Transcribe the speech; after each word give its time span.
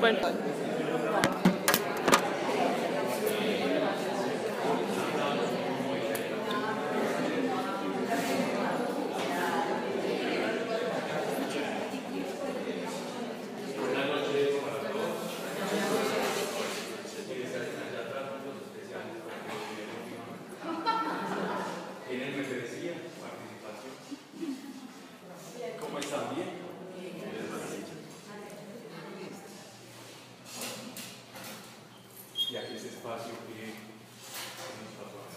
Bueno. 0.00 0.18
Tienen 22.08 22.36
membresía, 22.36 22.92
participación. 23.20 23.94
¿Cómo 25.80 25.98
están? 25.98 26.34
Bien. 26.34 26.50
Y 32.50 32.56
aquí 32.56 32.74
ese 32.76 32.88
espacio 32.88 33.32
que 33.48 33.66
nos 34.78 34.94
pasó 35.00 35.16
acá. 35.24 35.34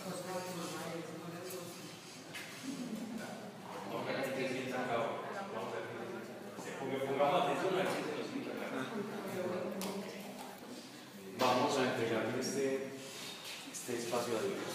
No, 3.89 3.95
pero 4.05 4.17
aquí 4.19 4.31
te 4.35 4.49
sientas 4.49 4.81
acá. 4.81 4.97
Vamos 5.55 5.73
a 5.73 5.77
ver 5.79 5.85
qué 5.87 6.61
se 6.61 6.69
ponga- 6.77 7.05
Pongamos 7.07 7.41
atención 7.43 7.73
a 7.73 7.77
ver 7.77 7.87
si 7.87 7.99
se 8.03 8.11
nos 8.17 8.27
quita 8.27 8.51
acá. 8.53 8.67
Vamos 11.39 11.71
a 11.77 11.83
entregarle 11.93 12.39
este, 12.39 12.65
este 13.71 13.91
espacio 13.97 14.33
a 14.37 14.41
Dios. 14.41 14.73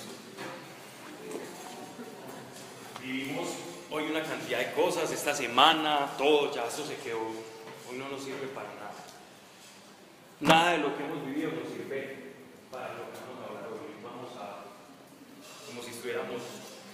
Vivimos 3.02 3.48
hoy 3.90 4.04
una 4.10 4.22
cantidad 4.22 4.58
de 4.60 4.72
cosas, 4.72 5.10
esta 5.32 5.48
semana, 5.48 6.12
todo, 6.18 6.52
ya 6.52 6.68
eso 6.68 6.84
se 6.84 6.96
quedó. 6.96 7.24
Hoy 7.88 7.96
no 7.96 8.08
nos 8.12 8.20
sirve 8.20 8.52
para 8.52 8.68
nada. 8.76 9.00
Nada 10.40 10.72
de 10.72 10.78
lo 10.84 10.92
que 10.92 11.04
hemos 11.04 11.24
vivido 11.24 11.52
nos 11.56 11.72
sirve 11.72 12.36
para 12.68 12.92
lo 12.92 13.08
que 13.08 13.16
vamos 13.24 13.40
a 13.40 13.48
hablar 13.48 13.72
hoy. 13.72 13.96
Vamos 14.04 14.28
a, 14.36 14.68
como 15.64 15.80
si 15.80 15.96
estuviéramos 15.96 16.36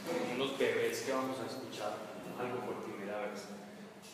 como 0.07 0.39
unos 0.39 0.55
bebés 0.55 1.03
que 1.03 1.13
vamos 1.13 1.35
a 1.43 1.51
escuchar 1.51 1.99
algo 2.39 2.63
por 2.63 2.87
primera 2.87 3.27
vez. 3.27 3.51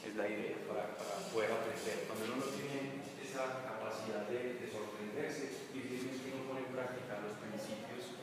Es 0.01 0.17
la 0.17 0.25
idea, 0.25 0.57
para, 0.73 0.97
para 0.97 1.21
poder 1.29 1.53
aprender. 1.53 2.09
Cuando 2.09 2.25
uno 2.25 2.49
no 2.49 2.49
tiene 2.49 3.05
esa 3.21 3.61
capacidad 3.61 4.25
de, 4.25 4.57
de 4.57 4.67
sorprenderse, 4.73 5.69
difícil 5.77 6.17
es 6.17 6.21
que 6.25 6.33
uno 6.33 6.49
pone 6.49 6.65
en 6.65 6.73
práctica 6.73 7.21
los 7.21 7.37
principios, 7.45 8.17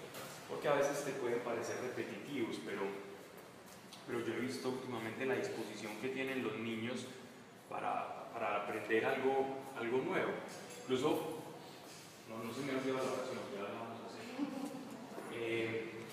porque 0.50 0.66
a 0.66 0.82
veces 0.82 1.06
te 1.06 1.14
pueden 1.22 1.46
parecer 1.46 1.78
repetitivos, 1.78 2.58
pero 2.66 3.11
pero 4.12 4.28
yo 4.28 4.34
he 4.36 4.44
visto 4.44 4.68
últimamente 4.68 5.26
la 5.26 5.36
disposición 5.36 5.96
que 6.02 6.10
tienen 6.10 6.44
los 6.44 6.60
niños 6.60 7.08
para, 7.70 8.28
para 8.34 8.68
aprender 8.68 9.06
algo, 9.06 9.72
algo 9.80 10.04
nuevo. 10.04 10.36
Incluso, 10.84 11.40
no, 12.28 12.44
no 12.44 12.52
se 12.52 12.60
me 12.68 12.76
olvida 12.76 13.00
la 13.00 13.08
oración, 13.08 13.40
ya 13.56 13.64
la 13.64 13.72
vamos 13.72 14.04
a 14.04 14.12
hacer. 14.12 14.28
Eh, 15.32 16.04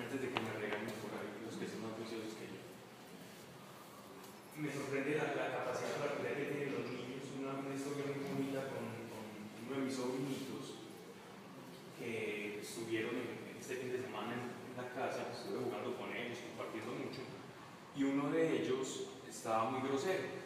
antes 0.00 0.16
de 0.16 0.32
que 0.32 0.40
me 0.40 0.48
regañen 0.64 0.96
por 1.04 1.12
ahí, 1.12 1.44
los 1.44 1.60
que 1.60 1.68
son 1.68 1.84
más 1.84 1.92
juiciosos 2.00 2.32
que 2.40 2.56
yo. 2.56 2.64
Me 4.56 4.72
sorprende 4.72 5.20
la, 5.20 5.36
la 5.36 5.60
capacidad 5.60 6.00
para 6.00 6.24
que 6.24 6.24
tienen 6.24 6.72
los 6.72 6.88
niños. 6.88 7.20
Una, 7.36 7.60
una 7.60 7.76
historia 7.76 8.16
muy 8.16 8.24
bonita 8.32 8.64
con, 8.72 8.88
con 9.12 9.28
uno 9.68 9.76
de 9.76 9.84
mis 9.84 9.92
sobrinitos 9.92 10.88
que 12.00 12.64
estuvieron 12.64 13.12
en, 13.12 13.60
este 13.60 13.76
fin 13.76 13.92
de 13.92 14.00
semana 14.00 14.32
en, 14.32 14.56
la 14.80 14.88
casa, 14.94 15.28
estuve 15.28 15.60
jugando 15.68 15.94
con 15.96 16.08
ellos, 16.16 16.29
compartiendo 16.78 17.40
y 17.96 18.04
uno 18.04 18.30
de 18.30 18.62
ellos 18.62 19.08
estaba 19.28 19.70
muy 19.70 19.88
grosero. 19.88 20.40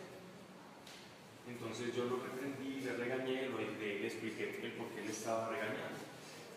Entonces 1.46 1.94
yo 1.94 2.04
lo 2.06 2.16
reprendí, 2.16 2.80
le 2.80 2.94
regañé, 2.94 3.48
lo 3.48 3.58
ayudé 3.58 3.98
le 4.00 4.06
expliqué 4.06 4.60
el 4.62 4.72
por 4.72 4.88
qué 4.88 5.02
le 5.02 5.10
estaba 5.10 5.50
regañando. 5.50 6.00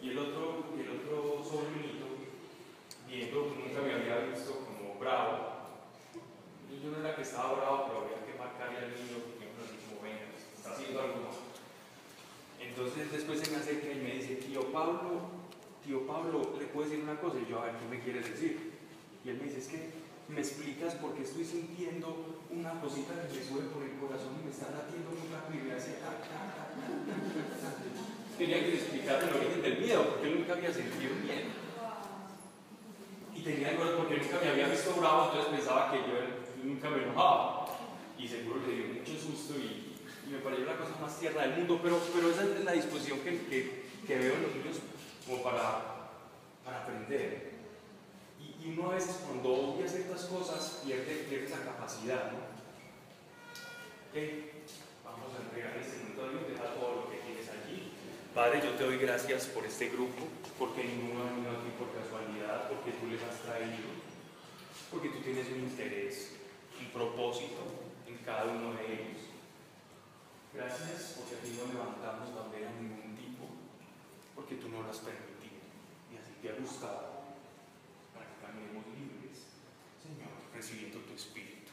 Y 0.01 0.09
el 0.11 0.17
otro, 0.17 0.63
el 0.79 0.89
otro 0.89 1.43
sobrinito, 1.43 2.05
viendo, 3.07 3.55
nunca 3.55 3.81
me 3.81 3.93
había 3.93 4.31
visto 4.31 4.63
como 4.63 4.97
bravo. 4.99 5.57
Yo 6.81 6.91
no 6.91 6.99
era 6.99 7.15
que 7.15 7.23
estaba 7.23 7.53
bravo, 7.53 7.85
pero 7.87 8.05
había 8.05 8.25
que 8.25 8.39
marcarle 8.39 8.77
al 8.77 8.91
niño, 8.95 9.17
porque 9.25 9.49
uno 9.49 9.65
así 9.65 9.77
como, 9.89 10.01
venga, 10.01 10.29
está 10.55 10.71
haciendo 10.71 11.01
algo 11.01 11.15
mal. 11.15 11.37
Entonces 12.61 13.11
después 13.11 13.39
se 13.39 13.51
me 13.51 13.57
acerca 13.57 13.91
y 13.91 13.95
me 13.95 14.15
dice, 14.15 14.35
tío 14.35 14.71
Pablo, 14.71 15.21
tío 15.83 16.05
Pablo, 16.05 16.55
¿le 16.57 16.65
puedo 16.67 16.87
decir 16.87 17.03
una 17.03 17.19
cosa? 17.19 17.39
Y 17.39 17.49
yo, 17.49 17.59
a 17.59 17.65
ver, 17.65 17.75
¿qué 17.75 17.85
me 17.89 18.01
quieres 18.01 18.29
decir? 18.29 18.76
Y 19.27 19.31
él 19.31 19.39
me 19.39 19.43
dice, 19.43 19.59
es 19.59 19.67
que 19.67 19.89
me 20.29 20.39
explicas 20.39 20.95
por 20.95 21.11
qué 21.13 21.23
estoy 21.23 21.43
sintiendo 21.43 22.39
una 22.49 22.79
cosita 22.79 23.11
que 23.27 23.35
me 23.35 23.43
sube 23.43 23.67
por 23.75 23.83
el 23.83 23.99
corazón 23.99 24.39
y 24.39 24.45
me 24.47 24.51
está 24.55 24.71
latiendo 24.71 25.11
muy 25.11 25.27
rápido 25.27 25.65
y 25.65 25.67
me 25.67 25.75
hace 25.75 25.99
ta, 25.99 26.15
ta, 26.23 26.47
ta, 26.47 26.71
ta, 26.71 26.79
ta, 26.79 27.11
ta, 27.59 27.75
ta". 27.75 28.37
Tenía 28.39 28.63
que 28.63 28.75
explicarle 28.75 29.27
el 29.27 29.35
origen 29.35 29.61
del 29.61 29.79
miedo, 29.83 30.07
porque 30.07 30.31
él 30.31 30.39
nunca 30.39 30.53
había 30.53 30.71
sentido 30.71 31.11
miedo. 31.19 31.51
Y 33.35 33.41
tenía 33.43 33.67
algo 33.75 33.97
porque 33.99 34.15
nunca 34.15 34.39
me 34.39 34.47
había 34.47 34.67
visto 34.69 34.95
bravo, 34.95 35.27
entonces 35.27 35.59
pensaba 35.59 35.91
que 35.91 35.97
yo 36.07 36.15
nunca 36.63 36.89
me 36.89 37.03
enojaba. 37.03 37.67
Y 38.17 38.27
seguro 38.29 38.63
le 38.63 38.75
dio 38.79 38.87
mucho 38.95 39.11
susto 39.11 39.59
y, 39.59 39.91
y 40.23 40.31
me 40.31 40.39
pareció 40.39 40.63
la 40.63 40.79
cosa 40.79 40.95
más 41.03 41.19
tierna 41.19 41.41
del 41.41 41.59
mundo, 41.59 41.81
pero, 41.83 41.99
pero 42.15 42.31
esa 42.31 42.47
es 42.47 42.63
la 42.63 42.71
disposición 42.71 43.19
que, 43.19 43.43
que, 43.51 43.83
que 44.07 44.19
veo 44.19 44.35
en 44.39 44.43
los 44.43 44.55
niños 44.55 44.79
como 45.27 45.43
para, 45.43 46.15
para 46.63 46.83
aprender. 46.87 47.56
Y, 48.59 48.71
uno 48.71 48.91
a 48.91 48.95
veces 48.95 49.21
cuando 49.25 49.53
odia 49.53 49.87
ciertas 49.87 50.25
cosas 50.25 50.81
pierde, 50.83 51.25
pierde 51.29 51.45
esa 51.45 51.63
capacidad, 51.63 52.31
¿no? 52.31 52.39
Ok, 54.07 54.15
vamos 55.03 55.31
a 55.37 55.43
entregar 55.43 55.77
este 55.77 55.97
momento 55.97 56.23
a 56.23 56.29
Dios, 56.29 56.47
deja 56.49 56.73
todo 56.73 56.95
lo 56.95 57.11
que 57.11 57.17
tienes 57.17 57.47
allí. 57.49 57.93
Padre, 58.33 58.61
yo 58.63 58.71
te 58.71 58.83
doy 58.83 58.97
gracias 58.97 59.45
por 59.47 59.65
este 59.65 59.89
grupo, 59.89 60.27
porque 60.57 60.83
ninguno 60.83 61.21
ha 61.21 61.31
venido 61.31 61.51
aquí 61.51 61.71
por 61.77 61.93
casualidad, 61.93 62.69
porque 62.69 62.91
tú 62.97 63.07
les 63.07 63.21
has 63.23 63.41
traído, 63.41 63.89
porque 64.91 65.09
tú 65.09 65.19
tienes 65.19 65.47
un 65.49 65.59
interés, 65.59 66.33
un 66.79 66.91
propósito 66.91 67.61
en 68.07 68.17
cada 68.25 68.45
uno 68.45 68.73
de 68.73 68.85
ellos. 68.85 69.21
Gracias 70.53 71.17
porque 71.17 71.35
aquí 71.35 71.59
no 71.59 71.71
levantamos 71.71 72.33
bandera 72.33 72.71
de 72.71 72.81
ningún 72.81 73.15
tipo, 73.15 73.45
porque 74.33 74.55
tú 74.55 74.69
no 74.69 74.81
lo 74.81 74.89
has 74.89 74.97
permitido 74.97 75.61
y 76.09 76.17
así 76.17 76.33
te 76.41 76.49
ha 76.49 76.55
gustado 76.55 77.16
caminemos 78.57 78.85
libres, 78.97 79.45
Señor, 80.01 80.33
recibiendo 80.53 80.99
tu 80.99 81.13
espíritu. 81.13 81.71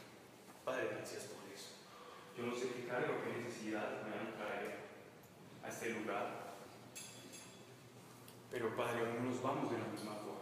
Padre, 0.64 0.88
gracias 0.92 1.24
por 1.24 1.40
eso. 1.48 1.80
Yo 2.36 2.44
no 2.44 2.54
sé 2.54 2.68
qué 2.76 2.86
carga 2.86 3.08
o 3.08 3.24
qué 3.24 3.40
necesidad 3.40 4.02
me 4.04 4.10
van 4.10 4.28
a 4.28 4.36
traer 4.36 4.78
a 5.62 5.68
este 5.68 5.90
lugar, 5.90 6.56
pero 8.50 8.76
Padre, 8.76 9.02
hoy 9.02 9.18
no 9.18 9.30
nos 9.30 9.42
vamos 9.42 9.70
de 9.70 9.78
la 9.78 9.86
misma 9.86 10.12
forma. 10.12 10.34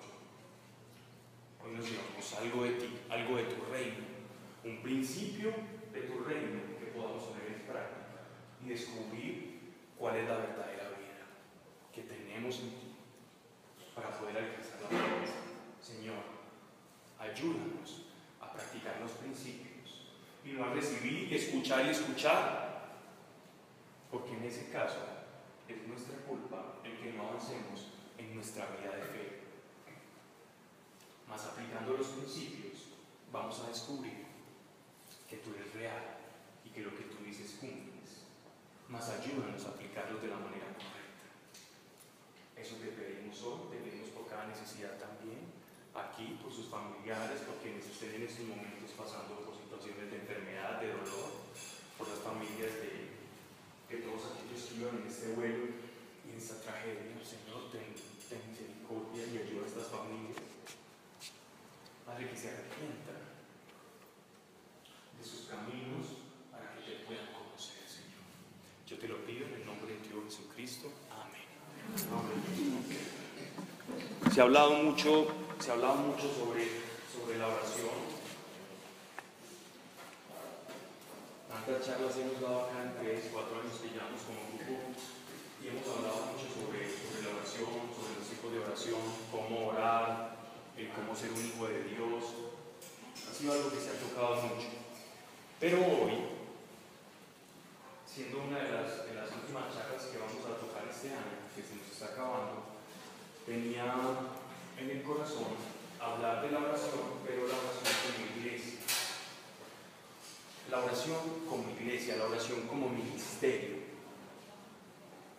Hoy 1.64 1.76
nos 1.76 1.88
llevamos 1.88 2.34
algo 2.34 2.64
de 2.64 2.72
ti, 2.72 2.98
algo 3.08 3.36
de 3.36 3.44
tu 3.44 3.64
reino, 3.70 4.04
un 4.64 4.82
principio 4.82 5.54
de 5.92 6.00
tu 6.02 6.24
reino 6.24 6.60
que 6.78 6.86
podamos 6.86 7.22
poner 7.22 7.46
en 7.46 7.66
práctica 7.66 8.26
y 8.64 8.68
descubrir 8.68 9.60
cuál 9.96 10.16
es 10.16 10.28
la 10.28 10.38
verdadera 10.38 10.90
vida 10.90 11.22
que 11.94 12.02
tenemos 12.02 12.58
en 12.58 12.70
ti 12.70 12.92
para 13.94 14.10
poder 14.18 14.36
alcanzar 14.36 14.80
la 14.82 14.88
promesa. 14.88 15.51
Señor, 16.02 16.24
ayúdanos 17.16 18.02
a 18.40 18.52
practicar 18.52 18.98
los 19.00 19.12
principios 19.12 20.10
y 20.44 20.50
no 20.50 20.64
a 20.64 20.74
recibir 20.74 21.30
y 21.30 21.36
escuchar 21.36 21.86
y 21.86 21.90
escuchar, 21.90 22.90
porque 24.10 24.32
en 24.32 24.42
ese 24.42 24.68
caso 24.70 24.98
es 25.68 25.86
nuestra 25.86 26.16
culpa 26.26 26.74
el 26.82 26.98
que 26.98 27.12
no 27.12 27.28
avancemos 27.28 27.86
en 28.18 28.34
nuestra 28.34 28.66
vida 28.74 28.96
de 28.96 29.02
fe. 29.04 29.42
Mas 31.28 31.44
aplicando 31.44 31.96
los 31.96 32.08
principios, 32.08 32.88
vamos 33.30 33.60
a 33.60 33.68
descubrir 33.68 34.26
que 35.30 35.36
tú 35.36 35.54
eres 35.54 35.72
real 35.72 36.18
y 36.64 36.70
que 36.70 36.82
lo 36.82 36.96
que 36.96 37.04
tú 37.04 37.22
dices 37.22 37.58
cumples. 37.60 38.26
Mas 38.88 39.08
ayúdanos 39.08 39.64
a 39.66 39.68
aplicarlos 39.68 40.20
de 40.20 40.26
la 40.26 40.38
manera 40.38 40.66
correcta. 40.66 41.30
Eso 42.56 42.74
te 42.82 42.88
pedimos 42.88 43.40
hoy, 43.42 43.70
te 43.70 43.76
pedimos 43.76 44.08
por 44.08 44.26
cada 44.26 44.48
necesidad 44.48 44.98
también, 44.98 45.51
aquí, 45.94 46.38
por 46.42 46.52
sus 46.52 46.66
familiares, 46.66 47.40
por 47.42 47.56
quienes 47.60 47.84
estén 47.86 48.14
en 48.16 48.22
estos 48.24 48.46
momentos 48.46 48.90
pasando 48.96 49.44
por 49.44 49.56
situaciones 49.56 50.10
de 50.10 50.16
enfermedad, 50.24 50.80
de 50.80 50.88
dolor, 50.88 51.30
por 51.98 52.08
las 52.08 52.18
familias 52.20 52.72
de, 52.80 53.12
de 53.92 53.96
todos 54.02 54.32
aquellos 54.32 54.62
que 54.64 54.74
iban 54.80 54.96
en 55.00 55.06
este 55.06 55.32
vuelo 55.36 55.68
y 56.24 56.32
en 56.32 56.36
esta 56.38 56.60
tragedia. 56.60 57.12
Señor, 57.22 57.70
ten, 57.70 57.92
ten 58.28 58.42
misericordia 58.50 59.22
y 59.28 59.34
ayuda 59.46 59.64
a 59.64 59.68
estas 59.68 59.88
familias. 59.88 60.36
Padre, 62.06 62.30
que 62.30 62.36
se 62.36 62.48
arrepientan 62.50 63.22
de 65.18 65.24
sus 65.24 65.46
caminos 65.46 66.18
para 66.50 66.74
que 66.74 66.82
te 66.82 67.04
puedan 67.06 67.26
conocer, 67.30 67.86
Señor. 67.86 68.26
Yo 68.88 68.98
te 68.98 69.06
lo 69.08 69.24
pido 69.24 69.46
en 69.46 69.54
el 69.60 69.66
nombre 69.66 69.94
de 69.94 70.00
Dios 70.08 70.24
Jesucristo. 70.24 70.90
Amén. 71.12 71.46
Se 74.32 74.40
ha 74.40 74.44
hablado 74.44 74.72
mucho, 74.74 75.28
se 75.62 75.70
ha 75.70 75.74
hablado 75.74 75.94
mucho 75.94 76.26
sobre, 76.26 76.66
sobre 77.06 77.38
la 77.38 77.46
oración. 77.46 77.94
Tanta 81.46 81.62
cuántas 81.62 81.86
charlas 81.86 82.18
hemos 82.18 82.42
dado 82.42 82.66
acá 82.66 82.82
en 82.82 82.98
tres, 82.98 83.30
cuatro 83.30 83.62
años 83.62 83.78
que 83.78 83.94
llevamos 83.94 84.26
como 84.26 84.42
grupo 84.58 84.90
y 85.62 85.70
hemos 85.70 85.86
hablado 85.86 86.34
mucho 86.34 86.50
sobre, 86.50 86.82
sobre 86.90 87.22
la 87.22 87.38
oración, 87.38 87.94
sobre 87.94 88.18
los 88.18 88.26
tipos 88.26 88.50
de 88.50 88.58
oración, 88.58 89.06
cómo 89.30 89.70
orar, 89.70 90.34
cómo 90.98 91.14
ser 91.14 91.30
un 91.30 91.46
hijo 91.46 91.62
de 91.70 91.94
Dios. 91.94 92.50
Ha 93.14 93.30
sido 93.30 93.52
algo 93.54 93.70
que 93.70 93.78
se 93.78 93.94
ha 93.94 94.02
tocado 94.02 94.42
mucho. 94.42 94.66
Pero 95.62 95.78
hoy, 95.78 96.42
siendo 98.02 98.50
una 98.50 98.58
de 98.58 98.70
las, 98.82 99.06
de 99.06 99.14
las 99.14 99.30
últimas 99.30 99.70
charlas 99.70 100.10
que 100.10 100.18
vamos 100.18 100.42
a 100.42 100.58
tocar 100.58 100.90
este 100.90 101.14
año, 101.14 101.46
que 101.54 101.62
se 101.62 101.78
nos 101.78 101.86
está 101.86 102.18
acabando, 102.18 102.66
tenía 103.46 104.41
en 104.82 104.90
el 104.98 105.02
corazón 105.02 105.54
hablar 106.00 106.42
de 106.42 106.50
la 106.50 106.58
oración, 106.58 107.22
pero 107.26 107.46
la 107.46 107.54
oración 107.54 107.94
como 108.02 108.40
iglesia 108.40 108.72
la 110.72 110.78
oración 110.78 111.18
como 111.46 111.64
iglesia, 111.78 112.16
la 112.16 112.24
oración 112.24 112.62
como 112.62 112.88
ministerio. 112.88 113.76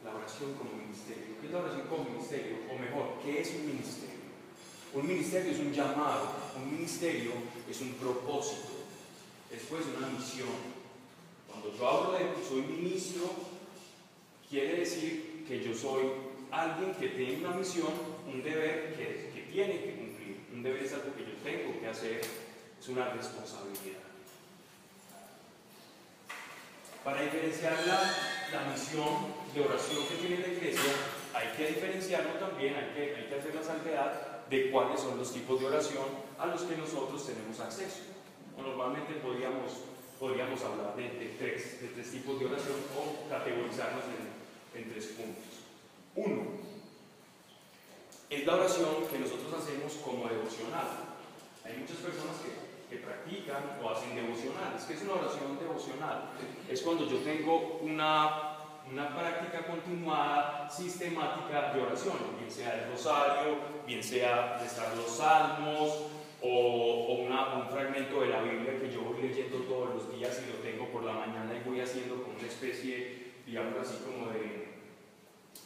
La 0.05 0.13
oración 0.13 0.53
como 0.53 0.77
ministerio. 0.77 1.41
¿Qué 1.41 1.47
es 1.47 1.53
la 1.53 1.59
oración 1.59 1.87
como 1.87 2.03
ministerio? 2.03 2.57
O 2.69 2.77
mejor, 2.77 3.17
¿qué 3.23 3.41
es 3.41 3.49
un 3.55 3.65
ministerio? 3.65 4.29
Un 4.93 5.07
ministerio 5.07 5.51
es 5.51 5.59
un 5.59 5.73
llamado, 5.73 6.29
un 6.55 6.77
ministerio 6.77 7.31
es 7.67 7.81
un 7.81 7.93
propósito, 7.93 8.85
después 9.49 9.85
una 9.97 10.07
misión. 10.07 10.53
Cuando 11.49 11.75
yo 11.75 11.87
hablo 11.87 12.11
de 12.11 12.29
soy 12.47 12.61
ministro, 12.61 13.23
quiere 14.47 14.81
decir 14.81 15.45
que 15.47 15.63
yo 15.63 15.73
soy 15.73 16.11
alguien 16.51 16.93
que 16.93 17.07
tiene 17.09 17.39
una 17.39 17.55
misión, 17.57 17.89
un 18.31 18.43
deber 18.43 18.93
que 18.95 19.32
tiene 19.53 19.79
que 19.79 19.95
cumplir. 19.95 20.47
Un 20.51 20.63
deber 20.63 20.83
es 20.83 20.93
algo 20.93 21.15
que 21.15 21.23
yo 21.23 21.33
tengo 21.43 21.79
que 21.79 21.87
hacer, 21.87 22.21
es 22.79 22.89
una 22.89 23.09
responsabilidad. 23.09 24.01
Para 27.03 27.21
diferenciar 27.21 27.77
la, 27.85 28.71
misión 28.71 29.33
de 29.53 29.61
oración 29.61 30.07
que 30.07 30.15
tiene 30.15 30.39
la 30.39 30.53
iglesia, 30.53 30.93
hay 31.33 31.47
que 31.57 31.67
diferenciarlo 31.67 32.33
también, 32.33 32.75
hay 32.75 32.93
que, 32.93 33.15
hay 33.15 33.27
que 33.27 33.35
hacer 33.35 33.55
la 33.55 33.63
salvedad 33.63 34.47
de 34.49 34.71
cuáles 34.71 34.99
son 34.99 35.17
los 35.17 35.33
tipos 35.33 35.59
de 35.59 35.67
oración 35.67 36.05
a 36.37 36.47
los 36.47 36.61
que 36.61 36.77
nosotros 36.77 37.25
tenemos 37.25 37.59
acceso. 37.59 37.99
Normalmente 38.57 39.13
podríamos, 39.15 39.71
podríamos 40.19 40.61
hablar 40.63 40.95
de, 40.95 41.35
tres, 41.37 41.81
de 41.81 41.87
tres 41.89 42.11
tipos 42.11 42.39
de 42.39 42.45
oración 42.45 42.77
o 42.95 43.29
categorizarlos 43.29 44.03
en, 44.05 44.81
en 44.81 44.91
tres 44.91 45.07
puntos. 45.07 45.65
Uno, 46.15 46.63
es 48.33 48.45
la 48.45 48.55
oración 48.83 49.07
que 49.09 49.19
nosotros 49.19 49.53
hacemos 49.53 49.93
como 50.03 50.27
devocional. 50.27 51.15
Hay 51.63 51.77
muchas 51.77 51.97
personas 51.97 52.37
que 52.43 52.63
que 52.93 52.99
practican 52.99 53.79
o 53.81 53.89
hacen 53.89 54.15
devocionales. 54.15 54.83
¿Qué 54.85 54.93
es 54.93 55.01
una 55.01 55.13
oración 55.13 55.57
devocional? 55.57 56.29
Es 56.69 56.81
cuando 56.81 57.09
yo 57.09 57.17
tengo 57.17 57.79
una, 57.81 58.57
una 58.89 59.15
práctica 59.17 59.65
continuada, 59.65 60.69
sistemática 60.69 61.73
de 61.73 61.81
oración, 61.81 62.17
bien 62.37 62.51
sea 62.51 62.83
el 62.83 62.91
rosario, 62.91 63.57
bien 63.87 64.03
sea 64.03 64.59
rezar 64.61 64.95
los 64.95 65.09
salmos 65.09 66.05
o 66.41 67.15
una, 67.25 67.55
un 67.55 67.69
fragmento 67.69 68.21
de 68.21 68.27
la 68.27 68.41
Biblia 68.41 68.79
que 68.79 68.91
yo 68.91 69.01
voy 69.01 69.23
leyendo 69.23 69.57
todos 69.59 69.95
los 69.95 70.15
días 70.15 70.39
y 70.45 70.51
lo 70.51 70.57
tengo 70.57 70.91
por 70.91 71.03
la 71.03 71.13
mañana 71.13 71.51
y 71.55 71.67
voy 71.67 71.79
haciendo 71.79 72.21
como 72.21 72.37
una 72.37 72.47
especie, 72.47 73.31
digamos 73.47 73.73
así, 73.79 74.03
como 74.05 74.29
de, 74.31 74.72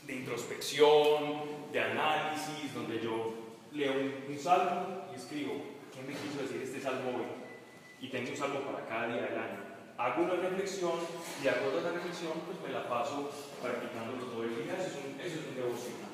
de 0.08 0.16
introspección, 0.16 1.68
de 1.72 1.80
análisis, 1.82 2.74
donde 2.74 3.00
yo 3.00 3.34
leo 3.74 3.94
un 4.28 4.40
salmo 4.40 5.06
y 5.12 5.16
escribo 5.16 5.78
¿Qué 5.98 6.04
me 6.06 6.14
quiso 6.14 6.46
decir 6.46 6.62
este 6.62 6.80
salmo 6.80 7.10
hoy? 7.10 7.26
Y 8.00 8.10
tengo 8.10 8.30
un 8.30 8.38
salmo 8.38 8.62
para 8.62 8.86
cada 8.86 9.08
día 9.08 9.24
del 9.24 9.34
año. 9.34 9.66
Hago 9.98 10.30
una 10.30 10.36
reflexión 10.36 10.94
y 11.42 11.44
de 11.44 11.50
acuerdo 11.50 11.80
a 11.80 11.82
esa 11.82 11.92
reflexión, 11.92 12.34
pues 12.46 12.62
me 12.62 12.70
la 12.70 12.88
paso 12.88 13.32
practicándolo 13.64 14.30
todo 14.30 14.44
el 14.44 14.62
día. 14.62 14.78
Eso 14.78 14.94
es 14.94 14.98
un, 15.02 15.20
eso 15.20 15.42
es 15.42 15.48
un 15.50 15.56
devocional. 15.56 16.14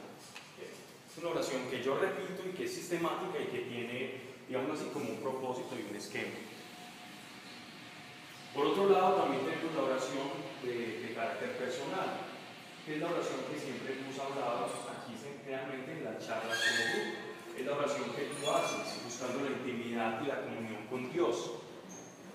Es 0.56 1.18
una 1.20 1.36
oración 1.36 1.68
que 1.70 1.84
yo 1.84 2.00
repito 2.00 2.48
y 2.48 2.56
que 2.56 2.64
es 2.64 2.74
sistemática 2.74 3.44
y 3.44 3.52
que 3.52 3.68
tiene, 3.68 4.22
digamos 4.48 4.80
así, 4.80 4.88
como 4.94 5.12
un 5.12 5.20
propósito 5.20 5.76
y 5.76 5.92
un 5.92 5.98
esquema. 5.98 6.40
Por 8.56 8.68
otro 8.68 8.88
lado, 8.88 9.20
también 9.20 9.44
tenemos 9.44 9.76
la 9.76 9.84
oración 9.84 10.32
de 10.64 11.12
carácter 11.14 11.58
personal, 11.58 12.33
que 12.86 12.96
es 12.96 13.02
la 13.02 13.08
oración 13.08 13.40
que 13.50 13.60
siempre 13.60 13.96
hemos 13.96 14.20
hablado 14.20 14.66
aquí 14.92 15.16
realmente 15.48 15.92
en 15.92 16.04
las 16.04 16.20
charlas 16.26 16.60
como 16.60 16.84
grupo 16.92 17.34
es 17.58 17.66
la 17.66 17.74
oración 17.74 18.10
que 18.16 18.24
tú 18.24 18.50
haces, 18.50 19.04
buscando 19.04 19.44
la 19.44 19.52
intimidad 19.52 20.22
y 20.24 20.28
la 20.28 20.42
comunión 20.42 20.88
con 20.90 21.12
Dios. 21.14 21.52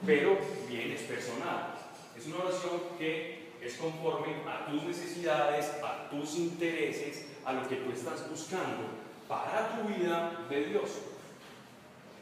Pero 0.06 0.38
bien 0.68 0.92
es 0.92 1.02
personal. 1.02 1.74
Es 2.16 2.26
una 2.26 2.44
oración 2.44 2.80
que 2.96 3.50
es 3.60 3.74
conforme 3.76 4.36
a 4.46 4.66
tus 4.66 4.84
necesidades, 4.84 5.72
a 5.82 6.08
tus 6.08 6.36
intereses, 6.36 7.26
a 7.44 7.52
lo 7.52 7.68
que 7.68 7.76
tú 7.76 7.90
estás 7.90 8.30
buscando 8.30 8.86
para 9.26 9.74
tu 9.74 9.88
vida 9.88 10.46
de 10.48 10.64
Dios. 10.66 10.90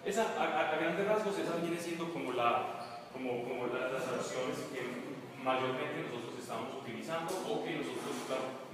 Esa, 0.05 0.23
a, 0.41 0.77
grandes 0.77 1.07
rasgos, 1.07 1.39
esa 1.39 1.57
viene 1.57 1.79
siendo 1.79 2.13
como, 2.13 2.33
la, 2.33 3.03
como, 3.13 3.43
como 3.43 3.67
las 3.67 4.09
oraciones 4.09 4.57
que 4.73 5.43
mayormente 5.43 6.09
nosotros 6.11 6.41
estamos 6.41 6.86
utilizando 7.07 7.35
o 7.49 7.63
que 7.63 7.71
nosotros 7.71 8.19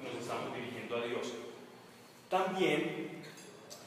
nos 0.02 0.22
estamos 0.22 0.56
dirigiendo 0.56 0.96
a 0.96 1.06
Dios. 1.06 1.32
También 2.30 3.22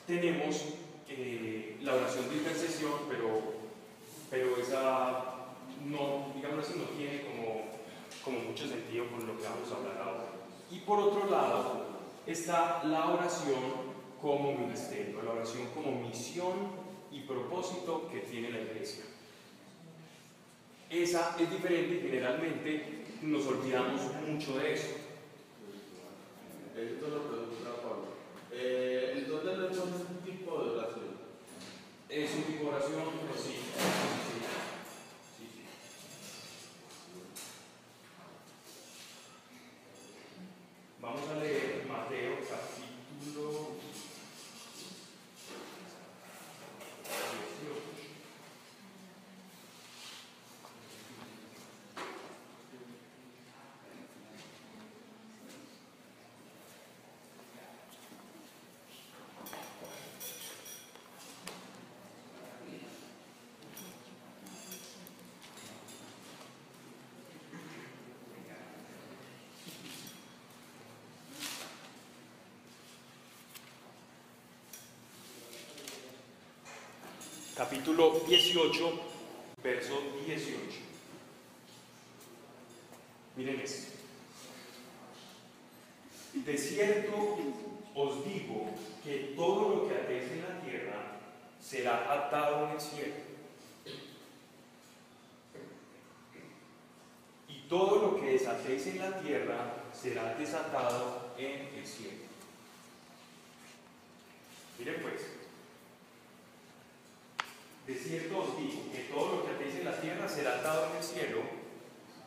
tenemos 0.05 0.65
eh, 1.09 1.77
la 1.81 1.95
oración 1.95 2.29
de 2.29 2.35
intercesión, 2.35 2.93
pero, 3.09 3.41
pero 4.29 4.57
esa 4.57 5.47
no, 5.85 6.31
digamos 6.35 6.59
así, 6.59 6.77
no 6.77 6.85
tiene 6.95 7.23
como, 7.23 7.71
como 8.23 8.49
mucho 8.49 8.67
sentido 8.67 9.07
con 9.09 9.25
lo 9.25 9.37
que 9.37 9.43
vamos 9.43 9.71
a 9.71 9.77
hablar 9.77 9.97
ahora. 10.01 10.25
Y 10.69 10.79
por 10.79 10.99
otro 10.99 11.29
lado 11.29 11.85
está 12.27 12.83
la 12.83 13.09
oración 13.09 13.95
como 14.21 14.53
ministerio, 14.53 15.23
la 15.23 15.31
oración 15.31 15.69
como 15.73 16.07
misión 16.07 16.85
y 17.11 17.21
propósito 17.21 18.07
que 18.11 18.19
tiene 18.19 18.51
la 18.51 18.59
iglesia. 18.59 19.05
Esa 20.89 21.35
es 21.39 21.49
diferente 21.49 21.99
generalmente 21.99 23.04
nos 23.25 23.47
olvidamos 23.47 24.01
mucho 24.27 24.59
de 24.59 24.73
eso. 24.73 24.87
Esto 26.75 27.07
lo 27.07 27.23
Pablo. 27.81 28.05
Eh, 28.51 29.13
el 29.15 29.27
don 29.27 29.45
de 29.45 29.71
es 29.71 29.77
un 29.77 30.17
tipo 30.23 30.63
de 30.63 30.69
oración. 30.71 31.15
Es 32.09 32.35
un 32.35 32.43
tipo 32.43 32.63
de 32.63 32.69
oración, 32.69 33.03
pero 33.21 33.41
sí. 33.41 33.55
Vamos 41.01 41.29
a 41.29 41.39
leer 41.39 41.85
Mateo 41.87 42.37
capítulo 42.49 43.75
capítulo 77.85 78.19
18, 78.27 78.99
verso 79.61 80.01
18. 80.25 80.57
Miren 83.37 83.59
esto. 83.61 83.93
De 86.33 86.57
cierto 86.57 87.37
os 87.93 88.25
digo 88.25 88.71
que 89.03 89.33
todo 89.35 89.69
lo 89.69 89.87
que 89.87 89.93
atéis 89.93 90.31
en 90.31 90.41
la 90.41 90.59
tierra 90.61 91.19
será 91.61 92.11
atado 92.11 92.65
en 92.65 92.71
el 92.71 92.81
cielo. 92.81 93.13
Y 97.47 97.69
todo 97.69 98.01
lo 98.01 98.19
que 98.19 98.31
desatéis 98.31 98.87
en 98.87 98.97
la 98.97 99.21
tierra 99.21 99.83
será 99.93 100.33
desatado 100.33 101.35
en 101.37 101.69
el 101.77 101.85
cielo. 101.85 102.25
Miren 104.79 105.01
pues, 105.03 105.34
de 107.85 107.95
cierto 107.95 108.39
os 108.39 108.57
digo 108.57 108.91
que 108.91 109.09
todo 109.13 109.35
lo 109.35 109.45
que 109.45 109.51
atéis 109.51 109.75
en 109.75 109.85
la 109.85 109.99
tierra 109.99 110.27
será 110.27 110.55
atado 110.55 110.89
en 110.91 110.97
el 110.97 111.03
cielo, 111.03 111.39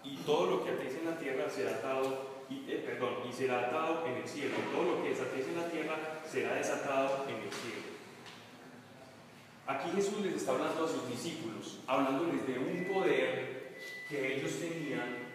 y 0.04 0.16
todo 0.18 0.50
lo 0.50 0.64
que 0.64 0.70
atéis 0.70 0.94
en 0.94 1.06
la 1.06 1.18
tierra 1.18 1.50
será 1.50 1.70
atado, 1.76 2.44
y, 2.48 2.70
eh, 2.70 2.82
perdón, 2.86 3.14
y 3.28 3.32
será 3.32 3.66
atado 3.66 4.06
en 4.06 4.14
el 4.14 4.28
cielo. 4.28 4.54
Todo 4.72 4.84
lo 4.84 5.02
que 5.02 5.10
desatéis 5.10 5.48
en 5.48 5.56
la 5.56 5.68
tierra 5.68 5.96
será 6.30 6.54
desatado 6.54 7.26
en 7.28 7.36
el 7.36 7.52
cielo. 7.52 7.88
Aquí 9.66 9.90
Jesús 9.94 10.24
les 10.24 10.34
está 10.34 10.52
hablando 10.52 10.86
a 10.86 10.88
sus 10.88 11.10
discípulos, 11.10 11.80
hablándoles 11.86 12.46
de 12.46 12.58
un 12.58 12.84
poder 12.84 13.76
que 14.08 14.36
ellos 14.36 14.52
tenían 14.58 15.28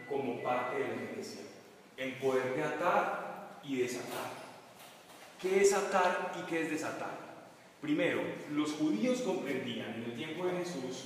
en 1.98 2.20
poder 2.20 2.56
de 2.56 2.64
atar 2.64 3.60
y 3.64 3.78
desatar. 3.78 4.44
¿Qué 5.42 5.62
es 5.62 5.74
atar 5.74 6.34
y 6.40 6.50
qué 6.50 6.64
es 6.64 6.72
desatar? 6.72 7.23
Primero, 7.84 8.22
los 8.54 8.72
judíos 8.72 9.20
comprendían 9.24 9.96
en 9.96 10.04
el 10.06 10.16
tiempo 10.16 10.46
de 10.46 10.54
Jesús 10.60 11.04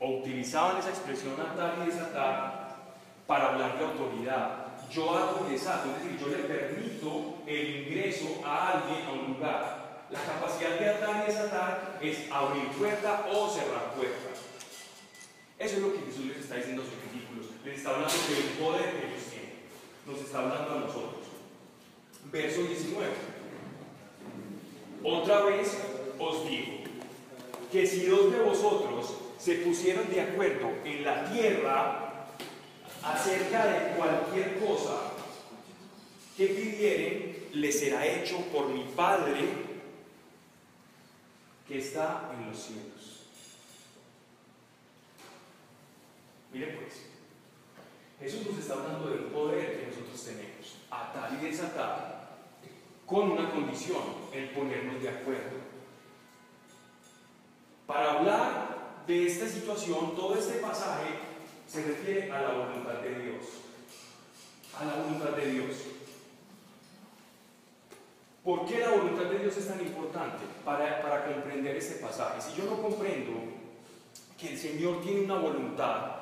o 0.00 0.20
utilizaban 0.20 0.78
esa 0.78 0.88
expresión 0.88 1.38
atar 1.38 1.76
y 1.82 1.90
desatar 1.90 2.94
para 3.26 3.48
hablar 3.50 3.78
de 3.78 3.84
autoridad. 3.84 4.88
Yo 4.90 5.14
hago 5.14 5.46
y 5.46 5.52
desato, 5.52 5.90
es 5.90 6.02
decir, 6.02 6.18
yo 6.18 6.28
le 6.28 6.44
permito 6.44 7.34
el 7.46 7.82
ingreso 7.82 8.40
a 8.42 8.78
alguien 8.78 9.06
a 9.06 9.12
un 9.12 9.34
lugar. 9.34 10.06
La 10.08 10.22
capacidad 10.22 10.78
de 10.78 10.88
atar 10.88 11.24
y 11.24 11.30
desatar 11.30 11.98
es 12.00 12.32
abrir 12.32 12.68
puerta 12.68 13.26
o 13.30 13.50
cerrar 13.50 13.92
puerta. 13.92 14.30
Eso 15.58 15.76
es 15.76 15.82
lo 15.82 15.92
que 15.92 16.06
Jesús 16.06 16.24
les 16.24 16.38
está 16.38 16.54
diciendo 16.54 16.84
a 16.84 16.86
sus 16.86 17.02
discípulos. 17.02 17.48
Les 17.66 17.76
está 17.76 17.90
hablando 17.90 18.14
del 18.14 18.44
poder 18.56 18.92
que 18.92 19.08
ellos 19.08 19.24
tienen. 19.28 19.52
Nos 20.06 20.20
está 20.20 20.38
hablando 20.38 20.72
a 20.72 20.80
nosotros. 20.80 21.20
Verso 22.32 22.62
19. 22.62 23.12
Otra 25.04 25.42
vez 25.42 25.97
os 26.18 26.48
digo 26.48 26.78
que 27.70 27.86
si 27.86 28.06
dos 28.06 28.32
de 28.32 28.40
vosotros 28.40 29.14
se 29.38 29.56
pusieron 29.56 30.08
de 30.10 30.20
acuerdo 30.20 30.70
en 30.84 31.04
la 31.04 31.30
tierra 31.30 32.26
acerca 33.02 33.66
de 33.66 33.96
cualquier 33.96 34.58
cosa 34.58 35.12
que 36.36 36.46
pidieren, 36.46 37.48
les 37.52 37.78
será 37.78 38.06
hecho 38.06 38.38
por 38.52 38.68
mi 38.68 38.84
Padre 38.96 39.68
que 41.66 41.78
está 41.78 42.30
en 42.34 42.48
los 42.48 42.58
cielos. 42.58 43.26
Mire 46.52 46.78
pues, 46.78 47.02
Jesús 48.20 48.46
nos 48.46 48.58
está 48.58 48.74
hablando 48.74 49.10
del 49.10 49.24
poder 49.24 49.80
que 49.80 49.86
nosotros 49.88 50.24
tenemos, 50.24 50.76
atar 50.90 51.38
y 51.40 51.46
desatar, 51.46 52.38
con 53.06 53.30
una 53.30 53.50
condición, 53.50 54.02
el 54.32 54.50
ponernos 54.50 55.02
de 55.02 55.08
acuerdo. 55.08 55.67
Para 57.88 58.12
hablar 58.12 59.04
de 59.06 59.26
esta 59.26 59.48
situación, 59.48 60.14
todo 60.14 60.36
este 60.38 60.58
pasaje 60.58 61.08
se 61.66 61.82
refiere 61.84 62.30
a 62.30 62.42
la 62.42 62.50
voluntad 62.50 63.00
de 63.00 63.14
Dios. 63.18 63.44
A 64.78 64.84
la 64.84 64.94
voluntad 64.96 65.30
de 65.30 65.52
Dios. 65.52 65.74
¿Por 68.44 68.66
qué 68.66 68.80
la 68.80 68.90
voluntad 68.90 69.24
de 69.30 69.38
Dios 69.38 69.56
es 69.56 69.68
tan 69.68 69.80
importante 69.80 70.44
para, 70.66 71.00
para 71.00 71.32
comprender 71.32 71.76
este 71.76 71.94
pasaje? 71.94 72.42
Si 72.42 72.60
yo 72.60 72.66
no 72.66 72.82
comprendo 72.82 73.32
que 74.38 74.50
el 74.50 74.58
Señor 74.58 75.00
tiene 75.00 75.22
una 75.22 75.38
voluntad, 75.38 76.12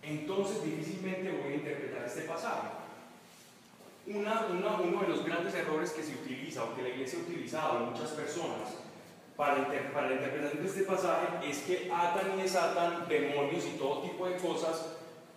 entonces 0.00 0.62
difícilmente 0.62 1.42
voy 1.42 1.54
a 1.54 1.56
interpretar 1.56 2.04
este 2.04 2.22
pasaje. 2.22 2.68
Uno 4.06 5.00
de 5.00 5.08
los 5.08 5.24
grandes 5.24 5.54
errores 5.56 5.90
que 5.90 6.04
se 6.04 6.12
utiliza 6.14 6.62
o 6.62 6.76
que 6.76 6.82
la 6.82 6.90
iglesia 6.90 7.18
ha 7.18 7.22
utilizado 7.22 7.78
en 7.78 7.90
muchas 7.90 8.10
personas 8.10 8.83
para, 9.36 9.54
para 9.92 10.08
la 10.08 10.14
interpretación 10.14 10.62
de 10.62 10.68
este 10.68 10.82
pasaje 10.82 11.26
es 11.48 11.58
que 11.62 11.90
atan 11.92 12.38
y 12.38 12.42
desatan 12.42 13.08
demonios 13.08 13.64
y 13.66 13.76
todo 13.78 14.02
tipo 14.02 14.26
de 14.26 14.36
cosas 14.36 14.86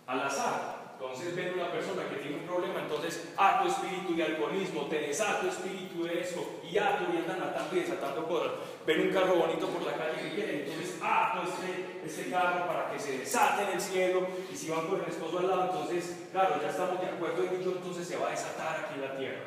al 0.06 0.22
azar. 0.22 0.78
Entonces 1.00 1.36
ven 1.36 1.54
una 1.54 1.70
persona 1.70 2.08
que 2.08 2.16
tiene 2.16 2.38
un 2.38 2.42
problema, 2.42 2.80
entonces 2.80 3.28
ato 3.36 3.68
espíritu 3.68 4.16
de 4.16 4.24
alcoholismo, 4.24 4.86
te 4.86 4.98
desato 4.98 5.46
espíritu 5.46 6.02
de 6.02 6.20
eso, 6.20 6.58
y 6.68 6.76
ato 6.76 7.04
y 7.12 7.18
andan 7.18 7.40
atando 7.40 7.76
y 7.76 7.80
desatando 7.80 8.26
cosas. 8.26 8.52
Ven 8.84 9.02
un 9.02 9.12
carro 9.12 9.36
bonito 9.36 9.68
por 9.68 9.82
la 9.82 9.92
calle 9.92 10.20
que 10.20 10.34
quieren, 10.34 10.60
entonces 10.66 10.98
ato 11.00 11.42
este, 11.42 12.00
este 12.04 12.30
carro 12.32 12.66
para 12.66 12.90
que 12.90 12.98
se 12.98 13.18
desate 13.18 13.62
en 13.62 13.70
el 13.70 13.80
cielo, 13.80 14.26
y 14.52 14.56
si 14.56 14.70
van 14.70 14.88
con 14.88 15.00
el 15.00 15.08
esposo 15.08 15.38
al 15.38 15.48
lado, 15.48 15.64
entonces, 15.66 16.26
claro, 16.32 16.60
ya 16.60 16.70
estamos 16.70 17.00
de 17.00 17.06
acuerdo 17.06 17.44
en 17.44 17.60
ello, 17.60 17.74
entonces 17.76 18.08
se 18.08 18.16
va 18.16 18.26
a 18.26 18.30
desatar 18.30 18.84
aquí 18.84 18.94
en 18.96 19.00
la 19.00 19.16
tierra. 19.16 19.40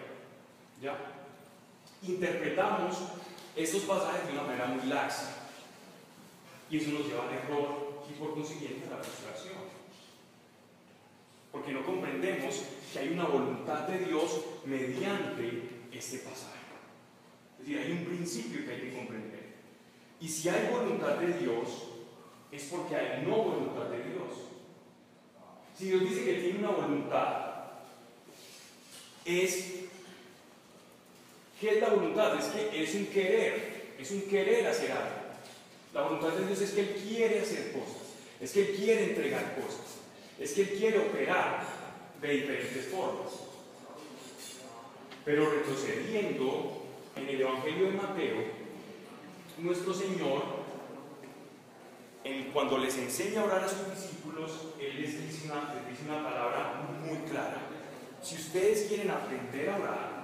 ¿Ya? 0.81 0.95
Interpretamos 2.01 2.95
estos 3.55 3.81
pasajes 3.83 4.27
de 4.27 4.33
una 4.33 4.43
manera 4.43 4.67
muy 4.67 4.87
laxa. 4.87 5.37
Y 6.69 6.77
eso 6.77 6.91
nos 6.91 7.07
lleva 7.07 7.27
al 7.27 7.33
error 7.33 8.03
y 8.09 8.19
por 8.19 8.33
consiguiente 8.33 8.87
a 8.87 8.97
la 8.97 9.03
frustración. 9.03 9.59
Porque 11.51 11.73
no 11.73 11.85
comprendemos 11.85 12.63
que 12.91 12.99
hay 12.99 13.09
una 13.09 13.25
voluntad 13.25 13.87
de 13.87 14.05
Dios 14.05 14.41
mediante 14.65 15.69
este 15.91 16.19
pasaje. 16.19 16.59
Es 17.59 17.67
decir, 17.67 17.79
hay 17.79 17.91
un 17.91 18.05
principio 18.05 18.65
que 18.65 18.71
hay 18.71 18.81
que 18.81 18.97
comprender. 18.97 19.53
Y 20.19 20.27
si 20.27 20.49
hay 20.49 20.69
voluntad 20.71 21.17
de 21.17 21.37
Dios, 21.39 21.67
es 22.51 22.63
porque 22.63 22.95
hay 22.95 23.25
no 23.25 23.35
voluntad 23.37 23.85
de 23.85 24.03
Dios. 24.03 24.51
Si 25.77 25.85
Dios 25.85 26.01
dice 26.01 26.25
que 26.25 26.33
tiene 26.35 26.59
una 26.59 26.69
voluntad, 26.69 27.51
es 29.25 29.81
¿Qué 31.61 31.75
es 31.75 31.79
la 31.79 31.89
voluntad? 31.89 32.39
Es 32.39 32.45
que 32.45 32.81
es 32.83 32.95
un 32.95 33.05
querer, 33.05 33.93
es 33.99 34.09
un 34.09 34.21
querer 34.23 34.65
hacer 34.65 34.91
algo. 34.93 35.21
La 35.93 36.01
voluntad 36.01 36.29
de 36.29 36.47
Dios 36.47 36.59
es 36.59 36.71
que 36.71 36.81
Él 36.81 36.95
quiere 37.07 37.39
hacer 37.39 37.71
cosas, 37.71 38.01
es 38.39 38.51
que 38.51 38.61
Él 38.61 38.75
quiere 38.75 39.03
entregar 39.11 39.55
cosas, 39.61 39.99
es 40.39 40.53
que 40.53 40.61
Él 40.63 40.69
quiere 40.69 40.97
operar 40.97 41.63
de 42.19 42.29
diferentes 42.31 42.85
formas. 42.87 43.31
Pero 45.23 45.51
retrocediendo 45.51 46.81
en 47.15 47.29
el 47.29 47.41
Evangelio 47.41 47.85
de 47.85 47.91
Mateo, 47.91 48.43
nuestro 49.59 49.93
Señor, 49.93 50.61
cuando 52.53 52.79
les 52.79 52.97
enseña 52.97 53.41
a 53.41 53.45
orar 53.45 53.63
a 53.63 53.69
sus 53.69 53.87
discípulos, 53.93 54.51
Él 54.79 54.99
les 54.99 55.11
dice 55.11 55.45
una, 55.45 56.23
palabra 56.23 56.89
muy 57.05 57.17
clara. 57.29 57.57
Si 58.23 58.35
ustedes 58.35 58.87
quieren 58.87 59.11
aprender 59.11 59.69
a 59.69 59.77
orar, 59.77 60.20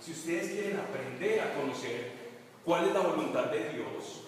si 0.00 0.12
ustedes 0.12 0.52
quieren 0.52 0.78
aprender 0.78 1.40
a 1.40 1.54
conocer 1.54 2.12
cuál 2.64 2.88
es 2.88 2.94
la 2.94 3.00
voluntad 3.00 3.46
de 3.46 3.70
Dios, 3.70 4.22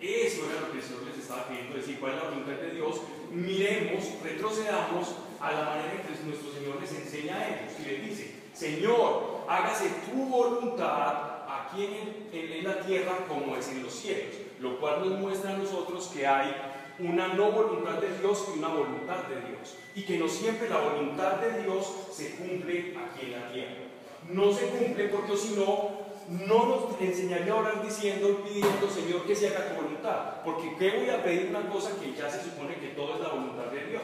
eso 0.00 0.44
era 0.50 0.60
lo 0.60 0.72
que 0.72 0.78
el 0.78 0.84
Señor 0.84 1.02
les 1.04 1.18
estaba 1.18 1.48
pidiendo 1.48 1.76
decir, 1.76 1.98
cuál 1.98 2.12
es 2.12 2.22
la 2.22 2.28
voluntad 2.28 2.52
de 2.52 2.70
Dios, 2.70 3.00
miremos, 3.32 4.04
retrocedamos 4.22 5.14
a 5.40 5.52
la 5.52 5.64
manera 5.64 5.92
en 5.92 6.02
que 6.02 6.24
nuestro 6.24 6.52
Señor 6.52 6.80
les 6.80 6.92
enseña 6.92 7.36
a 7.36 7.48
ellos. 7.48 7.72
Y 7.80 7.88
les 7.88 8.04
dice, 8.04 8.34
Señor, 8.52 9.44
hágase 9.48 9.88
tu 10.10 10.26
voluntad 10.26 11.48
aquí 11.48 11.84
en, 11.84 12.28
en 12.32 12.64
la 12.64 12.80
tierra 12.80 13.26
como 13.26 13.56
es 13.56 13.68
en 13.68 13.82
los 13.82 13.94
cielos, 13.94 14.34
lo 14.60 14.78
cual 14.78 15.08
nos 15.08 15.18
muestra 15.18 15.54
a 15.54 15.56
nosotros 15.56 16.10
que 16.14 16.26
hay 16.26 16.54
una 16.98 17.28
no 17.28 17.50
voluntad 17.50 17.98
de 17.98 18.18
Dios 18.18 18.48
y 18.54 18.58
una 18.58 18.68
voluntad 18.68 19.24
de 19.24 19.36
Dios, 19.36 19.76
y 19.94 20.02
que 20.02 20.18
no 20.18 20.28
siempre 20.28 20.68
la 20.68 20.80
voluntad 20.80 21.36
de 21.36 21.62
Dios 21.62 21.92
se 22.10 22.36
cumple 22.36 22.96
aquí 22.96 23.26
en 23.26 23.32
la 23.32 23.52
tierra 23.52 23.85
no 24.30 24.52
se 24.52 24.66
cumple 24.68 25.08
porque 25.08 25.36
si 25.36 25.54
no, 25.54 25.90
no 26.28 26.66
nos 26.66 27.00
enseñaría 27.00 27.52
a 27.52 27.56
orar 27.56 27.84
diciendo 27.84 28.42
pidiendo, 28.44 28.88
Señor, 28.88 29.24
que 29.24 29.34
se 29.34 29.48
haga 29.48 29.68
tu 29.68 29.82
voluntad. 29.82 30.42
Porque 30.44 30.74
¿qué 30.78 30.98
voy 30.98 31.10
a 31.10 31.22
pedir 31.22 31.48
una 31.50 31.70
cosa 31.70 31.98
que 32.00 32.12
ya 32.12 32.30
se 32.30 32.42
supone 32.42 32.76
que 32.76 32.88
todo 32.88 33.14
es 33.14 33.20
la 33.20 33.28
voluntad 33.28 33.66
de 33.66 33.86
Dios? 33.86 34.02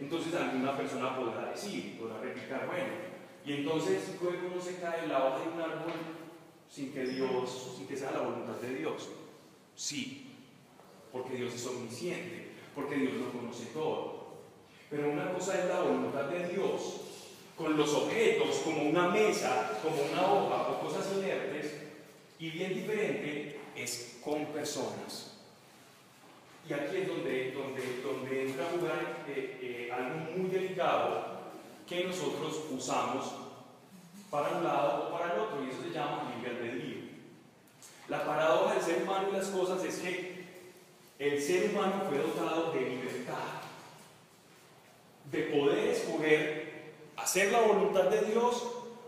Entonces 0.00 0.34
alguna 0.34 0.76
persona 0.76 1.16
podrá 1.16 1.50
decir, 1.50 1.98
podrá 1.98 2.20
replicar, 2.20 2.66
bueno, 2.66 3.06
y 3.44 3.52
entonces 3.52 4.16
luego 4.20 4.60
se 4.60 4.76
cae 4.76 5.06
la 5.06 5.24
hoja 5.24 5.38
de 5.38 5.48
un 5.52 5.60
árbol 5.60 5.92
sin 6.68 6.92
que 6.92 7.04
Dios, 7.04 7.74
sin 7.76 7.86
que 7.86 7.96
sea 7.96 8.10
la 8.10 8.20
voluntad 8.20 8.56
de 8.60 8.74
Dios. 8.74 9.08
Sí, 9.74 10.34
porque 11.12 11.36
Dios 11.36 11.54
es 11.54 11.66
omnisciente, 11.66 12.50
porque 12.74 12.96
Dios 12.96 13.14
lo 13.14 13.32
conoce 13.32 13.66
todo. 13.66 14.26
Pero 14.90 15.10
una 15.10 15.32
cosa 15.32 15.58
es 15.58 15.66
la 15.66 15.80
voluntad 15.80 16.24
de 16.24 16.48
Dios 16.48 17.00
con 17.56 17.76
los 17.76 17.92
objetos 17.94 18.56
como 18.58 18.82
una 18.82 19.08
mesa, 19.08 19.78
como 19.82 19.96
una 19.96 20.32
hoja 20.32 20.68
o 20.68 20.80
cosas 20.80 21.06
inertes, 21.16 21.74
y 22.38 22.50
bien 22.50 22.74
diferente 22.74 23.58
es 23.74 24.18
con 24.22 24.44
personas. 24.46 25.32
Y 26.68 26.72
aquí 26.72 26.96
es 26.96 27.08
donde, 27.08 27.52
donde, 27.52 28.02
donde 28.02 28.46
entra 28.46 28.66
a 28.66 28.70
jugar 28.70 29.24
eh, 29.28 29.58
eh, 29.62 29.90
algo 29.92 30.36
muy 30.36 30.50
delicado 30.50 31.36
que 31.88 32.04
nosotros 32.04 32.64
usamos 32.70 33.32
para 34.30 34.58
un 34.58 34.64
lado 34.64 35.08
o 35.08 35.12
para 35.12 35.32
el 35.32 35.40
otro, 35.40 35.64
y 35.64 35.70
eso 35.70 35.82
se 35.82 35.90
llama 35.90 36.32
libre 36.34 36.50
albedrío. 36.50 36.96
La 38.08 38.26
paradoja 38.26 38.74
del 38.74 38.82
ser 38.82 39.02
humano 39.02 39.28
y 39.30 39.36
las 39.36 39.46
cosas 39.46 39.82
es 39.84 39.98
que 39.98 40.44
el 41.18 41.40
ser 41.40 41.70
humano 41.70 42.02
fue 42.08 42.18
dotado 42.18 42.72
de 42.72 42.80
libertad, 42.80 43.62
de 45.30 45.42
poder 45.44 45.88
escoger 45.88 46.65
hacer 47.26 47.50
la 47.50 47.60
voluntad 47.60 48.04
de 48.04 48.20
Dios 48.30 48.62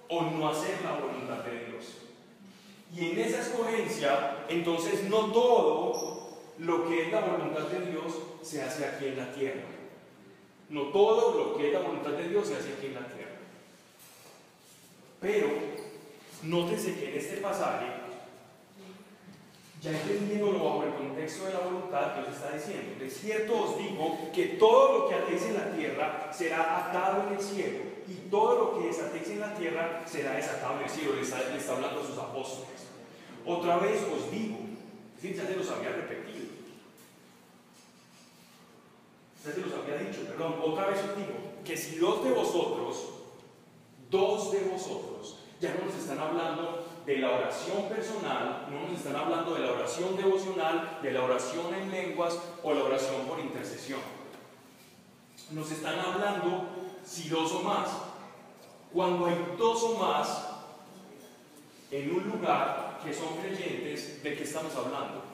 o 0.09 0.23
no 0.23 0.49
hacer 0.49 0.81
la 0.83 0.99
voluntad 0.99 1.45
de 1.45 1.67
Dios. 1.67 1.85
Y 2.93 3.13
en 3.13 3.19
esa 3.21 3.43
escogencia, 3.43 4.39
entonces 4.49 5.05
no 5.05 5.27
todo 5.27 6.41
lo 6.59 6.89
que 6.89 7.03
es 7.03 7.13
la 7.13 7.21
voluntad 7.21 7.69
de 7.69 7.93
Dios 7.93 8.13
se 8.43 8.61
hace 8.61 8.87
aquí 8.87 9.07
en 9.07 9.19
la 9.19 9.33
tierra. 9.33 9.63
No 10.69 10.89
todo 10.89 11.39
lo 11.39 11.57
que 11.57 11.69
es 11.69 11.73
la 11.73 11.79
voluntad 11.79 12.11
de 12.11 12.29
Dios 12.29 12.49
se 12.49 12.57
hace 12.57 12.73
aquí 12.73 12.87
en 12.87 12.95
la 12.95 13.07
tierra. 13.07 13.39
Pero, 15.21 15.49
nótese 16.43 16.99
que 16.99 17.11
en 17.11 17.19
este 17.19 17.37
pasaje 17.37 17.87
Ya 19.81 19.93
entendiéndolo 19.93 20.59
bajo 20.59 20.83
el 20.83 20.95
contexto 20.95 21.45
de 21.45 21.53
la 21.53 21.61
voluntad, 21.61 22.17
Dios 22.17 22.35
está 22.35 22.51
diciendo, 22.51 22.99
de 22.99 23.09
cierto 23.09 23.63
os 23.63 23.79
digo 23.79 24.19
que 24.35 24.47
todo 24.59 24.99
lo 24.99 25.09
que 25.09 25.15
atéis 25.15 25.43
en 25.43 25.55
la 25.55 25.71
tierra 25.71 26.33
será 26.33 26.89
atado 26.89 27.29
en 27.29 27.37
el 27.37 27.41
cielo, 27.41 27.88
y 28.09 28.31
todo 28.31 28.55
lo 28.55 28.79
que 28.79 28.87
desatéis 28.87 29.29
en 29.29 29.41
la 29.41 29.55
tierra 29.55 30.03
será 30.07 30.33
desatado 30.33 30.79
en 30.79 30.85
el 30.85 30.91
cielo. 30.91 31.15
Le 31.15 31.21
está, 31.23 31.73
hablando 31.75 32.01
a 32.01 32.07
sus 32.07 32.17
apóstoles. 32.17 32.89
Otra 33.45 33.77
vez 33.77 34.03
os 34.03 34.31
digo, 34.31 34.57
ya 35.23 35.47
se 35.47 35.57
los 35.57 35.71
había 35.71 35.91
repetido. 35.91 36.47
Ya 39.45 39.53
se 39.53 39.61
los 39.61 39.73
había 39.73 39.99
dicho, 39.99 40.25
perdón, 40.27 40.55
otra 40.65 40.87
vez 40.87 41.01
os 41.01 41.17
digo, 41.17 41.35
que 41.65 41.77
si 41.77 41.97
dos 41.97 42.25
de 42.25 42.33
vosotros, 42.33 43.09
dos 44.11 44.53
de 44.53 44.61
vosotros, 44.61 45.41
ya 45.61 45.75
no 45.75 45.85
nos 45.85 45.95
están 45.95 46.19
hablando 46.19 46.87
de 47.05 47.19
la 47.19 47.31
oración 47.31 47.89
personal, 47.89 48.69
no 48.71 48.89
nos 48.89 48.99
están 48.99 49.17
hablando 49.17 49.55
de 49.55 49.61
la 49.61 49.73
oración 49.73 50.17
devocional, 50.17 50.99
de 51.03 51.11
la 51.11 51.25
oración 51.25 51.75
en 51.75 51.91
lenguas 51.91 52.39
o 52.63 52.73
la 52.73 52.85
oración 52.85 53.27
por 53.27 53.39
intercesión. 53.39 54.01
Nos 55.51 55.71
están 55.71 55.99
hablando 55.99 56.88
si 57.09 57.29
dos 57.29 57.53
o 57.53 57.63
más. 57.63 57.89
Cuando 58.93 59.27
hay 59.27 59.37
dos 59.57 59.83
o 59.83 59.99
más 59.99 60.49
en 61.91 62.11
un 62.11 62.29
lugar 62.31 63.01
que 63.05 63.13
son 63.13 63.37
creyentes, 63.39 64.23
¿de 64.23 64.37
qué 64.37 64.43
estamos 64.43 64.75
hablando? 64.75 65.25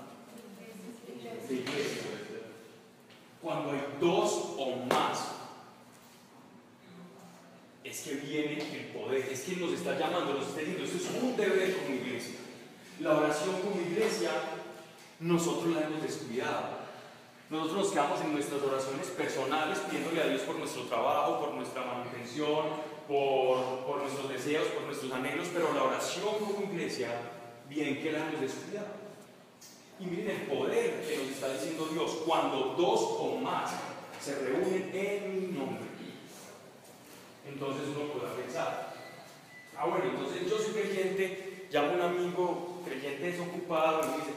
De 1.48 1.54
iglesia. 1.54 2.02
Cuando 3.40 3.72
hay 3.72 3.84
dos 4.00 4.54
o 4.56 4.76
más 4.88 5.32
es 7.82 8.00
que 8.00 8.14
viene 8.14 8.54
el 8.54 8.86
poder, 8.86 9.28
es 9.30 9.42
que 9.42 9.56
nos 9.56 9.72
está 9.72 9.98
llamando, 9.98 10.34
nos 10.34 10.48
está 10.48 10.60
diciendo, 10.60 10.84
esto 10.84 10.96
es 10.96 11.22
un 11.22 11.36
deber 11.36 11.76
como 11.76 11.94
iglesia. 11.94 12.36
La 13.00 13.18
oración 13.18 13.60
como 13.60 13.80
iglesia, 13.80 14.30
nosotros 15.20 15.74
la 15.74 15.82
hemos 15.82 16.02
descuidado. 16.02 16.83
Nosotros 17.54 17.84
nos 17.84 17.92
quedamos 17.92 18.20
en 18.20 18.32
nuestras 18.32 18.62
oraciones 18.62 19.06
personales 19.08 19.78
pidiéndole 19.78 20.22
a 20.22 20.26
Dios 20.26 20.42
por 20.42 20.56
nuestro 20.56 20.82
trabajo, 20.82 21.38
por 21.38 21.54
nuestra 21.54 21.82
manutención, 21.84 22.66
por, 23.06 23.96
nuestros 24.02 24.28
deseos, 24.28 24.66
por 24.68 24.82
nuestros 24.82 25.12
anhelos, 25.12 25.48
pero 25.54 25.72
la 25.72 25.84
oración 25.84 26.34
como 26.40 26.72
iglesia, 26.72 27.10
bien 27.68 28.02
que 28.02 28.10
la 28.10 28.26
hemos 28.26 28.40
descuidado. 28.40 28.88
Y 30.00 30.06
miren 30.06 30.30
el 30.30 30.42
poder 30.48 31.04
que 31.06 31.16
nos 31.18 31.28
está 31.28 31.52
diciendo 31.52 31.88
Dios, 31.92 32.22
cuando 32.26 32.74
dos 32.76 33.00
o 33.00 33.38
más 33.40 33.70
se 34.20 34.34
reúnen 34.34 34.90
en 34.92 35.52
mi 35.52 35.58
nombre 35.58 35.94
entonces 37.46 37.82
uno 37.94 38.12
podrá 38.12 38.34
pensar, 38.34 38.94
ah 39.76 39.86
bueno, 39.86 40.06
entonces 40.06 40.50
yo 40.50 40.58
soy 40.58 40.72
creyente, 40.72 41.66
llamo 41.70 41.90
a 41.90 41.94
un 41.94 42.00
amigo 42.00 42.82
creyente 42.84 43.32
desocupado 43.32 44.02
y 44.02 44.10
me 44.10 44.16
dice, 44.16 44.32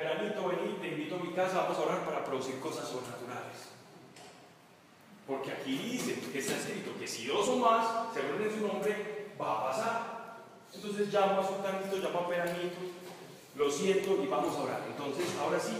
Peranito, 0.00 0.48
vení, 0.48 0.78
te 0.80 0.88
invito 0.88 1.16
a 1.16 1.18
mi 1.18 1.32
casa, 1.34 1.64
vamos 1.64 1.76
a 1.76 1.82
orar 1.82 2.06
para 2.06 2.24
producir 2.24 2.58
cosas 2.58 2.88
sobrenaturales. 2.88 3.68
Porque 5.26 5.52
aquí 5.52 5.76
dice, 5.76 6.18
que 6.32 6.38
está 6.38 6.56
escrito, 6.56 6.98
que 6.98 7.06
si 7.06 7.26
dos 7.26 7.46
o 7.48 7.56
más 7.56 8.14
se 8.14 8.22
reúnen 8.22 8.48
en 8.48 8.58
su 8.58 8.66
nombre, 8.66 9.34
va 9.38 9.52
a 9.52 9.64
pasar. 9.70 10.20
Entonces 10.72 11.12
llamo 11.12 11.42
a 11.42 11.46
Sultanito, 11.46 11.98
llamo 11.98 12.20
a 12.20 12.28
Peranito, 12.30 12.80
lo 13.56 13.70
siento 13.70 14.22
y 14.22 14.26
vamos 14.26 14.56
a 14.56 14.62
orar. 14.62 14.82
Entonces, 14.88 15.26
ahora 15.38 15.60
sí, 15.60 15.76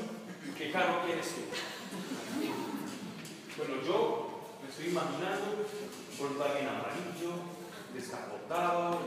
¿qué 0.59 0.71
carro 0.71 1.01
quieres 1.07 1.27
tú? 1.27 1.41
Bueno, 3.57 3.83
yo 3.83 4.41
estoy 4.69 4.89
imaginando 4.89 5.65
Volkswagen 6.19 6.69
amarillo, 6.69 7.33
descapotado, 7.95 8.99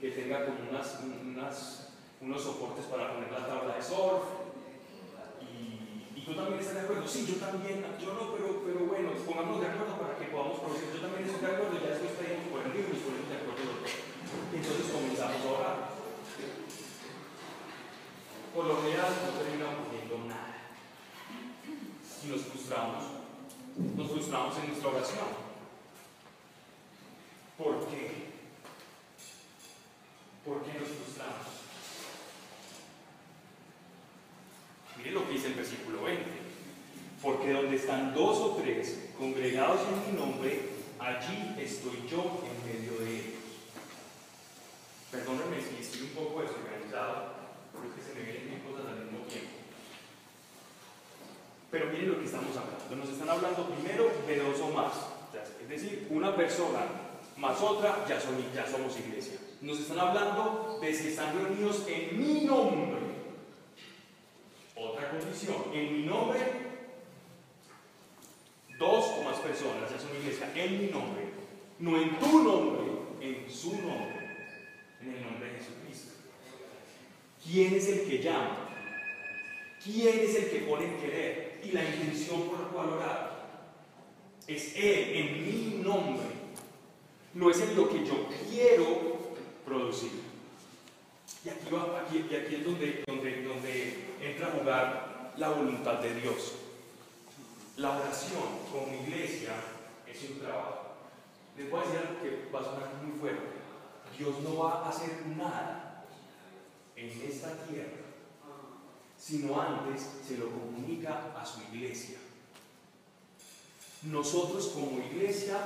que 0.00 0.10
tenga 0.12 0.46
como 0.46 0.70
unas, 0.70 1.91
unos 2.22 2.42
soportes 2.42 2.86
para 2.86 3.12
poner 3.14 3.30
la 3.30 3.46
tabla 3.46 3.76
de 3.76 3.82
surf. 3.82 4.22
Y, 5.42 6.22
tú 6.22 6.34
también 6.34 6.60
estás 6.60 6.74
de 6.74 6.80
acuerdo. 6.80 7.06
Sí, 7.06 7.26
yo 7.26 7.36
también, 7.36 7.84
yo 7.98 8.14
no, 8.14 8.32
pero, 8.32 8.62
pero 8.64 8.86
bueno, 8.86 9.10
pongamos 9.26 9.60
de 9.60 9.66
acuerdo 9.66 9.98
para 9.98 10.16
que 10.16 10.30
podamos 10.30 10.60
producir. 10.60 10.94
Yo 10.94 11.00
también 11.02 11.26
estoy 11.26 11.42
de 11.42 11.52
acuerdo, 11.52 11.74
ya 11.82 11.90
después 11.90 12.16
traemos 12.16 12.46
por 12.48 12.60
el 12.62 12.72
libro 12.72 12.92
y 12.94 13.02
ponemos 13.02 13.28
de 13.28 13.38
acuerdo. 13.42 13.62
Entonces 14.54 14.86
comenzamos 14.88 15.42
a 15.42 15.50
orar. 15.50 15.78
Por 18.54 18.64
lo 18.66 18.76
general 18.82 19.12
no 19.12 19.30
terminamos 19.36 19.84
viendo 19.90 20.14
nada. 20.28 20.72
Y 22.22 22.26
nos 22.28 22.42
frustramos 22.42 23.22
nos 23.76 24.10
frustramos 24.10 24.56
en 24.58 24.68
nuestra 24.68 24.90
oración. 24.90 25.28
¿Por 27.56 27.86
qué? 27.86 28.32
¿Por 30.44 30.62
qué 30.62 30.78
nos 30.78 30.88
frustramos? 30.88 31.61
Mire 35.02 35.14
lo 35.14 35.26
que 35.26 35.32
dice 35.32 35.48
el 35.48 35.54
versículo 35.54 36.04
20. 36.04 36.22
Porque 37.20 37.52
donde 37.52 37.76
están 37.76 38.14
dos 38.14 38.38
o 38.38 38.56
tres 38.62 39.10
congregados 39.18 39.80
en 39.88 40.14
mi 40.14 40.20
nombre, 40.20 40.60
allí 41.00 41.54
estoy 41.58 42.06
yo 42.08 42.42
en 42.46 42.56
medio 42.66 42.98
de 43.00 43.10
ellos. 43.10 43.42
Perdónenme 45.10 45.58
si 45.60 45.82
estoy 45.82 46.02
un 46.02 46.10
poco 46.10 46.42
desorganizado, 46.42 47.34
pero 47.72 47.84
es 47.88 47.94
que 47.94 48.02
se 48.02 48.14
me 48.14 48.24
vienen 48.24 48.50
mil 48.50 48.62
cosas 48.62 48.86
al 48.86 49.04
mismo 49.04 49.26
tiempo. 49.26 49.50
Pero 51.70 51.86
miren 51.86 52.08
lo 52.08 52.18
que 52.18 52.24
estamos 52.26 52.56
hablando. 52.56 52.96
Nos 52.96 53.08
están 53.08 53.28
hablando 53.28 53.68
primero 53.70 54.10
de 54.26 54.38
dos 54.38 54.60
o 54.60 54.70
más. 54.70 54.92
Es 55.60 55.68
decir, 55.68 56.06
una 56.10 56.36
persona 56.36 56.80
más 57.36 57.60
otra, 57.60 58.06
ya, 58.08 58.20
son, 58.20 58.36
ya 58.54 58.66
somos 58.66 58.98
iglesia. 58.98 59.38
Nos 59.62 59.80
están 59.80 59.98
hablando 59.98 60.78
de 60.80 60.94
si 60.94 61.08
están 61.08 61.34
reunidos 61.34 61.84
en 61.88 62.18
mi 62.18 62.44
nombre. 62.44 63.11
Otra 64.82 65.10
condición, 65.10 65.56
en 65.72 65.92
mi 65.92 66.06
nombre, 66.06 66.40
dos 68.78 69.04
o 69.18 69.22
más 69.22 69.38
personas, 69.38 69.90
ya 69.90 69.98
son 69.98 70.16
iglesia, 70.20 70.52
en 70.54 70.78
mi 70.78 70.90
nombre. 70.90 71.22
No 71.78 72.00
en 72.00 72.18
tu 72.18 72.42
nombre, 72.42 72.92
en 73.20 73.50
su 73.50 73.72
nombre. 73.72 74.22
En 75.00 75.14
el 75.14 75.22
nombre 75.22 75.50
de 75.50 75.58
Jesucristo. 75.58 76.12
¿Quién 77.44 77.74
es 77.74 77.88
el 77.88 78.08
que 78.08 78.22
llama? 78.22 78.68
¿Quién 79.82 80.20
es 80.20 80.34
el 80.36 80.50
que 80.50 80.58
pone 80.60 80.84
en 80.84 80.96
querer? 80.98 81.52
y 81.64 81.72
la 81.72 81.84
intención 81.84 82.42
por 82.42 82.60
la 82.60 82.66
cual 82.68 82.88
orar. 82.90 83.42
Es 84.46 84.74
Él 84.76 85.14
en 85.14 85.46
mi 85.46 85.82
nombre. 85.82 86.26
No 87.34 87.50
es 87.50 87.60
en 87.60 87.76
lo 87.76 87.88
que 87.88 88.04
yo 88.04 88.26
quiero 88.50 89.18
producir. 89.64 90.10
Y 91.44 91.48
aquí, 91.48 91.70
va, 91.72 92.00
aquí, 92.00 92.26
y 92.30 92.34
aquí 92.34 92.54
es 92.56 92.64
donde, 92.64 93.04
donde, 93.06 93.42
donde 93.42 94.16
entra 94.20 94.48
a 94.48 94.50
jugar 94.52 95.32
la 95.36 95.48
voluntad 95.50 95.94
de 96.00 96.14
Dios. 96.20 96.52
La 97.76 97.98
oración 97.98 98.42
como 98.70 98.94
iglesia 99.02 99.54
es 100.06 100.30
un 100.30 100.38
trabajo. 100.38 100.92
Les 101.56 101.70
voy 101.70 101.80
a 101.80 101.84
decir 101.84 101.98
algo 101.98 102.22
que 102.22 102.50
va 102.52 102.60
a 102.60 102.64
sonar 102.64 102.94
muy 103.02 103.18
fuerte. 103.18 103.42
Dios 104.16 104.40
no 104.40 104.58
va 104.58 104.84
a 104.84 104.88
hacer 104.90 105.26
nada 105.36 106.04
en 106.96 107.08
esta 107.28 107.66
tierra 107.66 108.02
sino 109.22 109.60
antes 109.60 110.02
se 110.26 110.36
lo 110.36 110.50
comunica 110.50 111.32
a 111.40 111.46
su 111.46 111.60
iglesia. 111.72 112.18
Nosotros 114.02 114.66
como 114.74 114.98
iglesia 114.98 115.58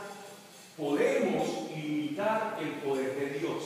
podemos 0.77 1.71
limitar 1.75 2.59
el 2.61 2.83
poder 2.83 3.19
de 3.19 3.39
Dios. 3.39 3.63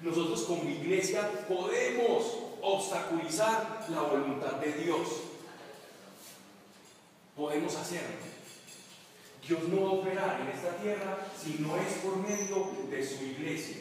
Nosotros 0.00 0.42
como 0.42 0.68
iglesia 0.68 1.28
podemos 1.48 2.38
obstaculizar 2.62 3.86
la 3.88 4.02
voluntad 4.02 4.52
de 4.52 4.72
Dios. 4.72 5.08
Podemos 7.36 7.74
hacerlo. 7.76 8.28
Dios 9.46 9.62
no 9.68 9.82
va 9.82 9.88
a 9.88 9.92
operar 9.92 10.40
en 10.42 10.48
esta 10.48 10.76
tierra 10.76 11.26
si 11.42 11.56
no 11.60 11.76
es 11.76 11.94
por 12.02 12.16
medio 12.18 12.70
de 12.90 13.06
su 13.06 13.24
iglesia. 13.24 13.76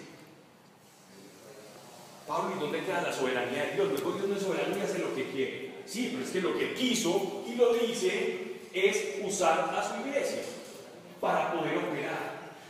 Pablo, 2.26 2.56
¿y 2.56 2.60
dónde 2.60 2.84
queda 2.84 3.02
la 3.02 3.14
soberanía 3.14 3.66
de 3.66 3.74
Dios? 3.74 3.88
Luego 3.90 4.12
Dios 4.14 4.28
no 4.28 4.36
es 4.36 4.44
soberano 4.44 4.78
y 4.78 4.82
hace 4.82 5.00
lo 5.00 5.14
que 5.16 5.30
quiere. 5.30 5.74
Sí, 5.86 6.10
pero 6.12 6.24
es 6.26 6.32
que 6.32 6.42
lo 6.42 6.58
que 6.58 6.74
quiso 6.74 7.44
y 7.48 7.56
lo 7.56 7.74
dice 7.74 8.62
es 8.74 9.16
usar 9.24 9.74
a 9.76 9.84
su 9.84 10.08
iglesia 10.08 10.42
para 11.22 11.54
poder 11.54 11.78
operar. 11.78 12.27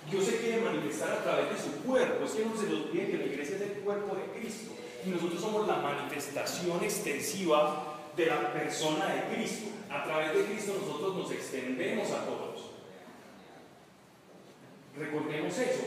Dios 0.09 0.25
se 0.25 0.37
quiere 0.37 0.61
manifestar 0.61 1.11
a 1.11 1.23
través 1.23 1.49
de 1.49 1.57
su 1.57 1.83
cuerpo. 1.83 2.23
Es 2.23 2.31
que 2.31 2.45
no 2.45 2.55
se 2.55 2.67
nos 2.67 2.87
olvide 2.87 3.11
que 3.11 3.17
la 3.17 3.25
iglesia 3.25 3.55
es 3.57 3.61
el 3.61 3.71
cuerpo 3.83 4.15
de 4.15 4.39
Cristo. 4.39 4.71
Y 5.05 5.09
nosotros 5.09 5.41
somos 5.41 5.67
la 5.67 5.77
manifestación 5.77 6.83
extensiva 6.83 7.97
de 8.15 8.25
la 8.25 8.53
persona 8.53 9.05
de 9.07 9.35
Cristo. 9.35 9.67
A 9.89 10.03
través 10.03 10.33
de 10.33 10.45
Cristo 10.45 10.75
nosotros 10.81 11.15
nos 11.15 11.31
extendemos 11.31 12.09
a 12.11 12.25
todos. 12.25 12.71
Recordemos 14.97 15.57
eso. 15.57 15.83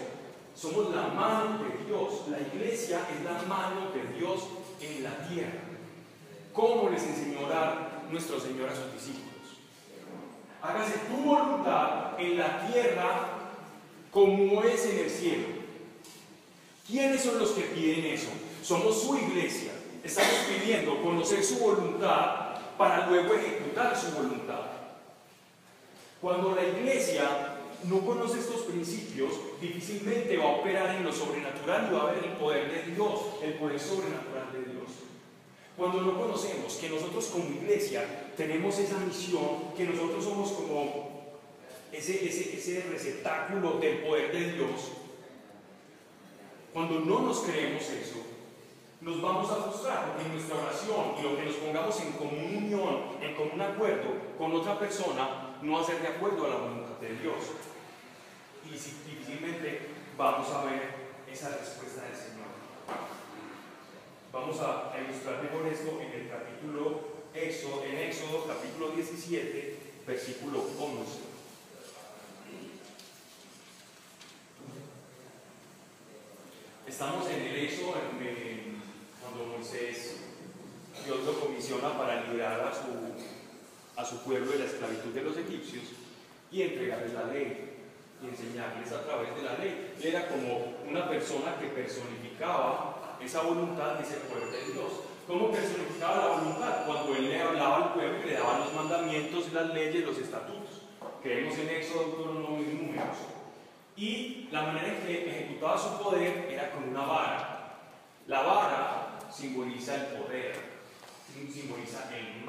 Somos 0.54 0.94
la 0.94 1.08
mano 1.08 1.58
de 1.64 1.86
Dios. 1.86 2.28
La 2.28 2.40
iglesia 2.40 3.00
es 3.16 3.24
la 3.24 3.42
mano 3.48 3.90
de 3.94 4.18
Dios 4.18 4.48
en 4.82 5.02
la 5.02 5.28
tierra. 5.28 5.60
¿Cómo 6.52 6.90
les 6.90 7.02
enseñó 7.04 7.40
a 7.40 7.46
orar 7.46 8.02
nuestro 8.10 8.38
Señor 8.38 8.68
a 8.68 8.74
sus 8.74 8.92
discípulos? 8.92 9.30
Hágase 10.62 10.98
tu 11.08 11.22
voluntad 11.22 12.20
en 12.20 12.36
la 12.36 12.66
tierra 12.66 13.39
como 14.10 14.62
es 14.64 14.86
en 14.86 14.98
el 14.98 15.10
cielo. 15.10 15.46
¿Quiénes 16.86 17.22
son 17.22 17.38
los 17.38 17.50
que 17.50 17.62
piden 17.62 18.04
eso? 18.06 18.30
somos 18.62 19.02
su 19.02 19.16
iglesia. 19.16 19.72
Estamos 20.04 20.46
pidiendo 20.48 21.02
conocer 21.02 21.42
su 21.44 21.58
voluntad 21.58 22.56
para 22.78 23.06
luego 23.08 23.34
ejecutar 23.34 23.96
su 23.96 24.12
voluntad. 24.12 24.60
Cuando 26.20 26.54
la 26.54 26.66
iglesia 26.66 27.56
no 27.84 28.00
conoce 28.00 28.40
estos 28.40 28.62
principios, 28.62 29.32
difícilmente 29.60 30.36
va 30.36 30.44
a 30.44 30.56
operar 30.56 30.94
en 30.96 31.04
lo 31.04 31.12
sobrenatural 31.12 31.88
y 31.90 31.94
va 31.94 32.02
a 32.02 32.12
ver 32.12 32.24
el 32.24 32.32
poder 32.32 32.70
de 32.70 32.92
Dios, 32.92 33.20
el 33.42 33.54
poder 33.54 33.80
sobrenatural 33.80 34.52
de 34.52 34.72
Dios. 34.72 34.90
Cuando 35.76 36.02
no 36.02 36.18
conocemos 36.18 36.74
que 36.74 36.90
nosotros 36.90 37.26
como 37.26 37.44
iglesia 37.44 38.32
tenemos 38.36 38.78
esa 38.78 38.98
misión, 38.98 39.72
que 39.76 39.84
nosotros 39.84 40.22
somos 40.24 40.50
como 40.52 41.09
ese, 41.92 42.24
ese, 42.24 42.84
receptáculo 42.90 43.78
del 43.78 43.98
poder 43.98 44.32
de 44.32 44.52
Dios, 44.52 44.92
cuando 46.72 47.00
no 47.00 47.20
nos 47.20 47.40
creemos 47.40 47.82
eso, 47.82 48.24
nos 49.00 49.20
vamos 49.22 49.50
a 49.50 49.56
frustrar 49.56 50.12
porque 50.12 50.28
nuestra 50.28 50.56
oración 50.56 51.14
y 51.18 51.22
lo 51.22 51.36
que 51.36 51.46
nos 51.46 51.54
pongamos 51.56 52.00
en 52.00 52.12
común 52.12 52.56
unión, 52.56 53.16
en 53.20 53.34
común 53.34 53.60
acuerdo 53.60 54.10
con 54.38 54.52
otra 54.52 54.78
persona, 54.78 55.56
no 55.62 55.72
va 55.72 55.80
a 55.80 55.84
ser 55.84 56.00
de 56.00 56.08
acuerdo 56.08 56.46
a 56.46 56.48
la 56.48 56.56
voluntad 56.56 56.98
de 57.00 57.16
Dios. 57.16 57.36
Y 58.66 58.70
difícilmente 58.70 59.80
vamos 60.16 60.48
a 60.50 60.64
ver 60.64 60.82
esa 61.32 61.48
respuesta 61.48 62.04
del 62.04 62.14
Señor. 62.14 62.50
Vamos 64.32 64.60
a 64.60 64.92
ilustrar 65.00 65.42
mejor 65.42 65.66
esto 65.66 65.98
en 66.00 66.20
el 66.20 66.28
capítulo 66.28 67.20
en 67.34 67.98
Éxodo 67.98 68.44
capítulo 68.46 68.90
17, 68.90 69.76
versículo 70.06 70.64
11. 70.78 71.29
Estamos 76.90 77.30
en 77.30 77.46
el 77.46 77.56
Éxodo, 77.56 77.94
cuando 79.22 79.56
Moisés, 79.56 80.16
Dios 81.06 81.18
lo 81.24 81.38
comisiona 81.38 81.96
para 81.96 82.26
liberar 82.26 82.66
a 82.66 82.74
su, 82.74 82.90
a 83.96 84.04
su 84.04 84.24
pueblo 84.24 84.50
de 84.50 84.58
la 84.58 84.64
esclavitud 84.64 85.14
de 85.14 85.22
los 85.22 85.36
egipcios 85.36 85.84
y 86.50 86.62
entregarles 86.62 87.12
la 87.12 87.26
ley 87.32 87.78
y 88.20 88.26
enseñarles 88.26 88.90
a 88.90 89.04
través 89.04 89.36
de 89.36 89.42
la 89.42 89.56
ley. 89.58 89.94
Él 90.02 90.04
era 90.04 90.26
como 90.26 90.78
una 90.90 91.08
persona 91.08 91.56
que 91.60 91.68
personificaba 91.68 93.16
esa 93.24 93.42
voluntad 93.42 93.94
y 94.00 94.02
ese 94.02 94.16
poder 94.26 94.50
de 94.50 94.72
Dios. 94.72 94.90
¿Cómo 95.28 95.52
personificaba 95.52 96.16
la 96.16 96.36
voluntad? 96.42 96.86
Cuando 96.86 97.14
él 97.14 97.28
le 97.28 97.40
hablaba 97.40 97.76
al 97.76 97.94
pueblo 97.94 98.18
y 98.18 98.30
le 98.30 98.34
daba 98.34 98.58
los 98.58 98.74
mandamientos, 98.74 99.52
las 99.52 99.72
leyes, 99.72 100.04
los 100.04 100.18
estatutos. 100.18 100.82
Creemos 101.22 101.56
en 101.56 101.68
Éxodo, 101.68 102.16
Deuteronomio 102.16 102.68
y 102.68 102.74
Números. 102.74 103.39
Y 104.00 104.48
la 104.50 104.62
manera 104.62 104.88
en 104.88 105.02
que 105.02 105.28
ejecutaba 105.28 105.76
su 105.76 106.02
poder 106.02 106.48
era 106.50 106.70
con 106.70 106.88
una 106.88 107.02
vara. 107.02 107.76
La 108.28 108.40
vara 108.40 109.18
simboliza 109.30 109.94
el 109.94 110.16
poder, 110.16 110.56
simboliza 111.52 112.08
el, 112.16 112.42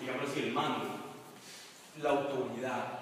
digamos 0.00 0.30
así, 0.30 0.44
el 0.44 0.52
mando, 0.52 0.86
la 2.00 2.10
autoridad. 2.10 3.00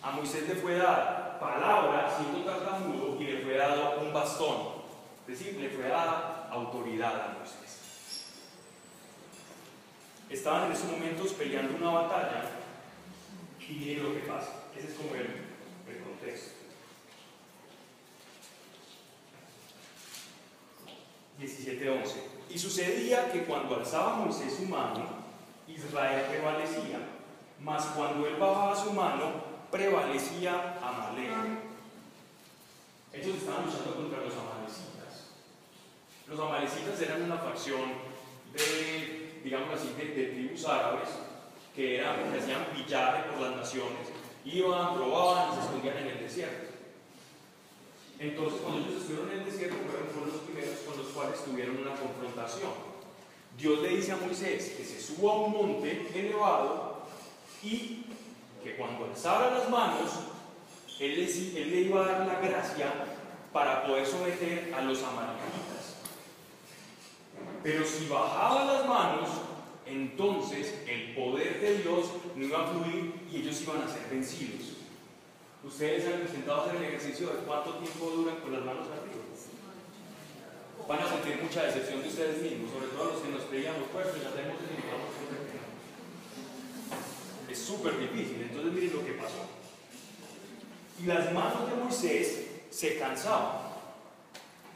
A 0.00 0.12
Moisés 0.12 0.48
le 0.48 0.54
fue 0.54 0.76
dada 0.76 1.40
palabra 1.40 2.08
siendo 2.16 2.48
tartamudo 2.48 3.20
y 3.20 3.24
le 3.24 3.40
fue 3.40 3.56
dado 3.56 4.00
un 4.00 4.12
bastón. 4.12 4.80
Es 5.26 5.40
decir, 5.40 5.60
le 5.60 5.70
fue 5.70 5.88
dada 5.88 6.48
autoridad 6.52 7.20
a 7.20 7.34
Moisés. 7.36 8.26
Estaban 10.30 10.66
en 10.66 10.72
esos 10.72 10.88
momentos 10.88 11.32
peleando 11.32 11.76
una 11.78 12.02
batalla 12.02 12.44
y 13.58 13.72
miren 13.72 14.04
lo 14.04 14.14
que 14.14 14.20
pasa. 14.20 14.59
Ese 14.80 14.92
es 14.92 14.94
como 14.96 15.14
el, 15.14 15.20
el 15.20 16.02
contexto. 16.02 16.54
17.11. 21.38 22.14
Y 22.48 22.58
sucedía 22.58 23.30
que 23.30 23.44
cuando 23.44 23.76
alzaba 23.76 24.16
Moisés 24.16 24.54
su 24.54 24.64
mano, 24.64 25.04
Israel 25.68 26.24
prevalecía, 26.30 26.98
mas 27.60 27.84
cuando 27.94 28.26
él 28.26 28.36
bajaba 28.36 28.74
su 28.74 28.92
mano, 28.92 29.32
prevalecía 29.70 30.78
Amalek. 30.82 31.60
Ellos 33.12 33.36
estaban 33.36 33.66
luchando 33.66 33.96
contra 33.96 34.20
los 34.20 34.32
amalecitas. 34.32 35.28
Los 36.26 36.40
amalecitas 36.40 37.02
eran 37.02 37.22
una 37.24 37.36
facción 37.36 37.82
de, 38.54 39.40
digamos 39.44 39.74
así, 39.74 39.92
de, 39.92 40.06
tribus 40.06 40.64
árabes 40.64 41.10
que, 41.76 41.98
eran, 41.98 42.32
que 42.32 42.38
hacían 42.38 42.64
pillaje 42.74 43.24
por 43.24 43.42
las 43.42 43.56
naciones 43.56 44.19
Iban, 44.44 44.94
probaban 44.94 45.52
y 45.52 45.54
se 45.54 45.60
escondían 45.60 45.96
en 45.98 46.06
el 46.06 46.18
desierto. 46.20 46.70
Entonces, 48.18 48.60
cuando 48.60 48.80
ellos 48.80 49.00
estuvieron 49.00 49.32
en 49.32 49.38
el 49.40 49.44
desierto, 49.44 49.76
fueron 50.12 50.32
los 50.32 50.42
primeros 50.42 50.78
con 50.80 50.98
los 50.98 51.06
cuales 51.08 51.44
tuvieron 51.44 51.78
una 51.78 51.94
confrontación. 51.94 52.70
Dios 53.56 53.80
le 53.80 53.88
dice 53.88 54.12
a 54.12 54.16
Moisés 54.16 54.74
que 54.76 54.84
se 54.84 55.00
suba 55.00 55.32
a 55.32 55.36
un 55.36 55.52
monte 55.52 56.08
elevado 56.14 57.02
y 57.62 58.04
que 58.62 58.76
cuando 58.76 59.06
alzara 59.06 59.58
las 59.58 59.68
manos, 59.68 60.10
él 60.98 61.16
le, 61.16 61.24
él 61.24 61.70
le 61.70 61.80
iba 61.80 62.04
a 62.04 62.08
dar 62.08 62.26
la 62.26 62.40
gracia 62.40 62.92
para 63.52 63.86
poder 63.86 64.06
someter 64.06 64.72
a 64.74 64.82
los 64.82 65.02
amalecitas. 65.02 65.96
Pero 67.62 67.84
si 67.84 68.06
bajaba 68.06 68.64
las 68.64 68.86
manos, 68.86 69.28
entonces 69.90 70.74
el 70.86 71.14
poder 71.14 71.60
de 71.60 71.78
Dios 71.78 72.06
no 72.36 72.44
iba 72.44 72.64
a 72.64 72.68
fluir 72.68 73.12
y 73.30 73.38
ellos 73.38 73.60
iban 73.62 73.82
a 73.82 73.88
ser 73.88 74.06
vencidos. 74.10 74.76
¿Ustedes 75.64 76.06
han 76.06 76.20
intentado 76.20 76.62
hacer 76.62 76.76
el 76.76 76.84
ejercicio 76.84 77.28
de 77.28 77.40
cuánto 77.40 77.74
tiempo 77.74 78.06
duran 78.06 78.36
con 78.36 78.52
las 78.52 78.64
manos 78.64 78.86
arriba? 78.86 79.20
Van 80.88 80.98
a 80.98 81.08
sentir 81.08 81.40
mucha 81.42 81.64
decepción 81.64 82.02
de 82.02 82.08
ustedes 82.08 82.42
mismos, 82.42 82.72
sobre 82.72 82.88
todo 82.88 83.12
los 83.12 83.22
que 83.22 83.28
nos 83.28 83.42
creíamos 83.44 83.88
fuertes, 83.92 84.22
ya 84.22 84.30
tenemos 84.30 84.56
Es 87.48 87.58
súper 87.58 87.98
difícil, 87.98 88.42
entonces 88.42 88.72
miren 88.72 88.96
lo 88.96 89.04
que 89.04 89.12
pasó. 89.12 89.46
Y 91.00 91.06
las 91.06 91.32
manos 91.32 91.70
de 91.70 91.76
Moisés 91.76 92.46
se 92.70 92.98
cansaban, 92.98 93.70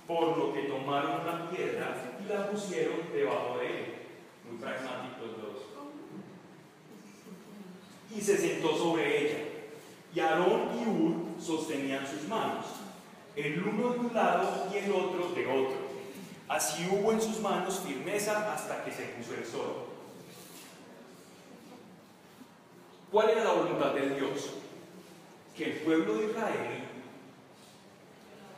por 0.07 0.37
lo 0.37 0.53
que 0.53 0.63
tomaron 0.63 1.23
una 1.23 1.51
piedra 1.51 2.17
y 2.25 2.33
la 2.33 2.51
pusieron 2.51 3.13
debajo 3.13 3.59
de 3.59 3.67
él 3.67 3.94
pragmáticos 4.61 5.31
los 5.39 5.65
Y 8.17 8.21
se 8.21 8.37
sentó 8.37 8.77
sobre 8.77 9.27
ella. 9.27 9.39
Y 10.15 10.21
Aarón 10.21 10.71
y 10.79 10.89
Ur 10.89 11.15
sostenían 11.41 12.07
sus 12.07 12.29
manos, 12.29 12.67
el 13.35 13.61
uno 13.63 13.93
de 13.93 13.99
un 13.99 14.15
lado 14.15 14.69
y 14.73 14.77
el 14.77 14.93
otro 14.93 15.31
de 15.35 15.47
otro. 15.47 15.95
Así 16.49 16.89
hubo 16.91 17.11
en 17.13 17.21
sus 17.21 17.41
manos 17.41 17.81
firmeza 17.81 18.53
hasta 18.53 18.85
que 18.85 18.93
se 18.93 19.07
puso 19.07 19.35
el 19.35 19.45
sol. 19.45 19.87
¿Cuál 23.11 23.31
era 23.31 23.45
la 23.45 23.53
voluntad 23.53 23.93
de 23.95 24.15
Dios? 24.17 24.51
Que 25.57 25.73
el 25.73 25.79
pueblo 25.79 26.15
de 26.15 26.27
Israel 26.27 26.85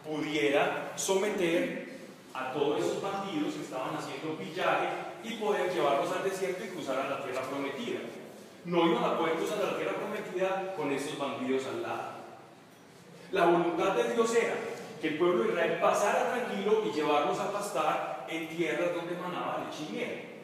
pudiera 0.06 0.92
someter 0.96 1.98
a 2.32 2.52
todos 2.52 2.80
esos 2.80 3.02
bandidos 3.02 3.54
que 3.54 3.62
estaban 3.62 3.96
haciendo 3.96 4.36
pillaje 4.36 4.88
y 5.26 5.34
poder 5.34 5.72
llevarlos 5.72 6.12
al 6.12 6.24
desierto 6.24 6.64
y 6.64 6.68
cruzar 6.68 7.00
a 7.00 7.10
la 7.10 7.24
tierra 7.24 7.42
prometida. 7.42 8.00
No 8.64 8.86
iban 8.86 9.04
a 9.04 9.18
poder 9.18 9.34
cruzar 9.34 9.58
a 9.60 9.72
la 9.72 9.76
tierra 9.76 9.94
prometida 9.94 10.74
con 10.76 10.92
esos 10.92 11.18
bandidos 11.18 11.66
al 11.66 11.82
lado. 11.82 12.16
La 13.32 13.46
voluntad 13.46 13.94
de 13.94 14.14
Dios 14.14 14.34
era 14.34 14.54
que 15.00 15.08
el 15.08 15.18
pueblo 15.18 15.44
de 15.44 15.50
Israel 15.50 15.78
pasara 15.80 16.32
tranquilo 16.32 16.82
y 16.86 16.92
llevarlos 16.92 17.38
a 17.38 17.52
pastar 17.52 18.26
en 18.28 18.48
tierras 18.48 18.94
donde 18.94 19.14
manaba 19.14 19.64
leche 19.64 19.92
y 19.92 20.38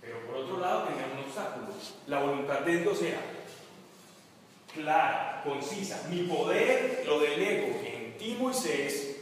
Pero 0.00 0.20
por 0.26 0.36
otro 0.36 0.60
lado 0.60 0.84
tenía 0.84 1.06
un 1.12 1.24
obstáculo. 1.24 1.66
La 2.06 2.20
voluntad 2.20 2.60
de 2.60 2.78
Dios 2.78 3.02
era 3.02 3.20
clara, 4.72 5.42
concisa. 5.44 6.06
Mi 6.10 6.22
poder 6.22 7.04
lo 7.06 7.20
delego 7.20 7.80
en 7.84 8.16
ti, 8.18 8.36
Moisés, 8.38 9.20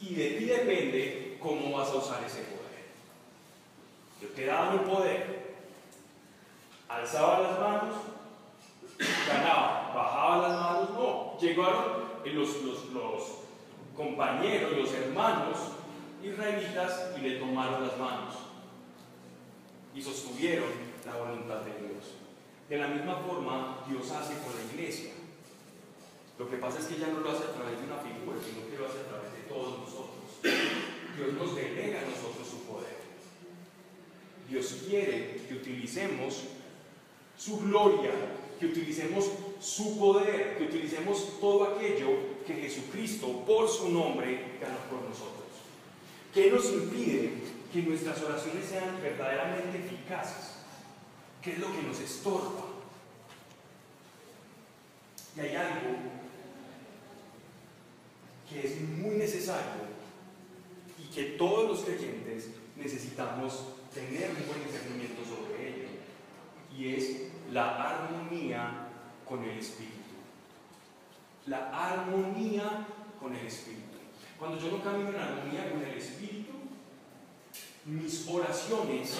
y 0.00 0.14
de 0.14 0.30
ti 0.30 0.44
depende 0.44 1.36
cómo 1.40 1.76
vas 1.76 1.88
a 1.90 1.96
usar 1.96 2.24
ese 2.24 2.42
poder. 2.42 2.57
Yo 4.20 4.28
te 4.28 4.46
daba 4.46 4.72
mi 4.72 4.78
poder, 4.78 5.56
alzaba 6.88 7.40
las 7.40 7.60
manos, 7.60 7.94
ganaba, 9.28 9.92
bajaba 9.94 10.48
las 10.48 10.60
manos, 10.60 10.90
no. 10.90 11.38
Llegaron 11.40 12.08
los, 12.24 12.62
los, 12.62 12.84
los 12.90 13.22
compañeros, 13.96 14.72
los 14.76 14.92
hermanos 14.92 15.58
israelitas 16.22 17.12
y 17.16 17.20
le 17.20 17.38
tomaron 17.38 17.86
las 17.86 17.96
manos 17.96 18.34
y 19.94 20.02
sostuvieron 20.02 20.68
la 21.06 21.16
voluntad 21.16 21.60
de 21.62 21.86
Dios. 21.86 22.14
De 22.68 22.78
la 22.78 22.88
misma 22.88 23.16
forma, 23.16 23.78
Dios 23.88 24.10
hace 24.10 24.34
con 24.42 24.54
la 24.54 24.72
iglesia. 24.72 25.12
Lo 26.38 26.48
que 26.48 26.56
pasa 26.58 26.78
es 26.78 26.86
que 26.86 27.00
ya 27.00 27.08
no 27.08 27.20
lo 27.20 27.30
hace 27.30 27.44
a 27.44 27.52
través 27.52 27.80
de 27.80 27.86
una 27.86 27.96
figura, 27.96 28.38
sino 28.38 28.70
que 28.70 28.78
lo 28.78 28.86
hace 28.86 29.00
a 29.00 29.08
través 29.08 29.32
de 29.32 29.42
todos 29.48 29.78
nosotros. 29.78 30.22
Dios 31.16 31.32
nos 31.32 31.56
delega 31.56 32.00
a 32.00 32.04
nosotros 32.04 32.46
su 32.46 32.62
poder. 32.62 32.87
Dios 34.48 34.84
quiere 34.86 35.42
que 35.46 35.54
utilicemos 35.54 36.44
su 37.36 37.60
gloria, 37.60 38.10
que 38.58 38.66
utilicemos 38.66 39.30
su 39.60 39.98
poder, 39.98 40.56
que 40.56 40.64
utilicemos 40.64 41.38
todo 41.40 41.64
aquello 41.64 42.08
que 42.46 42.54
Jesucristo, 42.54 43.44
por 43.44 43.68
su 43.68 43.90
nombre, 43.90 44.58
ganó 44.60 44.78
por 44.90 45.02
nosotros. 45.02 45.44
¿Qué 46.32 46.50
nos 46.50 46.66
impide 46.70 47.32
que 47.72 47.82
nuestras 47.82 48.20
oraciones 48.22 48.66
sean 48.66 49.00
verdaderamente 49.02 49.78
eficaces? 49.78 50.54
¿Qué 51.42 51.52
es 51.52 51.58
lo 51.58 51.70
que 51.72 51.82
nos 51.82 52.00
estorba? 52.00 52.64
Y 55.36 55.40
hay 55.40 55.54
algo 55.54 55.96
que 58.50 58.66
es 58.66 58.80
muy 58.80 59.16
necesario 59.16 59.88
y 60.98 61.14
que 61.14 61.24
todos 61.36 61.68
los 61.68 61.80
creyentes 61.80 62.48
necesitamos 62.76 63.64
tener 63.98 64.30
un 64.30 64.46
buen 64.46 64.64
discernimiento 64.64 65.22
sobre 65.24 65.68
ello. 65.68 65.88
Y 66.76 66.94
es 66.94 67.32
la 67.52 67.76
armonía 67.76 68.88
con 69.26 69.42
el 69.42 69.58
Espíritu. 69.58 69.94
La 71.46 71.70
armonía 71.70 72.86
con 73.18 73.34
el 73.34 73.46
Espíritu. 73.46 73.98
Cuando 74.38 74.58
yo 74.58 74.70
no 74.70 74.82
camino 74.82 75.08
en 75.10 75.16
armonía 75.16 75.70
con 75.70 75.82
el 75.82 75.98
Espíritu, 75.98 76.52
mis 77.84 78.28
oraciones 78.28 79.14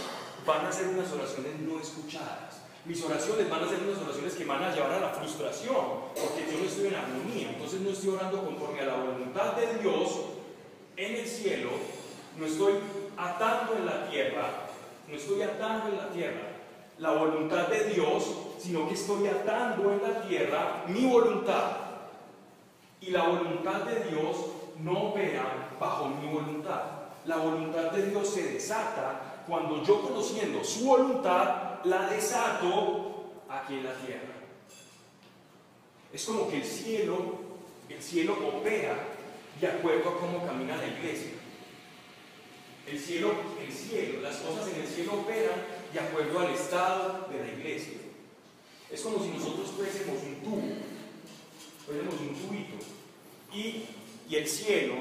van 0.46 0.66
a 0.66 0.72
ser 0.72 0.88
unas 0.88 1.10
oraciones 1.10 1.58
no 1.60 1.80
escuchadas. 1.80 2.62
Mis 2.84 3.02
oraciones 3.02 3.50
van 3.50 3.64
a 3.64 3.68
ser 3.68 3.82
unas 3.82 3.98
oraciones 3.98 4.34
que 4.34 4.44
van 4.44 4.62
a 4.62 4.74
llevar 4.74 4.92
a 4.92 5.00
la 5.00 5.08
frustración, 5.10 5.84
porque 6.14 6.46
yo 6.50 6.58
no 6.58 6.64
estoy 6.64 6.86
en 6.86 6.94
armonía. 6.94 7.50
Entonces 7.50 7.80
no 7.80 7.90
estoy 7.90 8.10
orando 8.10 8.44
conforme 8.44 8.80
a 8.80 8.86
la 8.86 8.96
voluntad 8.96 9.54
de 9.54 9.78
Dios 9.78 10.10
en 10.96 11.14
el 11.16 11.26
cielo, 11.26 11.70
no 12.36 12.46
estoy 12.46 12.74
atando 13.16 13.76
en 13.76 13.86
la 13.86 14.08
tierra, 14.08 14.67
no 15.08 15.16
estoy 15.16 15.42
atando 15.42 15.88
en 15.88 15.96
la 15.96 16.10
tierra 16.10 16.58
la 16.98 17.12
voluntad 17.12 17.68
de 17.68 17.84
Dios, 17.90 18.24
sino 18.58 18.88
que 18.88 18.94
estoy 18.94 19.28
atando 19.28 19.92
en 19.92 20.02
la 20.02 20.20
tierra 20.22 20.84
mi 20.88 21.06
voluntad. 21.06 21.76
Y 23.00 23.10
la 23.10 23.28
voluntad 23.28 23.82
de 23.82 24.10
Dios 24.10 24.36
no 24.80 25.10
opera 25.10 25.68
bajo 25.78 26.08
mi 26.08 26.28
voluntad. 26.32 26.82
La 27.24 27.36
voluntad 27.36 27.92
de 27.92 28.10
Dios 28.10 28.28
se 28.28 28.52
desata 28.52 29.44
cuando 29.46 29.82
yo 29.84 30.02
conociendo 30.02 30.64
su 30.64 30.86
voluntad 30.86 31.84
la 31.84 32.08
desato 32.08 33.30
aquí 33.48 33.74
en 33.74 33.84
la 33.84 33.94
tierra. 33.94 34.34
Es 36.12 36.24
como 36.24 36.48
que 36.48 36.56
el 36.56 36.64
cielo, 36.64 37.16
el 37.88 38.02
cielo 38.02 38.36
opera 38.56 38.96
de 39.60 39.66
acuerdo 39.66 40.10
a 40.10 40.18
cómo 40.18 40.44
camina 40.44 40.76
la 40.76 40.86
iglesia. 40.86 41.37
El 42.90 42.98
cielo, 42.98 43.32
el 43.60 43.72
cielo, 43.72 44.20
las 44.22 44.36
cosas 44.36 44.68
en 44.72 44.80
el 44.80 44.86
cielo 44.86 45.14
operan 45.14 45.60
de 45.92 46.00
acuerdo 46.00 46.40
al 46.40 46.54
estado 46.54 47.28
de 47.30 47.38
la 47.38 47.52
iglesia. 47.52 47.98
Es 48.90 49.02
como 49.02 49.22
si 49.22 49.28
nosotros 49.30 49.70
fuésemos 49.72 50.22
un 50.22 50.36
tubo, 50.36 50.62
fuésemos 51.84 52.14
un 52.14 52.34
tubito, 52.34 52.76
y, 53.52 53.84
y 54.28 54.36
el 54.36 54.48
cielo 54.48 54.94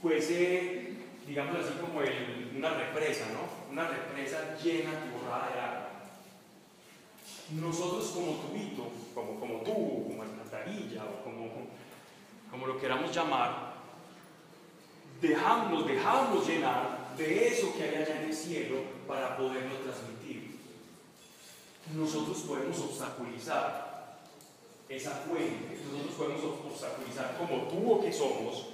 fuese, 0.00 0.92
digamos 1.26 1.56
así, 1.56 1.72
como 1.80 2.00
una 2.56 2.74
represa, 2.74 3.26
¿no? 3.32 3.72
Una 3.72 3.88
represa 3.88 4.56
llena, 4.62 4.90
borrada 5.12 5.50
de 5.52 5.60
agua. 5.60 5.90
Nosotros 7.50 8.10
como 8.10 8.32
tubito, 8.34 8.92
como, 9.12 9.40
como 9.40 9.62
tubo, 9.62 10.04
como 10.04 10.22
alcantarilla, 10.22 11.04
o 11.04 11.24
como, 11.24 11.50
como 12.48 12.66
lo 12.68 12.80
queramos 12.80 13.12
llamar, 13.12 13.69
dejamos, 15.20 15.86
dejamos 15.86 16.46
llenar 16.46 17.14
de 17.16 17.48
eso 17.48 17.74
que 17.76 17.82
hay 17.82 17.94
allá 17.96 18.22
en 18.22 18.28
el 18.28 18.34
cielo 18.34 18.76
para 19.06 19.36
poderlo 19.36 19.76
transmitir. 19.78 20.58
Nosotros 21.94 22.38
podemos 22.46 22.78
obstaculizar 22.78 24.20
esa 24.88 25.10
fuente, 25.10 25.78
nosotros 25.92 26.14
podemos 26.16 26.44
obstaculizar 26.66 27.36
como 27.38 27.68
tubo 27.68 28.00
que 28.00 28.12
somos 28.12 28.66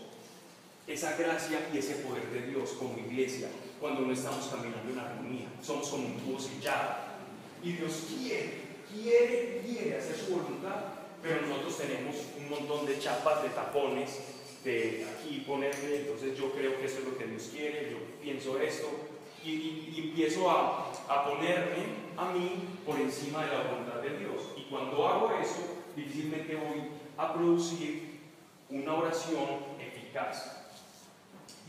esa 0.87 1.17
gracia 1.17 1.69
y 1.73 1.79
ese 1.79 1.97
poder 1.97 2.31
de 2.31 2.47
Dios 2.47 2.71
como 2.79 2.97
iglesia 2.99 3.49
cuando 3.81 4.03
no 4.03 4.13
estamos 4.13 4.47
caminando 4.47 4.93
en 4.93 4.99
armonía. 4.99 5.49
Somos 5.63 5.89
como 5.89 6.07
un 6.07 6.19
tubo 6.19 6.39
sellado. 6.39 7.07
Y 7.63 7.73
Dios 7.73 8.05
quiere, 8.09 8.63
quiere, 8.93 9.63
quiere 9.67 9.99
hacer 9.99 10.17
su 10.17 10.37
voluntad, 10.37 10.77
pero 11.23 11.43
nosotros 11.43 11.79
tenemos 11.79 12.15
un 12.39 12.49
montón 12.49 12.87
de 12.87 12.99
chapas, 13.01 13.43
de 13.43 13.49
tapones, 13.51 14.11
de 14.67 15.07
aquí 15.07 15.45
ponerme, 15.47 15.97
entonces 15.97 16.37
yo 16.37 16.51
creo 16.51 16.77
que 16.79 16.87
eso 16.87 16.99
es 16.99 17.05
lo 17.05 17.17
que 17.17 17.27
Dios 17.27 17.51
quiere, 17.53 17.91
yo 17.93 17.99
pienso 18.21 18.59
esto, 18.59 18.89
y, 19.45 19.51
y 19.51 20.09
empiezo 20.09 20.51
a, 20.51 20.91
a 21.09 21.25
ponerme 21.25 22.05
a 22.17 22.33
mí 22.33 22.81
por 22.85 22.99
encima 22.99 23.45
de 23.45 23.53
la 23.53 23.63
voluntad 23.63 24.03
de 24.03 24.19
Dios. 24.19 24.43
Y 24.57 24.63
cuando 24.63 25.07
hago 25.07 25.31
eso, 25.41 25.85
difícilmente 25.95 26.57
voy 26.57 26.83
a 27.17 27.33
producir 27.33 28.17
una 28.69 28.95
oración 28.95 29.47
eficaz 29.79 30.67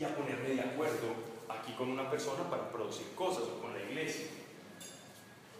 y 0.00 0.02
a 0.02 0.16
ponerme 0.16 0.48
de 0.50 0.60
acuerdo 0.60 1.14
aquí 1.48 1.72
con 1.74 1.90
una 1.90 2.10
persona 2.10 2.50
para 2.50 2.68
producir 2.72 3.06
cosas 3.14 3.44
o 3.44 3.62
con 3.62 3.74
la 3.74 3.82
iglesia. 3.82 4.26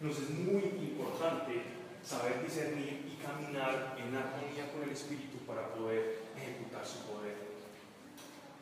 Nos 0.00 0.18
es 0.18 0.30
muy 0.30 0.62
importante 0.62 1.62
saber 2.02 2.42
discernir 2.42 3.06
y 3.06 3.22
caminar 3.22 3.96
en 3.98 4.16
armonía 4.16 4.72
con 4.72 4.82
el 4.82 4.90
Espíritu 4.90 5.38
para 5.46 5.72
poder 5.74 6.27
su 6.84 6.98
poder. 7.10 7.36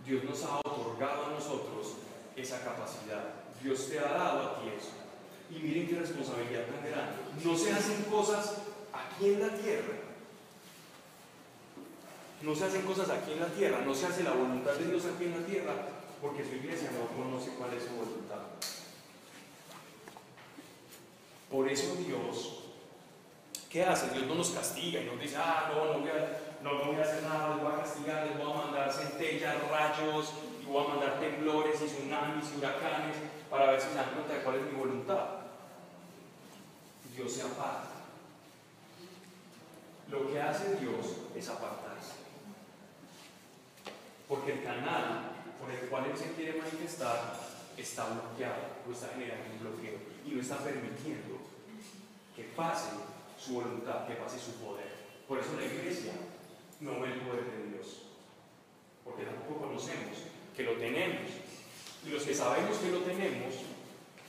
Dios 0.04 0.24
nos 0.24 0.42
ha 0.44 0.58
otorgado 0.58 1.26
a 1.26 1.30
nosotros 1.30 1.94
esa 2.36 2.60
capacidad. 2.62 3.24
Dios 3.62 3.88
te 3.88 3.98
ha 3.98 4.12
dado 4.12 4.42
a 4.42 4.60
ti 4.60 4.68
eso. 4.76 4.92
Y 5.50 5.62
miren 5.62 5.88
qué 5.88 5.96
responsabilidad 5.96 6.66
tan 6.66 6.90
grande. 6.90 7.16
No 7.44 7.56
se 7.56 7.72
hacen 7.72 8.02
cosas 8.04 8.54
aquí 8.92 9.26
en 9.26 9.40
la 9.40 9.54
tierra. 9.54 9.94
No 12.42 12.54
se 12.54 12.64
hacen 12.64 12.82
cosas 12.82 13.10
aquí 13.10 13.32
en 13.32 13.40
la 13.40 13.46
tierra. 13.46 13.80
No 13.84 13.94
se 13.94 14.06
hace 14.06 14.22
la 14.22 14.32
voluntad 14.32 14.72
de 14.72 14.86
Dios 14.86 15.04
aquí 15.06 15.24
en 15.24 15.40
la 15.40 15.46
tierra 15.46 15.74
porque 16.20 16.44
su 16.44 16.54
iglesia 16.54 16.90
no 16.92 17.06
conoce 17.16 17.50
cuál 17.58 17.74
es 17.74 17.84
su 17.84 17.90
voluntad. 17.90 18.38
Por 21.50 21.68
eso 21.68 21.94
Dios, 21.96 22.64
¿qué 23.70 23.84
hace? 23.84 24.10
Dios 24.10 24.26
no 24.26 24.34
nos 24.34 24.50
castiga 24.50 25.00
y 25.00 25.04
nos 25.04 25.20
dice, 25.20 25.36
ah, 25.38 25.70
no, 25.72 25.92
no 25.92 26.00
voy 26.00 26.10
a, 26.10 26.45
no, 26.66 26.84
voy 26.84 26.96
a 26.96 27.02
hacer 27.02 27.22
nada, 27.22 27.54
les 27.54 27.62
voy 27.62 27.72
a 27.72 27.76
castigar, 27.76 28.26
les 28.26 28.38
voy 28.38 28.52
a 28.52 28.56
mandar 28.56 28.92
centellas, 28.92 29.70
rayos, 29.70 30.32
y 30.60 30.64
voy 30.64 30.84
a 30.84 30.88
mandar 30.88 31.20
temblores 31.20 31.80
y 31.80 31.86
tsunamis 31.86 32.52
y 32.52 32.58
huracanes 32.58 33.16
para 33.48 33.70
ver 33.70 33.80
si 33.80 33.88
se 33.88 33.94
dan 33.94 34.10
cuenta 34.10 34.34
de 34.34 34.42
cuál 34.42 34.56
es 34.56 34.62
mi 34.62 34.78
voluntad. 34.78 35.26
Dios 37.14 37.32
se 37.32 37.42
aparta. 37.42 37.94
Lo 40.10 40.30
que 40.30 40.40
hace 40.40 40.74
Dios 40.76 41.06
es 41.36 41.48
apartarse. 41.48 42.14
Porque 44.28 44.52
el 44.54 44.64
canal 44.64 45.30
por 45.60 45.70
el 45.70 45.88
cual 45.88 46.06
Él 46.06 46.18
se 46.18 46.32
quiere 46.32 46.60
manifestar 46.60 47.34
está 47.76 48.06
bloqueado 48.06 48.62
o 48.88 48.92
está 48.92 49.08
generando 49.08 49.52
un 49.52 49.60
bloqueo 49.60 49.98
y 50.26 50.30
no 50.30 50.40
está 50.40 50.58
permitiendo 50.58 51.38
que 52.34 52.42
pase 52.56 52.90
su 53.38 53.54
voluntad, 53.54 54.06
que 54.06 54.14
pase 54.14 54.38
su 54.38 54.52
poder. 54.54 54.96
Por 55.28 55.38
eso 55.38 55.54
la 55.56 55.64
iglesia 55.64 56.12
no 56.80 57.04
el 57.04 57.20
poder 57.20 57.44
de 57.44 57.70
Dios, 57.70 58.02
porque 59.04 59.24
tampoco 59.24 59.66
conocemos 59.66 60.18
que 60.56 60.64
lo 60.64 60.72
tenemos. 60.72 61.30
Y 62.04 62.10
los 62.10 62.22
que 62.22 62.34
sabemos 62.34 62.78
que 62.78 62.90
lo 62.90 63.00
tenemos, 63.00 63.54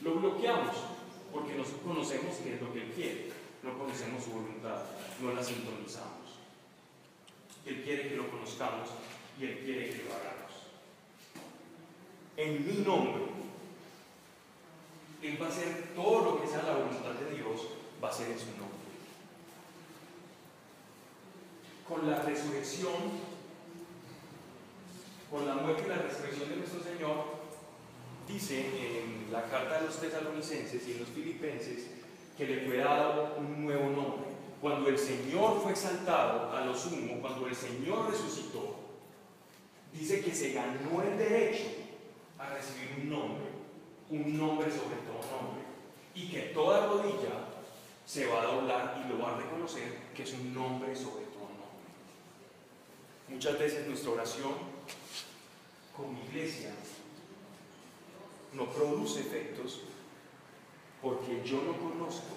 lo 0.02 0.14
bloqueamos, 0.14 0.76
porque 1.32 1.54
no 1.54 1.64
conocemos 1.84 2.36
qué 2.42 2.54
es 2.54 2.60
lo 2.60 2.72
que 2.72 2.82
Él 2.82 2.92
quiere, 2.94 3.32
no 3.62 3.78
conocemos 3.78 4.24
su 4.24 4.30
voluntad, 4.30 4.82
no 5.20 5.32
la 5.32 5.42
sintonizamos. 5.42 6.38
Él 7.66 7.82
quiere 7.82 8.08
que 8.08 8.16
lo 8.16 8.30
conozcamos 8.30 8.88
y 9.38 9.44
Él 9.44 9.58
quiere 9.58 9.90
que 9.90 10.04
lo 10.04 10.14
hagamos. 10.14 10.38
En 12.36 12.66
mi 12.66 12.84
nombre, 12.84 13.24
Él 15.22 15.40
va 15.40 15.46
a 15.46 15.50
hacer 15.50 15.92
todo 15.94 16.24
lo 16.24 16.40
que 16.40 16.48
sea 16.48 16.62
la 16.62 16.76
voluntad 16.76 17.12
de 17.12 17.36
Dios, 17.36 17.68
va 18.02 18.08
a 18.08 18.12
ser 18.12 18.30
en 18.30 18.38
su 18.38 18.46
nombre. 18.46 18.77
Con 21.88 22.10
la 22.10 22.20
resurrección, 22.20 22.92
con 25.30 25.46
la 25.46 25.54
muerte 25.54 25.84
y 25.86 25.88
la 25.88 25.96
resurrección 25.96 26.50
de 26.50 26.56
nuestro 26.56 26.82
Señor, 26.82 27.38
dice 28.28 29.00
en 29.00 29.32
la 29.32 29.44
carta 29.44 29.80
de 29.80 29.86
los 29.86 29.98
tesalonicenses 29.98 30.86
y 30.86 30.92
en 30.92 30.98
los 31.00 31.08
filipenses 31.08 31.86
que 32.36 32.46
le 32.46 32.66
fue 32.66 32.76
dado 32.76 33.36
un 33.38 33.64
nuevo 33.64 33.88
nombre. 33.88 34.28
Cuando 34.60 34.88
el 34.90 34.98
Señor 34.98 35.62
fue 35.62 35.72
exaltado 35.72 36.54
a 36.54 36.60
lo 36.66 36.76
sumo, 36.76 37.22
cuando 37.22 37.46
el 37.46 37.56
Señor 37.56 38.10
resucitó, 38.10 38.76
dice 39.92 40.20
que 40.20 40.34
se 40.34 40.52
ganó 40.52 41.02
el 41.02 41.16
derecho 41.16 41.64
a 42.38 42.50
recibir 42.50 42.98
un 43.00 43.10
nombre, 43.10 43.46
un 44.10 44.36
nombre 44.36 44.70
sobre 44.70 44.96
todo 45.06 45.22
nombre, 45.30 45.62
y 46.14 46.28
que 46.28 46.40
toda 46.52 46.86
rodilla 46.86 47.48
se 48.04 48.26
va 48.26 48.42
a 48.42 48.46
doblar 48.46 49.02
y 49.04 49.08
lo 49.08 49.18
va 49.22 49.36
a 49.36 49.36
reconocer 49.38 49.96
que 50.14 50.24
es 50.24 50.32
un 50.34 50.52
nombre 50.52 50.94
sobre. 50.94 51.27
Muchas 53.28 53.58
veces 53.58 53.86
nuestra 53.86 54.10
oración 54.10 54.52
como 55.96 56.18
iglesia 56.24 56.70
no 58.52 58.66
produce 58.70 59.20
efectos 59.20 59.80
porque 61.02 61.42
yo 61.44 61.62
no 61.62 61.76
conozco 61.76 62.36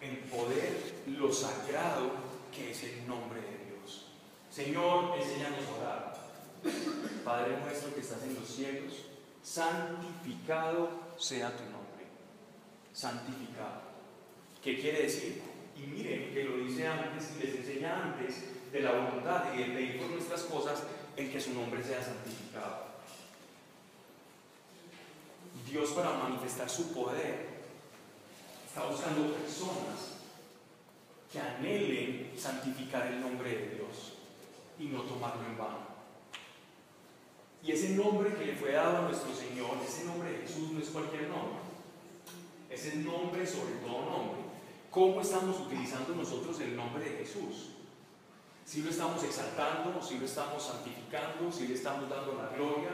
el 0.00 0.18
poder, 0.18 1.02
lo 1.06 1.32
sagrado 1.32 2.10
que 2.54 2.70
es 2.70 2.82
el 2.84 3.06
nombre 3.06 3.40
de 3.40 3.76
Dios. 3.76 4.06
Señor, 4.50 5.16
enséñanos 5.16 5.64
a 5.66 5.80
orar. 5.80 6.22
Padre 7.24 7.58
nuestro 7.58 7.94
que 7.94 8.00
estás 8.00 8.22
en 8.22 8.34
los 8.34 8.48
cielos, 8.48 8.94
santificado 9.42 10.90
sea 11.18 11.56
tu 11.56 11.62
nombre. 11.64 12.06
Santificado. 12.92 13.82
¿Qué 14.62 14.80
quiere 14.80 15.02
decir? 15.02 15.51
Y 15.82 15.86
miren 15.86 16.32
que 16.32 16.44
lo 16.44 16.58
dice 16.58 16.86
antes 16.86 17.32
y 17.36 17.44
les 17.44 17.56
enseña 17.56 18.04
antes 18.04 18.44
de 18.72 18.80
la 18.80 18.92
voluntad 18.92 19.52
y 19.54 19.58
de 19.58 19.64
pedir 19.64 19.98
por 19.98 20.10
nuestras 20.10 20.42
cosas 20.42 20.84
el 21.16 21.30
que 21.30 21.40
su 21.40 21.52
nombre 21.54 21.82
sea 21.82 22.02
santificado. 22.02 22.92
Dios 25.68 25.90
para 25.90 26.12
manifestar 26.12 26.68
su 26.68 26.92
poder 26.92 27.48
está 28.66 28.86
buscando 28.86 29.34
personas 29.34 30.12
que 31.32 31.40
anhelen 31.40 32.32
santificar 32.36 33.06
el 33.06 33.20
nombre 33.20 33.50
de 33.50 33.68
Dios 33.76 34.12
y 34.78 34.84
no 34.84 35.02
tomarlo 35.02 35.44
en 35.46 35.58
vano. 35.58 35.92
Y 37.64 37.72
ese 37.72 37.90
nombre 37.90 38.34
que 38.34 38.46
le 38.46 38.56
fue 38.56 38.72
dado 38.72 38.98
a 38.98 39.02
nuestro 39.02 39.34
Señor, 39.34 39.78
ese 39.86 40.04
nombre 40.04 40.30
de 40.32 40.38
Jesús 40.38 40.72
no 40.72 40.80
es 40.80 40.88
cualquier 40.88 41.28
nombre, 41.28 41.60
es 42.68 42.86
el 42.86 43.04
nombre 43.04 43.46
sobre 43.46 43.74
todo 43.76 44.10
nombre. 44.10 44.41
¿Cómo 44.92 45.22
estamos 45.22 45.58
utilizando 45.58 46.14
nosotros 46.14 46.60
el 46.60 46.76
nombre 46.76 47.02
de 47.02 47.24
Jesús? 47.24 47.70
Si 48.66 48.82
lo 48.82 48.90
estamos 48.90 49.24
exaltando, 49.24 50.02
si 50.02 50.18
lo 50.18 50.26
estamos 50.26 50.62
santificando, 50.62 51.50
si 51.50 51.66
le 51.66 51.74
estamos 51.74 52.10
dando 52.10 52.34
la 52.34 52.54
gloria, 52.54 52.90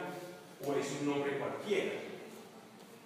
o 0.64 0.74
es 0.74 0.86
un 1.00 1.10
nombre 1.10 1.40
cualquiera. 1.40 1.98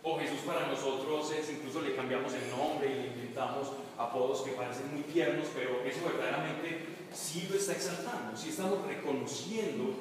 O 0.03 0.19
Jesús 0.19 0.41
para 0.47 0.67
nosotros 0.67 1.33
es, 1.33 1.51
incluso 1.53 1.81
le 1.81 1.97
cambiamos 1.97 2.35
el 2.35 2.51
nombre 2.51 2.91
y 2.91 2.95
le 3.01 3.07
inventamos 3.07 3.69
apodos 3.97 4.43
que 4.43 4.51
parecen 4.53 4.93
muy 4.93 5.05
tiernos, 5.05 5.49
pero 5.55 5.81
eso 5.87 6.05
verdaderamente 6.05 6.85
sí 7.15 7.49
lo 7.51 7.57
está 7.57 7.73
exaltando, 7.73 8.37
sí 8.37 8.51
estamos 8.51 8.87
reconociendo 8.87 9.95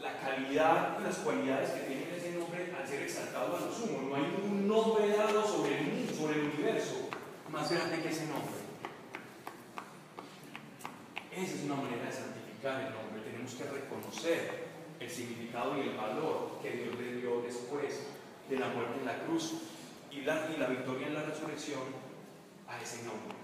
la 0.00 0.18
calidad 0.18 0.98
y 0.98 1.04
las 1.04 1.18
cualidades 1.18 1.70
que 1.70 1.80
tiene 1.86 2.16
ese 2.16 2.32
nombre 2.32 2.74
al 2.76 2.88
ser 2.88 3.02
exaltado 3.02 3.56
a 3.56 3.60
lo 3.60 3.72
sumo. 3.72 4.08
No 4.08 4.16
hay 4.16 4.22
ningún 4.22 4.66
nombre 4.66 5.16
dado 5.16 5.46
sobre 5.46 5.78
el 5.78 5.86
mundo, 5.86 6.12
sobre 6.12 6.34
el 6.34 6.46
universo, 6.46 6.99
más 7.52 7.70
grande 7.70 8.00
que 8.00 8.08
ese 8.08 8.26
nombre. 8.26 8.60
Esa 11.32 11.54
es 11.54 11.64
una 11.64 11.76
manera 11.76 12.06
de 12.06 12.12
santificar 12.12 12.80
el 12.80 12.92
nombre. 12.94 13.22
Tenemos 13.22 13.54
que 13.54 13.64
reconocer 13.64 14.70
el 14.98 15.10
significado 15.10 15.76
y 15.76 15.88
el 15.88 15.96
valor 15.96 16.58
que 16.62 16.70
Dios 16.72 16.98
le 16.98 17.16
dio 17.16 17.42
después 17.42 18.06
de 18.48 18.58
la 18.58 18.68
muerte 18.68 19.00
en 19.00 19.06
la 19.06 19.18
cruz 19.24 19.54
y 20.10 20.22
la, 20.22 20.50
y 20.54 20.58
la 20.58 20.66
victoria 20.66 21.06
en 21.06 21.14
la 21.14 21.22
resurrección 21.22 21.82
a 22.68 22.80
ese 22.80 23.02
nombre. 23.04 23.36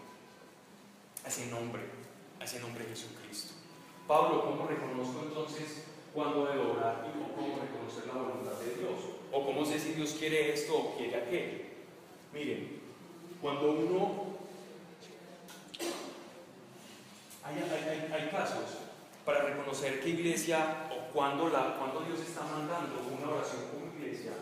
A 1.25 1.29
ese 1.29 1.47
nombre, 1.47 1.83
a 2.41 2.45
ese 2.45 2.61
nombre 2.61 2.85
de 2.85 2.91
Jesucristo. 2.91 3.55
Pablo, 4.07 4.45
¿cómo 4.45 4.69
reconozco 4.69 5.23
entonces 5.25 5.85
cuándo 6.15 6.47
debo 6.47 6.73
orar 6.75 7.07
y 7.09 7.35
cómo 7.35 7.59
reconocer 7.61 8.07
la 8.07 8.23
voluntad 8.23 8.59
de 8.61 8.77
Dios? 8.77 9.01
¿O 9.33 9.45
cómo 9.45 9.65
sé 9.65 9.81
si 9.81 9.95
Dios 9.95 10.15
quiere 10.19 10.53
esto 10.53 10.77
o 10.77 10.97
quiere 10.97 11.17
aquello? 11.17 11.65
Miren, 12.33 12.86
cuando 13.41 13.73
uno... 13.73 14.37
Hay, 17.45 17.55
hay, 17.55 18.13
hay, 18.13 18.29
casos 18.31 18.65
para 19.25 19.43
reconocer 19.43 20.01
qué 20.01 20.09
iglesia 20.09 20.89
o 20.91 21.13
cuándo, 21.13 21.49
la, 21.49 21.77
cuando 21.77 22.01
Dios 22.01 22.19
está 22.19 22.43
mandando 22.43 23.07
una 23.17 23.35
oración 23.35 23.63
como 23.71 23.95
iglesia. 23.97 24.33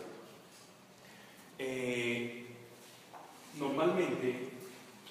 Eh, 1.59 2.47
normalmente 3.59 4.49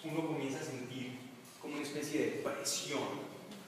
uno 0.05 0.27
comienza 0.27 0.59
a 0.59 0.65
sentir 0.65 1.19
como 1.61 1.75
una 1.75 1.83
especie 1.83 2.21
de 2.21 2.31
presión, 2.43 3.03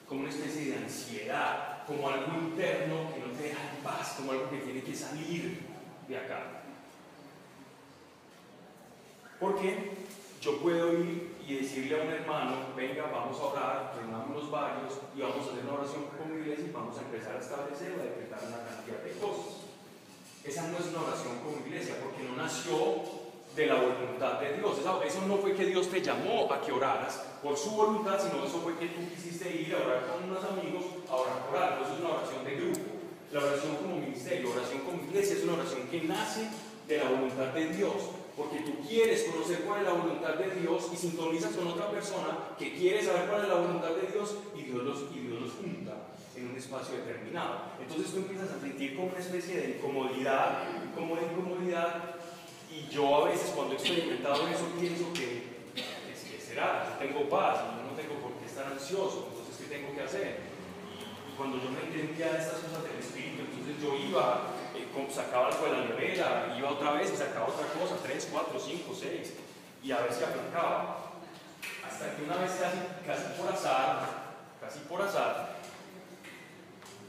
como 0.08 0.22
una 0.22 0.30
especie 0.30 0.72
de 0.72 0.76
ansiedad, 0.76 1.86
como 1.86 2.08
algo 2.08 2.32
interno 2.36 3.14
que 3.14 3.20
no 3.20 3.32
te 3.32 3.42
deja 3.44 3.60
en 3.76 3.82
paz, 3.82 4.14
como 4.16 4.32
algo 4.32 4.50
que 4.50 4.58
tiene 4.58 4.82
que 4.82 4.94
salir 4.94 5.60
de 6.08 6.16
acá. 6.18 6.62
Porque 9.40 10.05
yo 10.40 10.58
puedo 10.58 10.92
ir 10.92 11.36
y 11.46 11.56
decirle 11.56 12.00
a 12.00 12.02
un 12.02 12.10
hermano, 12.10 12.56
venga, 12.76 13.04
vamos 13.12 13.38
a 13.40 13.44
orar, 13.44 13.94
reunámonos 13.96 14.50
varios 14.50 14.94
y 15.16 15.20
vamos 15.20 15.46
a 15.46 15.50
hacer 15.52 15.64
una 15.64 15.78
oración 15.78 16.04
como 16.18 16.34
iglesia 16.34 16.66
y 16.68 16.72
vamos 16.72 16.98
a 16.98 17.02
empezar 17.02 17.36
a 17.36 17.40
establecer 17.40 17.94
o 17.96 18.00
a 18.00 18.04
decretar 18.04 18.40
una 18.46 18.64
cantidad 18.66 18.98
de 19.02 19.12
cosas. 19.20 19.66
Esa 20.44 20.68
no 20.68 20.78
es 20.78 20.86
una 20.86 21.02
oración 21.02 21.38
como 21.42 21.66
iglesia 21.66 21.96
porque 22.02 22.22
no 22.22 22.36
nació 22.36 23.26
de 23.56 23.66
la 23.66 23.74
voluntad 23.76 24.38
de 24.38 24.58
Dios. 24.58 24.78
Eso, 24.78 25.22
no 25.26 25.38
fue 25.38 25.54
que 25.54 25.64
Dios 25.66 25.88
te 25.88 26.02
llamó 26.02 26.52
a 26.52 26.60
que 26.60 26.72
oraras 26.72 27.22
por 27.42 27.56
su 27.56 27.70
voluntad, 27.70 28.20
sino 28.20 28.44
eso 28.44 28.60
fue 28.60 28.76
que 28.76 28.86
tú 28.88 29.00
quisiste 29.08 29.50
ir 29.50 29.74
a 29.74 29.78
orar 29.78 30.06
con 30.06 30.30
unos 30.30 30.44
amigos 30.44 30.84
a 31.10 31.16
orar 31.16 31.46
por 31.46 31.56
algo. 31.58 31.84
Eso 31.84 31.94
es 31.94 32.00
una 32.00 32.10
oración 32.10 32.44
de 32.44 32.54
grupo. 32.56 32.80
La 33.32 33.40
oración 33.40 33.76
como 33.76 33.96
ministerio, 33.96 34.50
oración 34.50 34.80
como 34.80 35.02
iglesia 35.02 35.36
es 35.36 35.44
una 35.44 35.54
oración 35.54 35.88
que 35.90 36.02
nace 36.02 36.48
de 36.86 36.98
la 36.98 37.08
voluntad 37.08 37.46
de 37.54 37.68
Dios. 37.70 37.96
Porque 38.36 38.58
tú 38.60 38.86
quieres 38.86 39.24
conocer 39.24 39.60
cuál 39.60 39.80
es 39.80 39.86
la 39.86 39.94
voluntad 39.94 40.34
de 40.34 40.60
Dios 40.60 40.90
y 40.92 40.96
sintonizas 40.96 41.54
con 41.54 41.68
otra 41.68 41.90
persona 41.90 42.54
que 42.58 42.74
quiere 42.74 43.02
saber 43.02 43.28
cuál 43.28 43.42
es 43.42 43.48
la 43.48 43.54
voluntad 43.54 43.90
de 43.90 44.12
Dios 44.12 44.36
y 44.54 44.62
Dios 44.62 44.82
los, 44.82 44.98
y 45.14 45.20
Dios 45.20 45.40
los 45.40 45.52
junta 45.52 45.96
en 46.36 46.50
un 46.50 46.56
espacio 46.56 46.96
determinado. 46.96 47.72
Entonces 47.80 48.12
tú 48.12 48.18
empiezas 48.18 48.50
a 48.50 48.60
sentir 48.60 48.94
como 48.94 49.08
una 49.08 49.18
especie 49.18 49.56
de 49.56 49.78
incomodidad, 49.78 50.64
como 50.94 51.16
de 51.16 51.22
incomodidad 51.22 52.16
y 52.70 52.92
yo 52.92 53.24
a 53.24 53.28
veces 53.28 53.52
cuando 53.54 53.72
he 53.72 53.76
experimentado 53.76 54.46
eso 54.48 54.68
pienso 54.78 55.12
que, 55.14 55.56
que, 55.74 56.38
será, 56.38 56.98
tengo 56.98 57.28
paz, 57.28 57.60
yo 57.76 57.88
no 57.88 57.96
tengo 57.96 58.20
por 58.20 58.32
qué 58.38 58.46
estar 58.46 58.66
ansioso, 58.66 59.28
entonces 59.30 59.56
¿qué 59.56 59.74
tengo 59.74 59.94
que 59.94 60.02
hacer? 60.02 60.40
Y, 61.00 61.36
cuando 61.36 61.56
yo 61.56 61.70
me 61.70 61.80
entendía 61.80 62.36
estas 62.36 62.60
cosas 62.60 62.84
del 62.84 63.00
Espíritu, 63.00 63.44
entonces 63.44 63.76
yo 63.80 63.96
iba, 63.96 64.52
sacaba 65.10 65.48
algo 65.48 65.66
de 65.66 65.72
la 65.72 65.84
nevera, 65.84 66.54
iba 66.58 66.70
otra 66.70 66.92
vez 66.92 67.12
y 67.12 67.16
sacaba 67.16 67.46
otra 67.46 67.66
cosa, 67.68 67.96
tres, 68.02 68.28
cuatro, 68.30 68.58
cinco, 68.58 68.94
seis, 68.98 69.34
y 69.82 69.92
a 69.92 70.00
ver 70.00 70.12
si 70.12 70.24
aplicaba. 70.24 71.02
Hasta 71.86 72.16
que 72.16 72.22
una 72.24 72.36
vez 72.36 72.52
casi, 72.60 72.78
casi 73.06 73.40
por 73.40 73.52
azar, 73.52 74.06
casi 74.60 74.80
por 74.80 75.02
azar, 75.02 75.56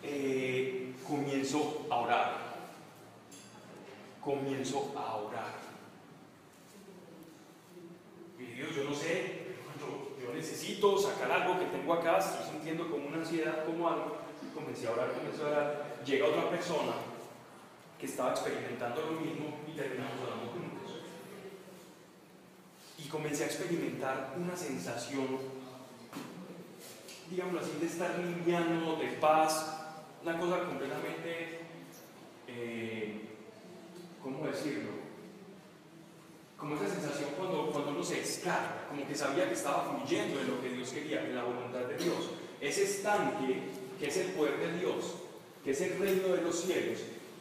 eh, 0.04 0.94
comienzo 1.08 1.88
a 1.90 1.96
orar 1.98 2.48
comienzo 4.28 4.92
a 4.98 5.16
orar. 5.16 5.56
Y 8.38 8.44
Dios, 8.44 8.76
yo 8.76 8.84
no 8.84 8.94
sé, 8.94 9.56
yo, 9.80 10.22
yo, 10.22 10.34
necesito 10.34 10.98
sacar 10.98 11.32
algo 11.32 11.58
que 11.58 11.66
tengo 11.68 11.94
acá, 11.94 12.18
estoy 12.18 12.52
sintiendo 12.52 12.92
como 12.92 13.08
una 13.08 13.20
ansiedad, 13.20 13.66
como 13.66 13.88
algo, 13.88 14.18
comencé 14.54 14.88
a 14.88 14.92
orar, 14.92 15.14
comencé 15.14 15.42
a 15.44 15.48
orar. 15.48 16.02
Llega 16.06 16.28
otra 16.28 16.50
persona 16.50 16.92
que 18.00 18.06
estaba 18.06 18.32
experimentando 18.32 19.02
lo 19.02 19.20
mismo 19.20 19.58
y 19.68 19.76
terminamos 19.76 20.20
orando 20.22 20.52
juntos. 20.52 21.02
Y 22.98 23.08
comencé 23.08 23.44
a 23.44 23.48
experimentar 23.48 24.36
una 24.38 24.56
sensación, 24.56 25.28
digámoslo 27.30 27.62
así, 27.62 27.72
de 27.80 27.86
estar 27.88 28.20
limpiando, 28.20 28.96
de 28.98 29.08
paz, 29.14 29.82
una 30.24 30.40
cosa 30.40 30.64
completamente... 30.64 31.60
Eh, 32.48 33.28
¿cómo 34.28 34.46
decirlo? 34.48 34.92
Como 36.58 36.76
esa 36.76 36.90
sensación 36.90 37.30
cuando, 37.38 37.72
cuando 37.72 37.92
uno 37.92 38.04
se 38.04 38.20
escapa, 38.20 38.88
como 38.90 39.08
que 39.08 39.16
sabía 39.16 39.48
que 39.48 39.54
estaba 39.54 39.96
fluyendo 39.96 40.42
en 40.42 40.48
lo 40.50 40.62
que 40.62 40.70
Dios 40.70 40.90
quería, 40.90 41.24
en 41.24 41.36
la 41.36 41.44
voluntad 41.44 41.82
de 41.82 41.98
Dios. 41.98 42.32
Ese 42.60 42.84
estanque, 42.84 43.62
que 44.00 44.08
es 44.08 44.18
el 44.18 44.32
poder 44.32 44.58
de 44.58 44.80
Dios, 44.80 45.16
que 45.64 45.72
es 45.72 45.82
el 45.82 46.00
reino 46.00 46.30
de 46.30 46.42
los 46.42 46.60
cielos, 46.60 47.00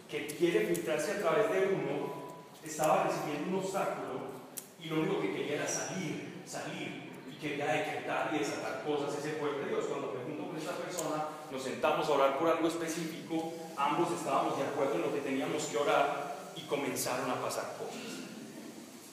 que 0.09 0.27
quiere 0.27 0.67
filtrarse 0.67 1.13
a 1.13 1.21
través 1.21 1.51
de 1.51 1.75
uno, 1.75 2.27
estaba 2.65 3.05
recibiendo 3.05 3.57
un 3.59 3.65
obstáculo 3.65 4.37
y 4.81 4.89
lo 4.89 5.01
único 5.01 5.21
que 5.21 5.33
quería 5.33 5.57
era 5.57 5.69
salir, 5.69 6.43
salir, 6.47 7.11
y 7.31 7.37
quería 7.37 7.67
decretar 7.67 8.31
y 8.35 8.39
desatar 8.39 8.85
cosas, 8.85 9.19
ese 9.19 9.37
poder 9.37 9.65
de 9.65 9.69
Dios. 9.71 9.85
Cuando 9.87 10.13
me 10.13 10.25
junto 10.25 10.49
con 10.49 10.57
esta 10.57 10.73
persona, 10.73 11.29
nos 11.51 11.63
sentamos 11.63 12.09
a 12.09 12.13
orar 12.13 12.39
por 12.39 12.49
algo 12.49 12.69
específico, 12.69 13.53
ambos 13.77 14.13
estábamos 14.13 14.57
de 14.59 14.65
acuerdo 14.65 14.95
en 14.95 15.03
lo 15.03 15.15
que 15.15 15.21
teníamos 15.21 15.65
que 15.65 15.77
orar, 15.77 16.37
y 16.57 16.63
comenzaron 16.63 17.31
a 17.31 17.41
pasar 17.43 17.77
cosas. 17.77 18.25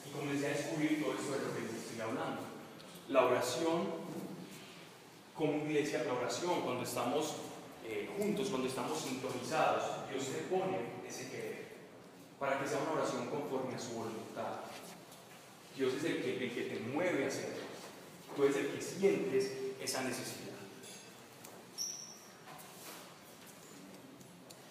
Y 0.06 0.10
comencé 0.10 0.46
a 0.46 0.50
descubrir 0.50 1.02
todo 1.02 1.14
esto 1.14 1.32
de 1.32 1.38
lo 1.38 1.54
que 1.54 1.76
estoy 1.76 2.00
hablando. 2.00 2.40
La 3.08 3.26
oración 3.26 4.04
como 5.34 5.66
iglesia, 5.66 6.04
la 6.04 6.14
oración 6.14 6.62
cuando 6.62 6.84
estamos 6.84 7.34
eh, 7.84 8.08
juntos, 8.16 8.48
cuando 8.48 8.68
estamos 8.68 8.98
sintonizados, 8.98 9.82
Dios 10.14 10.28
te 10.28 10.42
pone 10.42 10.78
ese 11.08 11.28
querer 11.28 11.64
para 12.38 12.60
que 12.60 12.68
sea 12.68 12.78
una 12.78 12.92
oración 13.02 13.26
conforme 13.26 13.74
a 13.74 13.78
su 13.78 13.94
voluntad. 13.94 14.60
Dios 15.76 15.94
es 15.94 16.04
el 16.04 16.22
que, 16.22 16.44
el 16.44 16.54
que 16.54 16.62
te 16.62 16.80
mueve 16.80 17.24
a 17.24 17.28
hacerlo. 17.28 17.64
Tú 18.36 18.44
eres 18.44 18.56
el 18.56 18.68
que 18.68 18.80
sientes 18.80 19.50
esa 19.80 20.04
necesidad. 20.04 20.54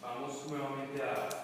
Vamos 0.01 0.47
nuevamente 0.47 1.03
a 1.03 1.43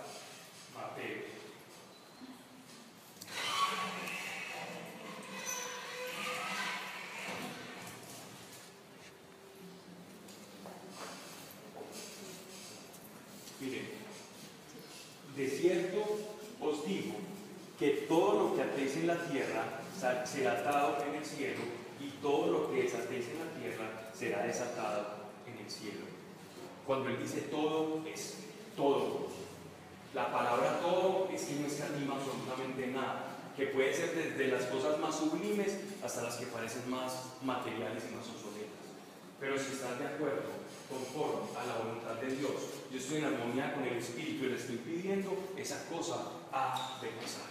De 15.40 15.48
cierto 15.48 16.04
os 16.60 16.86
digo 16.86 17.16
que 17.80 18.04
todo 18.10 18.50
lo 18.50 18.56
que 18.56 18.62
atéis 18.62 18.98
en 18.98 19.08
la 19.08 19.16
tierra 19.24 19.64
será 20.26 20.52
atado 20.60 20.98
en 21.08 21.16
el 21.16 21.24
cielo 21.24 21.64
y 21.98 22.10
todo 22.22 22.52
lo 22.52 22.70
que 22.70 22.84
desatéis 22.84 23.26
en 23.30 23.40
la 23.40 23.50
tierra 23.56 24.12
será 24.14 24.44
desatado 24.44 25.32
en 25.48 25.64
el 25.64 25.72
cielo. 25.72 26.04
Cuando 26.86 27.08
Él 27.08 27.20
dice 27.22 27.48
todo, 27.48 28.04
es 28.06 28.36
todo. 28.76 29.28
La 30.14 30.30
palabra 30.30 30.82
todo 30.82 31.30
es 31.34 31.42
que 31.46 31.56
no 31.56 31.70
se 31.70 31.84
anima 31.84 32.16
absolutamente 32.16 32.88
nada, 32.88 33.38
que 33.56 33.68
puede 33.68 33.94
ser 33.94 34.14
desde 34.14 34.50
las 34.50 34.66
cosas 34.66 35.00
más 35.00 35.16
sublimes 35.16 35.80
hasta 36.04 36.24
las 36.24 36.36
que 36.36 36.48
parecen 36.48 36.90
más 36.90 37.38
materiales 37.42 38.04
y 38.12 38.14
más 38.14 38.28
obsoletas. 38.28 38.89
Pero 39.40 39.58
si 39.58 39.72
estás 39.72 39.98
de 40.00 40.08
acuerdo, 40.08 40.44
conforme 40.90 41.58
a 41.58 41.66
la 41.66 41.78
voluntad 41.78 42.16
de 42.16 42.36
Dios, 42.36 42.52
yo 42.92 42.98
estoy 43.00 43.18
en 43.20 43.26
armonía 43.26 43.74
con 43.74 43.84
el 43.84 43.98
Espíritu 43.98 44.46
y 44.46 44.50
le 44.50 44.56
estoy 44.56 44.78
pidiendo, 44.78 45.32
esa 45.56 45.88
cosa 45.88 46.44
ha 46.52 47.00
de 47.02 47.08
pasar. 47.10 47.48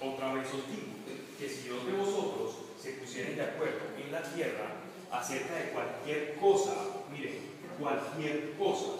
Otra 0.00 0.34
vez 0.34 0.48
os 0.48 0.66
digo 0.68 0.92
que 1.38 1.48
si 1.48 1.68
dos 1.68 1.86
de 1.86 1.92
vosotros 1.92 2.56
se 2.80 2.92
pusieren 2.92 3.36
de 3.36 3.42
acuerdo 3.42 3.80
en 4.02 4.12
la 4.12 4.22
tierra 4.22 4.74
acerca 5.10 5.54
de 5.54 5.70
cualquier 5.70 6.34
cosa, 6.36 6.74
miren, 7.10 7.56
cualquier 7.78 8.54
cosa 8.58 8.92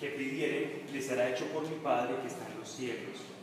que 0.00 0.08
pidieren, 0.08 0.86
les 0.92 1.06
será 1.06 1.30
hecho 1.30 1.46
por 1.46 1.62
mi 1.62 1.76
Padre 1.76 2.16
que 2.20 2.28
está 2.28 2.46
en 2.50 2.58
los 2.58 2.68
cielos. 2.68 3.35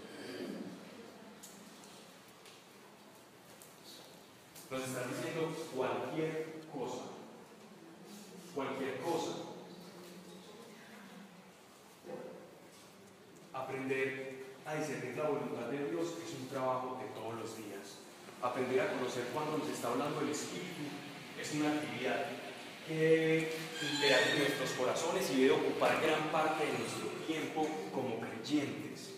Nos 4.73 4.85
están 4.85 5.03
diciendo 5.07 5.55
cualquier 5.75 6.63
cosa. 6.73 7.03
Cualquier 8.55 8.97
cosa. 9.01 9.33
Aprender 13.53 14.45
a 14.65 14.73
discernir 14.73 15.15
la 15.15 15.29
voluntad 15.29 15.67
de 15.67 15.91
Dios 15.91 16.15
es 16.25 16.33
un 16.41 16.47
trabajo 16.47 16.99
de 16.99 17.07
todos 17.13 17.35
los 17.35 17.55
días. 17.55 18.01
Aprender 18.41 18.81
a 18.81 18.93
conocer 18.93 19.25
cuando 19.31 19.59
nos 19.59 19.69
está 19.69 19.89
hablando 19.89 20.21
el 20.21 20.29
Espíritu 20.29 20.89
es 21.39 21.53
una 21.53 21.71
actividad 21.73 22.25
que 22.87 22.95
debe 22.95 23.53
imperar 23.93 24.21
en 24.27 24.39
nuestros 24.39 24.71
corazones 24.71 25.29
y 25.29 25.43
debe 25.43 25.51
ocupar 25.53 26.01
gran 26.01 26.31
parte 26.31 26.65
de 26.65 26.79
nuestro 26.79 27.09
tiempo 27.27 27.67
como 27.93 28.19
creyentes. 28.19 29.13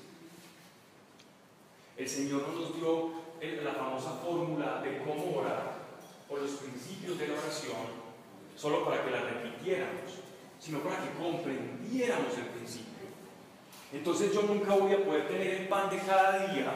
El 1.96 2.10
Señor 2.10 2.46
no 2.46 2.60
nos 2.60 2.76
dio 2.76 3.25
la 3.64 3.74
famosa 3.74 4.12
fórmula 4.24 4.82
de 4.82 5.00
cómo 5.00 5.40
orar 5.40 5.86
o 6.30 6.38
los 6.38 6.52
principios 6.52 7.18
de 7.20 7.28
la 7.28 7.34
oración 7.36 8.06
solo 8.56 8.86
para 8.86 9.04
que 9.04 9.12
la 9.12 9.22
repitiéramos, 9.22 10.24
sino 10.60 10.80
para 10.80 10.98
que 11.04 11.12
comprendiéramos 11.20 12.38
el 12.38 12.46
principio. 12.46 13.08
Entonces 13.94 14.34
yo 14.34 14.44
nunca 14.44 14.74
voy 14.76 14.94
a 14.94 15.04
poder 15.04 15.28
tener 15.28 15.62
el 15.62 15.68
pan 15.68 15.90
de 15.90 16.00
cada 16.00 16.48
día, 16.48 16.74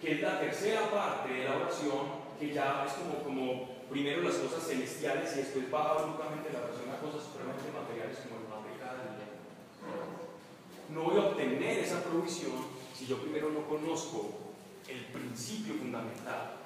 que 0.00 0.12
es 0.12 0.20
la 0.20 0.40
tercera 0.40 0.90
parte 0.90 1.32
de 1.32 1.44
la 1.44 1.56
oración, 1.56 2.28
que 2.38 2.52
ya 2.52 2.84
es 2.86 2.92
como, 2.94 3.22
como 3.24 3.68
primero 3.90 4.22
las 4.22 4.36
cosas 4.36 4.66
celestiales 4.66 5.34
y 5.34 5.38
después 5.38 5.70
baja 5.70 6.04
bruscamente 6.04 6.52
la 6.52 6.60
oración 6.60 6.90
a 6.90 7.00
cosas 7.00 7.26
supremamente 7.26 7.70
materiales 7.72 8.18
como 8.24 8.40
el 8.40 8.46
pan 8.46 8.62
de 8.64 8.78
cada 8.78 9.02
día. 9.16 9.28
No 10.94 11.02
voy 11.02 11.16
a 11.18 11.28
obtener 11.28 11.78
esa 11.80 12.02
provisión 12.02 12.52
si 12.94 13.06
yo 13.06 13.18
primero 13.18 13.50
no 13.50 13.66
conozco 13.68 14.47
el 14.88 15.04
principio 15.06 15.74
fundamental. 15.74 16.56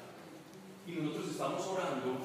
Y 0.87 0.93
nosotros 0.93 1.31
estamos 1.31 1.66
orando 1.66 2.18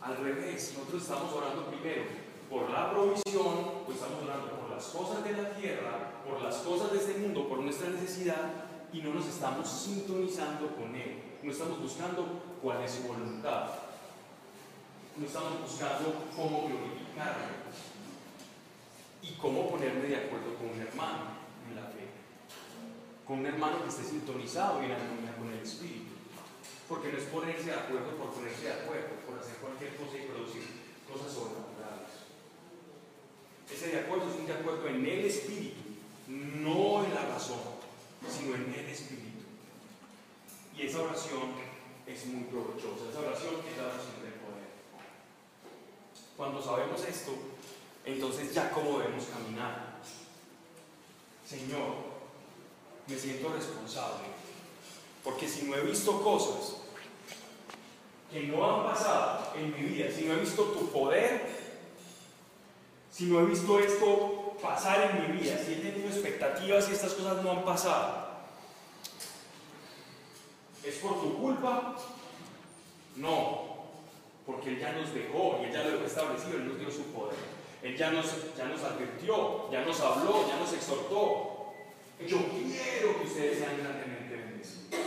al 0.00 0.16
revés, 0.18 0.74
nosotros 0.76 1.02
estamos 1.02 1.32
orando 1.32 1.66
primero 1.66 2.04
por 2.50 2.70
la 2.70 2.90
provisión, 2.90 3.84
pues 3.86 3.98
estamos 3.98 4.22
orando 4.22 4.60
por 4.60 4.70
las 4.70 4.84
cosas 4.84 5.24
de 5.24 5.32
la 5.32 5.50
tierra, 5.50 6.22
por 6.28 6.42
las 6.42 6.56
cosas 6.56 6.92
de 6.92 6.98
este 6.98 7.18
mundo, 7.18 7.48
por 7.48 7.58
nuestra 7.58 7.88
necesidad, 7.88 8.50
y 8.92 9.00
no 9.00 9.14
nos 9.14 9.26
estamos 9.26 9.68
sintonizando 9.68 10.74
con 10.76 10.94
Él. 10.94 11.22
No 11.42 11.50
estamos 11.50 11.80
buscando 11.80 12.26
cuál 12.62 12.82
es 12.82 12.92
su 12.92 13.02
voluntad. 13.02 13.70
No 15.16 15.26
estamos 15.26 15.60
buscando 15.60 16.14
cómo 16.34 16.68
glorificarlo 16.68 17.54
y 19.22 19.32
cómo 19.34 19.70
ponerme 19.70 20.08
de 20.08 20.16
acuerdo 20.16 20.54
con 20.56 20.70
un 20.70 20.80
hermano. 20.80 21.43
Con 23.26 23.40
un 23.40 23.46
hermano 23.46 23.82
que 23.82 23.88
esté 23.88 24.04
sintonizado 24.04 24.82
y 24.82 24.86
en 24.86 24.92
armonía 24.92 25.36
con 25.36 25.48
el 25.50 25.60
Espíritu. 25.60 26.12
Porque 26.88 27.12
no 27.12 27.18
es 27.18 27.24
ponerse 27.24 27.70
de 27.70 27.74
acuerdo 27.74 28.16
por 28.16 28.34
ponerse 28.34 28.64
de 28.64 28.72
acuerdo, 28.72 29.16
por 29.26 29.38
hacer 29.38 29.56
cualquier 29.56 29.96
cosa 29.96 30.18
y 30.18 30.28
producir 30.28 30.62
cosas 31.10 31.32
sobrenaturales. 31.32 32.12
Ese 33.70 33.88
de 33.88 34.00
acuerdo 34.00 34.28
es 34.28 34.36
un 34.36 34.46
de 34.46 34.52
acuerdo 34.52 34.86
en 34.88 35.06
el 35.06 35.24
Espíritu, 35.24 35.80
no 36.28 37.04
en 37.04 37.14
la 37.14 37.26
razón 37.26 37.74
sino 38.30 38.54
en 38.54 38.74
el 38.74 38.86
Espíritu. 38.86 39.44
Y 40.76 40.82
esa 40.82 41.02
oración 41.02 41.54
es 42.06 42.26
muy 42.26 42.44
provechosa, 42.44 43.10
esa 43.10 43.20
oración 43.20 43.54
es 43.70 43.76
la 43.76 43.84
oración 43.84 44.22
del 44.22 44.34
poder. 44.40 44.68
Cuando 46.36 46.62
sabemos 46.62 47.04
esto, 47.04 47.32
entonces 48.04 48.52
ya 48.52 48.70
cómo 48.70 48.98
debemos 48.98 49.24
caminar. 49.26 50.00
Señor, 51.46 52.13
me 53.06 53.16
siento 53.16 53.52
responsable, 53.52 54.26
porque 55.22 55.48
si 55.48 55.64
no 55.64 55.76
he 55.76 55.82
visto 55.82 56.22
cosas 56.22 56.76
que 58.30 58.44
no 58.44 58.64
han 58.64 58.84
pasado 58.84 59.52
en 59.56 59.72
mi 59.72 59.88
vida, 59.88 60.10
si 60.10 60.24
no 60.24 60.34
he 60.34 60.38
visto 60.38 60.62
tu 60.64 60.88
poder, 60.90 61.46
si 63.10 63.26
no 63.26 63.40
he 63.40 63.44
visto 63.44 63.78
esto 63.78 64.56
pasar 64.60 65.10
en 65.10 65.22
mi 65.32 65.38
vida, 65.38 65.58
si 65.58 65.74
he 65.74 65.76
tenido 65.76 66.08
expectativas 66.08 66.88
y 66.88 66.92
estas 66.92 67.12
cosas 67.12 67.42
no 67.44 67.50
han 67.52 67.64
pasado, 67.64 68.28
¿es 70.82 70.96
por 70.96 71.20
tu 71.20 71.38
culpa? 71.38 71.96
No, 73.16 73.74
porque 74.46 74.70
Él 74.70 74.80
ya 74.80 74.92
nos 74.92 75.14
dejó 75.14 75.60
y 75.60 75.66
Él 75.66 75.72
ya 75.72 75.84
lo 75.84 75.92
dejó 75.92 76.04
establecido, 76.04 76.56
Él 76.56 76.68
nos 76.68 76.78
dio 76.78 76.90
su 76.90 77.04
poder. 77.12 77.36
Él 77.82 77.96
ya 77.96 78.10
nos, 78.10 78.26
ya 78.56 78.64
nos 78.64 78.82
advirtió, 78.82 79.70
ya 79.70 79.84
nos 79.84 80.00
habló, 80.00 80.48
ya 80.48 80.56
nos 80.56 80.72
exhortó. 80.72 81.53
Yo 82.20 82.38
quiero 82.48 83.18
que 83.18 83.26
ustedes 83.26 83.58
sean 83.58 83.78
grandemente 83.78 84.36
bendecidos. 84.36 85.00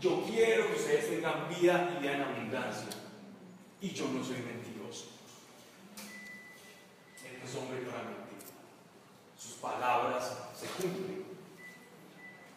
Yo 0.00 0.24
quiero 0.26 0.68
que 0.68 0.76
ustedes 0.76 1.10
tengan 1.10 1.48
vida 1.48 1.94
y 1.96 2.02
vida 2.02 2.14
en 2.14 2.22
abundancia. 2.22 2.90
Y 3.80 3.90
yo 3.90 4.08
no 4.08 4.22
soy 4.24 4.36
mentiroso. 4.38 5.06
Él 7.24 7.40
es 7.42 7.54
hombre 7.56 7.80
para 7.80 8.20
sus 9.38 9.52
palabras 9.52 10.36
se 10.54 10.66
cumplen. 10.66 11.24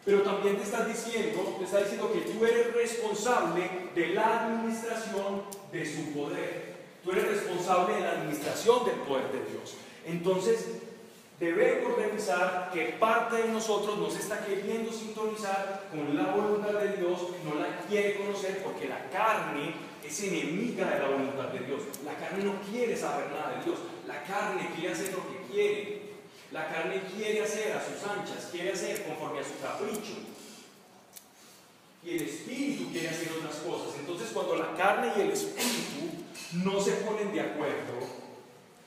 Pero 0.04 0.20
también 0.20 0.58
te 0.58 0.64
estás 0.64 0.86
diciendo, 0.86 1.56
te 1.58 1.64
está 1.64 1.78
diciendo 1.78 2.12
que 2.12 2.20
tú 2.20 2.44
eres 2.44 2.74
responsable 2.74 3.90
de 3.94 4.08
la 4.08 4.44
administración 4.44 5.44
de 5.72 5.86
su 5.86 6.12
poder. 6.12 6.74
Tú 7.02 7.12
eres 7.12 7.26
responsable 7.26 7.94
de 7.94 8.00
la 8.00 8.10
administración 8.12 8.84
del 8.84 8.96
poder 8.96 9.32
de 9.32 9.50
Dios. 9.50 9.76
Entonces, 10.04 10.66
debemos 11.38 11.96
revisar 11.96 12.70
que 12.72 12.96
parte 13.00 13.36
de 13.36 13.48
nosotros 13.48 13.98
nos 13.98 14.16
está 14.16 14.44
queriendo 14.44 14.92
sintonizar 14.92 15.88
con 15.90 16.16
la 16.16 16.34
voluntad 16.34 16.72
de 16.80 16.96
Dios, 16.96 17.20
no 17.44 17.60
la 17.60 17.80
quiere 17.88 18.16
conocer 18.16 18.62
porque 18.62 18.88
la 18.88 19.10
carne 19.10 19.74
es 20.04 20.22
enemiga 20.22 20.90
de 20.90 20.98
la 21.00 21.08
voluntad 21.08 21.48
de 21.48 21.66
Dios. 21.66 21.82
La 22.04 22.14
carne 22.14 22.44
no 22.44 22.60
quiere 22.70 22.96
saber 22.96 23.30
nada 23.30 23.56
de 23.56 23.64
Dios. 23.64 23.78
La 24.06 24.22
carne 24.22 24.70
quiere 24.76 24.92
hacer 24.92 25.12
lo 25.12 25.28
que 25.28 25.52
quiere. 25.52 26.02
La 26.52 26.68
carne 26.68 27.02
quiere 27.16 27.42
hacer 27.42 27.72
a 27.72 27.84
sus 27.84 28.08
anchas, 28.08 28.48
quiere 28.52 28.72
hacer 28.72 29.04
conforme 29.04 29.40
a 29.40 29.44
su 29.44 29.58
capricho. 29.60 30.18
Y 32.04 32.10
el 32.10 32.22
espíritu 32.22 32.92
quiere 32.92 33.08
hacer 33.08 33.32
otras 33.32 33.56
cosas. 33.56 33.98
Entonces 33.98 34.28
cuando 34.32 34.56
la 34.56 34.74
carne 34.74 35.12
y 35.16 35.20
el 35.22 35.30
espíritu 35.30 36.10
no 36.52 36.80
se 36.80 36.92
ponen 36.92 37.32
de 37.32 37.40
acuerdo, 37.40 37.94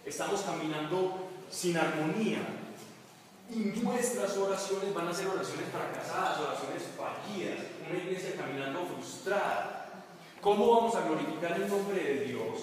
estamos 0.06 0.42
caminando 0.42 1.27
sin 1.50 1.78
armonía. 1.78 2.40
Y 3.50 3.80
nuestras 3.82 4.36
oraciones 4.36 4.94
van 4.94 5.08
a 5.08 5.14
ser 5.14 5.28
oraciones 5.28 5.70
fracasadas, 5.72 6.40
oraciones 6.40 6.84
fallidas, 6.98 7.60
una 7.90 7.98
iglesia 7.98 8.36
caminando 8.36 8.86
frustrada. 8.86 10.04
¿Cómo 10.42 10.70
vamos 10.70 10.96
a 10.96 11.06
glorificar 11.06 11.54
el 11.54 11.70
nombre 11.70 12.04
de 12.04 12.26
Dios 12.26 12.60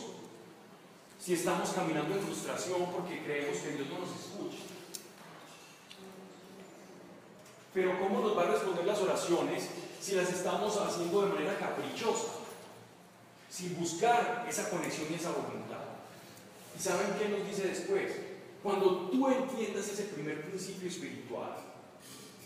si 1.19 1.35
estamos 1.35 1.71
caminando 1.71 2.15
en 2.15 2.23
frustración 2.23 2.93
porque 2.93 3.25
creemos 3.25 3.59
que 3.59 3.71
Dios 3.71 3.89
no 3.89 4.01
nos 4.01 4.11
escucha? 4.11 4.65
Pero 7.73 7.99
¿cómo 7.99 8.21
nos 8.21 8.37
va 8.37 8.43
a 8.43 8.53
responder 8.53 8.85
las 8.85 9.01
oraciones 9.01 9.69
si 10.01 10.15
las 10.15 10.31
estamos 10.31 10.77
haciendo 10.77 11.23
de 11.23 11.33
manera 11.33 11.59
caprichosa? 11.59 12.35
Sin 13.51 13.79
buscar 13.79 14.47
esa 14.49 14.69
conexión 14.69 15.07
y 15.11 15.15
esa 15.15 15.31
voluntad. 15.31 15.81
¿Y 16.79 16.83
saben 16.83 17.15
qué 17.19 17.29
nos 17.29 17.47
dice 17.47 17.69
después? 17.69 18.34
Cuando 18.65 19.11
tú 19.13 19.29
entiendas 19.29 19.87
ese 19.91 20.05
primer 20.05 20.41
principio 20.41 20.89
espiritual 20.89 21.55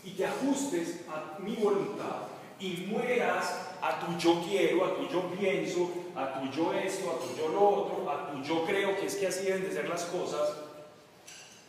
y 0.03 0.11
te 0.11 0.25
ajustes 0.25 0.99
a 1.07 1.39
mi 1.39 1.55
voluntad 1.55 2.27
y 2.59 2.87
mueras 2.89 3.69
a 3.81 4.01
tu 4.01 4.17
yo 4.17 4.43
quiero, 4.45 4.83
a 4.83 4.95
tu 4.97 5.07
yo 5.07 5.31
pienso, 5.39 5.89
a 6.17 6.33
tu 6.33 6.51
yo 6.51 6.73
esto, 6.73 7.09
a 7.09 7.19
tu 7.25 7.39
yo 7.39 7.47
lo 7.47 7.69
otro, 7.69 8.11
a 8.11 8.31
tu 8.33 8.43
yo 8.43 8.65
creo 8.65 8.99
que 8.99 9.05
es 9.05 9.15
que 9.15 9.27
así 9.27 9.45
deben 9.45 9.63
de 9.63 9.71
ser 9.71 9.87
las 9.87 10.03
cosas, 10.07 10.57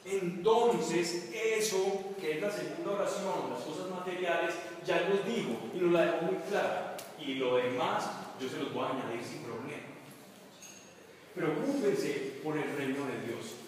entonces, 0.05 1.30
eso, 1.32 2.14
que 2.20 2.32
es 2.32 2.42
la 2.42 2.51
segunda 2.51 2.92
oración, 2.92 3.51
las 3.51 3.62
cosas 3.62 3.88
materiales, 3.88 4.55
ya 4.84 5.09
nos 5.09 5.24
dijo 5.26 5.51
y 5.72 5.78
nos 5.78 5.92
la 5.92 6.07
dejó 6.07 6.22
muy 6.22 6.36
clara. 6.48 6.96
Y 7.24 7.34
lo 7.34 7.57
demás 7.57 8.11
yo 8.40 8.48
se 8.48 8.59
los 8.59 8.74
voy 8.74 8.84
a 8.84 8.88
añadir 8.88 9.22
sin 9.22 9.42
problema. 9.42 9.84
Preocúpense 11.36 12.40
por 12.42 12.57
el 12.57 12.76
reino 12.76 13.07
de 13.07 13.26
Dios. 13.28 13.60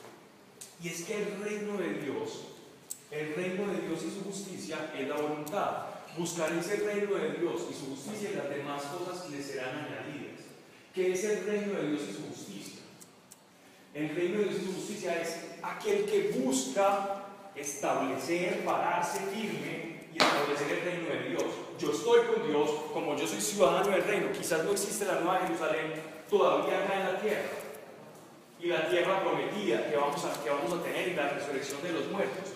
Y 0.83 0.89
es 0.89 1.03
que 1.03 1.17
el 1.17 1.41
reino 1.41 1.77
de 1.77 1.95
Dios, 1.95 2.41
el 3.11 3.35
reino 3.35 3.73
de 3.73 3.87
Dios 3.87 4.01
y 4.05 4.11
su 4.11 4.25
justicia 4.25 4.93
es 4.99 5.09
la 5.09 5.17
voluntad. 5.17 5.71
Buscar 6.19 6.53
ese 6.53 6.77
reino 6.77 7.15
de 7.15 7.39
Dios 7.39 7.63
y 7.71 7.75
su 7.75 7.87
justicia 7.91 8.31
y 8.33 8.35
las 8.35 8.51
demás 8.51 8.83
cosas 8.83 9.31
les 9.31 9.47
serán 9.47 9.79
añadidas. 9.79 10.41
¿Qué 10.93 11.13
es 11.13 11.25
el 11.25 11.47
reino 11.47 11.75
de 11.75 11.89
Dios 11.89 12.03
y 12.11 12.13
su 12.13 12.27
justicia? 12.27 12.81
El 13.95 14.15
reino 14.15 14.39
de 14.39 14.45
Dios 14.47 14.57
y 14.61 14.67
su 14.67 14.73
justicia 14.75 15.23
es 15.23 15.37
aquel 15.63 16.05
que 16.05 16.33
busca 16.45 17.27
establecer, 17.55 18.65
pararse 18.65 19.21
firme 19.27 20.09
y 20.13 20.19
establecer 20.19 20.79
el 20.79 20.85
reino 20.85 21.09
de 21.09 21.29
Dios. 21.31 21.45
Yo 21.79 21.93
estoy 21.93 22.21
con 22.27 22.49
Dios 22.49 22.71
como 22.93 23.17
yo 23.17 23.27
soy 23.27 23.41
ciudadano 23.41 23.89
del 23.89 24.03
reino. 24.03 24.33
Quizás 24.33 24.65
no 24.65 24.73
existe 24.73 25.05
la 25.05 25.21
nueva 25.21 25.41
Jerusalén 25.47 25.93
todavía 26.29 26.85
acá 26.85 27.01
en 27.01 27.13
la 27.13 27.21
tierra. 27.21 27.62
Y 28.63 28.69
la 28.69 28.89
tierra 28.89 29.21
prometida 29.21 29.91
que 29.91 29.97
vamos 29.97 30.25
a, 30.25 30.43
que 30.43 30.49
vamos 30.49 30.73
a 30.73 30.83
tener 30.83 31.09
y 31.09 31.15
la 31.15 31.31
resurrección 31.31 31.83
de 31.83 31.93
los 31.93 32.07
muertos. 32.07 32.53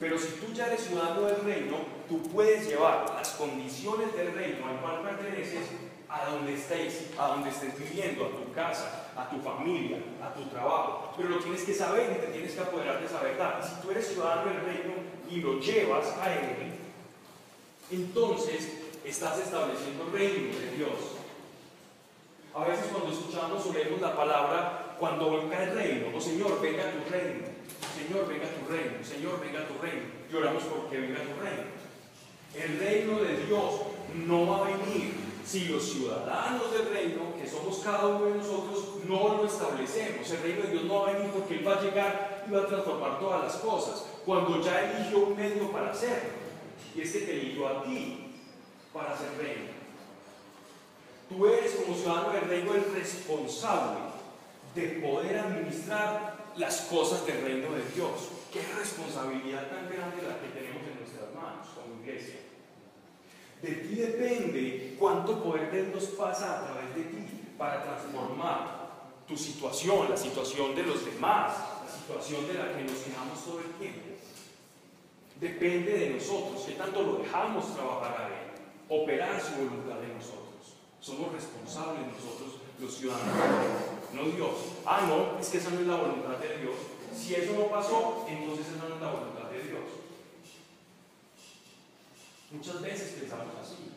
Pero 0.00 0.18
si 0.18 0.28
tú 0.32 0.52
ya 0.52 0.66
eres 0.66 0.82
ciudadano 0.82 1.22
del 1.22 1.40
reino, 1.42 1.76
tú 2.08 2.22
puedes 2.22 2.68
llevar 2.68 3.14
las 3.14 3.30
condiciones 3.30 4.14
del 4.16 4.34
reino 4.34 4.66
al 4.66 4.80
cual 4.80 5.02
perteneces 5.02 5.68
a 6.08 6.24
donde 6.30 6.54
estés, 6.54 7.10
a 7.18 7.28
donde 7.28 7.50
estés 7.50 7.78
viviendo, 7.78 8.26
a 8.26 8.30
tu 8.30 8.52
casa, 8.52 9.10
a 9.16 9.28
tu 9.28 9.40
familia, 9.40 9.98
a 10.22 10.32
tu 10.34 10.44
trabajo. 10.48 11.12
Pero 11.16 11.28
lo 11.28 11.38
tienes 11.38 11.62
que 11.62 11.74
saber 11.74 12.16
y 12.16 12.26
te 12.26 12.32
tienes 12.32 12.52
que 12.52 12.60
apoderar 12.60 13.00
de 13.00 13.06
esa 13.06 13.20
verdad. 13.20 13.60
Si 13.62 13.80
tú 13.82 13.90
eres 13.90 14.08
ciudadano 14.08 14.50
del 14.50 14.60
reino 14.60 14.94
y 15.30 15.36
lo 15.40 15.60
llevas 15.60 16.16
a 16.18 16.32
él, 16.32 16.72
entonces 17.90 18.72
estás 19.04 19.38
estableciendo 19.38 20.04
el 20.04 20.12
reino 20.12 20.58
de 20.58 20.70
Dios. 20.76 21.16
A 22.54 22.64
veces 22.64 22.86
cuando 22.92 23.12
escuchamos 23.12 23.66
o 23.66 23.72
leemos 23.72 24.00
la 24.00 24.16
palabra, 24.16 24.87
cuando 24.98 25.38
venga 25.38 25.62
el 25.62 25.74
reino, 25.74 26.16
o 26.16 26.20
Señor, 26.20 26.60
venga 26.60 26.84
tu 26.90 27.10
reino, 27.10 27.46
Señor, 27.96 28.28
venga 28.28 28.46
tu 28.48 28.72
reino, 28.72 29.04
Señor, 29.04 29.40
venga 29.40 29.66
tu 29.66 29.78
reino, 29.80 30.06
lloramos 30.30 30.62
porque 30.64 30.98
venga 30.98 31.20
tu 31.20 31.40
reino. 31.40 31.78
El 32.54 32.78
reino 32.78 33.18
de 33.20 33.46
Dios 33.46 33.74
no 34.26 34.46
va 34.46 34.58
a 34.58 34.70
venir 34.70 35.14
si 35.44 35.66
los 35.66 35.92
ciudadanos 35.92 36.72
del 36.72 36.90
reino, 36.90 37.34
que 37.40 37.48
somos 37.48 37.78
cada 37.78 38.06
uno 38.06 38.26
de 38.26 38.34
nosotros, 38.34 38.96
no 39.08 39.38
lo 39.38 39.46
establecemos. 39.46 40.30
El 40.30 40.42
reino 40.42 40.62
de 40.62 40.72
Dios 40.72 40.84
no 40.84 41.02
va 41.02 41.08
a 41.08 41.12
venir 41.14 41.30
porque 41.30 41.54
Él 41.54 41.66
va 41.66 41.78
a 41.78 41.80
llegar 41.80 42.44
y 42.46 42.52
va 42.52 42.62
a 42.62 42.66
transformar 42.66 43.18
todas 43.18 43.44
las 43.44 43.56
cosas, 43.56 44.06
cuando 44.26 44.60
ya 44.60 44.90
eligió 44.90 45.20
un 45.20 45.36
medio 45.36 45.70
para 45.72 45.90
hacerlo. 45.90 46.30
Y 46.94 47.00
es 47.00 47.12
que 47.12 47.20
te 47.20 47.32
eligió 47.32 47.68
a 47.68 47.82
ti 47.82 48.34
para 48.92 49.16
ser 49.16 49.38
reino. 49.38 49.78
Tú 51.28 51.46
eres 51.46 51.72
como 51.72 51.96
ciudadano 51.96 52.30
del 52.30 52.48
reino 52.48 52.74
el 52.74 52.94
responsable 52.94 54.07
de 54.74 54.88
poder 55.00 55.38
administrar 55.38 56.52
las 56.56 56.82
cosas 56.82 57.26
del 57.26 57.42
reino 57.42 57.72
de 57.72 57.84
Dios. 57.94 58.28
Qué 58.52 58.60
responsabilidad 58.78 59.68
tan 59.68 59.88
grande 59.88 60.22
la 60.22 60.40
que 60.40 60.48
tenemos 60.48 60.82
en 60.82 60.98
nuestras 60.98 61.34
manos 61.34 61.66
como 61.74 62.02
iglesia. 62.02 62.40
De 63.62 63.72
ti 63.72 63.94
depende 63.96 64.96
cuánto 64.98 65.42
poder 65.42 65.70
de 65.70 65.86
Dios 65.86 66.04
pasa 66.16 66.58
a 66.58 66.64
través 66.64 66.94
de 66.94 67.02
ti 67.02 67.26
para 67.58 67.82
transformar 67.82 68.78
tu 69.26 69.36
situación, 69.36 70.08
la 70.08 70.16
situación 70.16 70.74
de 70.74 70.84
los 70.84 71.04
demás, 71.04 71.52
la 71.84 71.92
situación 71.92 72.46
de 72.46 72.54
la 72.54 72.72
que 72.76 72.84
nos 72.84 72.98
quejamos 72.98 73.44
todo 73.44 73.60
el 73.60 73.72
tiempo. 73.74 74.08
Depende 75.40 75.92
de 75.92 76.10
nosotros, 76.10 76.64
qué 76.66 76.72
tanto 76.72 77.02
lo 77.02 77.18
dejamos 77.18 77.74
trabajar 77.74 78.22
a 78.22 78.26
Él, 78.28 78.48
operar 78.88 79.40
su 79.40 79.52
voluntad 79.52 80.02
en 80.02 80.16
nosotros. 80.16 80.74
Somos 81.00 81.32
responsables 81.32 82.06
nosotros, 82.06 82.60
los 82.80 82.94
ciudadanos, 82.94 83.97
no 84.12 84.22
Dios. 84.24 84.50
Ah, 84.86 85.06
no, 85.06 85.38
es 85.38 85.48
que 85.48 85.58
esa 85.58 85.70
no 85.70 85.80
es 85.80 85.86
la 85.86 85.96
voluntad 85.96 86.38
de 86.38 86.58
Dios. 86.58 86.74
Si 87.14 87.34
eso 87.34 87.52
no 87.52 87.66
pasó, 87.68 88.24
entonces 88.28 88.66
esa 88.68 88.88
no 88.88 88.94
es 88.94 89.00
la 89.00 89.10
voluntad 89.10 89.50
de 89.50 89.62
Dios. 89.62 89.82
Muchas 92.50 92.80
veces 92.80 93.16
pensamos 93.20 93.54
así. 93.62 93.92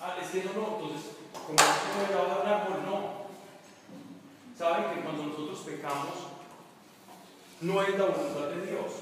Ah, 0.00 0.16
es 0.20 0.30
que 0.30 0.44
no, 0.44 0.52
no, 0.52 0.76
entonces, 0.76 1.12
como 1.32 1.56
va 1.56 2.34
a 2.34 2.40
hablar, 2.40 2.68
pues 2.68 2.82
no. 2.84 3.26
Saben 4.58 4.94
que 4.94 5.02
cuando 5.02 5.24
nosotros 5.24 5.60
pecamos, 5.60 6.14
no 7.60 7.82
es 7.82 7.98
la 7.98 8.04
voluntad 8.04 8.48
de 8.48 8.66
Dios. 8.66 8.92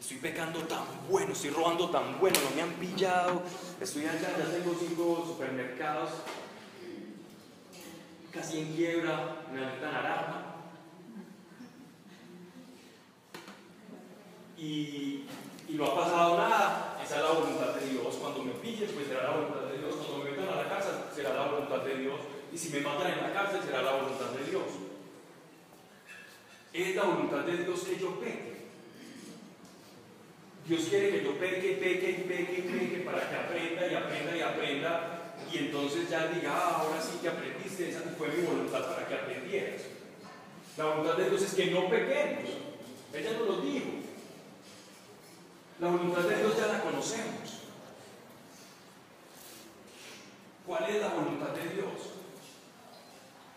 Estoy 0.00 0.18
pecando 0.18 0.60
tan 0.64 0.84
bueno, 1.08 1.32
estoy 1.32 1.50
robando 1.50 1.88
tan 1.88 2.20
bueno, 2.20 2.38
no 2.44 2.54
me 2.54 2.62
han 2.62 2.72
pillado. 2.74 3.42
Estoy 3.80 4.04
allá, 4.06 4.36
ya 4.38 4.50
tengo 4.50 4.76
cinco 4.78 5.24
supermercados, 5.26 6.10
casi 8.34 8.58
en 8.58 8.74
quiebra, 8.74 9.36
me 9.52 9.60
tan 9.60 9.92
naranja. 9.92 10.40
Y, 14.58 15.24
y 15.68 15.74
no 15.74 15.84
ha 15.86 15.94
pasado 15.94 16.36
nada, 16.36 17.00
esa 17.02 17.16
es 17.16 17.22
la 17.22 17.30
voluntad 17.30 17.74
de 17.74 17.88
Dios. 17.90 18.16
Cuando 18.20 18.42
me 18.42 18.52
pillen, 18.54 18.90
pues 18.92 19.06
será 19.06 19.22
la 19.24 19.36
voluntad 19.36 19.70
de 19.70 19.78
Dios. 19.78 19.94
Cuando 19.94 20.24
me 20.24 20.30
metan 20.30 20.48
a 20.48 20.62
la 20.62 20.68
cárcel, 20.68 20.94
será 21.14 21.34
la 21.34 21.46
voluntad 21.46 21.78
de 21.78 21.96
Dios. 21.96 22.20
Y 22.52 22.58
si 22.58 22.70
me 22.70 22.80
matan 22.80 23.12
en 23.12 23.22
la 23.22 23.32
cárcel, 23.32 23.60
será 23.64 23.82
la 23.82 23.92
voluntad 23.92 24.30
de 24.30 24.50
Dios. 24.50 24.64
Es 26.72 26.96
la 26.96 27.02
voluntad 27.04 27.40
de 27.44 27.56
Dios 27.58 27.80
que 27.80 27.98
yo 27.98 28.18
peque. 28.18 28.54
Dios 30.66 30.86
quiere 30.88 31.10
que 31.10 31.24
yo 31.24 31.38
peque, 31.38 31.78
peque, 31.80 32.24
peque, 32.26 32.62
peque 32.62 33.02
para 33.04 33.28
que 33.28 33.36
aprenda 33.36 33.86
y 33.86 33.94
aprenda 33.94 34.36
y 34.36 34.40
aprenda 34.40 35.23
y 35.54 35.58
entonces 35.58 36.10
ya 36.10 36.26
diga, 36.26 36.52
ah, 36.52 36.80
ahora 36.80 37.00
sí 37.00 37.18
que 37.22 37.28
aprendiste, 37.28 37.90
esa 37.90 38.00
fue 38.18 38.28
mi 38.28 38.42
voluntad 38.42 38.88
para 38.88 39.06
que 39.06 39.14
aprendieras. 39.14 39.82
La 40.76 40.86
voluntad 40.86 41.16
de 41.16 41.30
Dios 41.30 41.42
es 41.42 41.54
que 41.54 41.66
no 41.66 41.88
pequemos. 41.88 42.50
Ella 43.12 43.32
nos 43.38 43.46
lo 43.46 43.60
dijo. 43.60 43.90
La 45.78 45.88
voluntad 45.88 46.22
de 46.22 46.36
Dios 46.36 46.56
ya 46.56 46.66
la 46.66 46.80
conocemos. 46.80 47.62
¿Cuál 50.66 50.90
es 50.90 51.00
la 51.00 51.08
voluntad 51.08 51.50
de 51.50 51.74
Dios? 51.74 52.14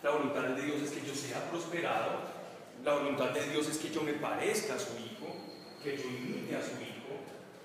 La 0.04 0.12
voluntad 0.12 0.41
de 0.41 0.62
Dios 0.62 0.82
es 0.84 0.91
que 0.91 1.08
yo 1.08 1.16
sea 1.16 1.50
prosperado. 1.50 2.38
La 2.84 2.93
voluntad 2.93 3.32
de 3.32 3.50
Dios 3.50 3.68
es 3.68 3.78
que 3.78 3.89
yo 3.89 4.04
me 4.04 4.14
parezca 4.14 4.76
a 4.76 4.80
su 4.80 4.93
hijo, 4.98 5.36
que 5.84 5.98
yo 5.98 6.04
imite 6.04 6.56
a 6.56 6.62
su 6.62 6.74
hijo. 6.74 7.18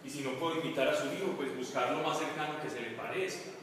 Y 0.03 0.09
si 0.09 0.23
no 0.23 0.39
puedo 0.39 0.59
imitar 0.61 0.89
a 0.89 0.97
su 0.97 1.09
hijo, 1.09 1.35
pues 1.37 1.55
buscar 1.55 1.91
lo 1.93 2.03
más 2.03 2.19
cercano 2.19 2.63
que 2.63 2.71
se 2.71 2.81
le 2.81 2.91
parezca. 2.93 3.62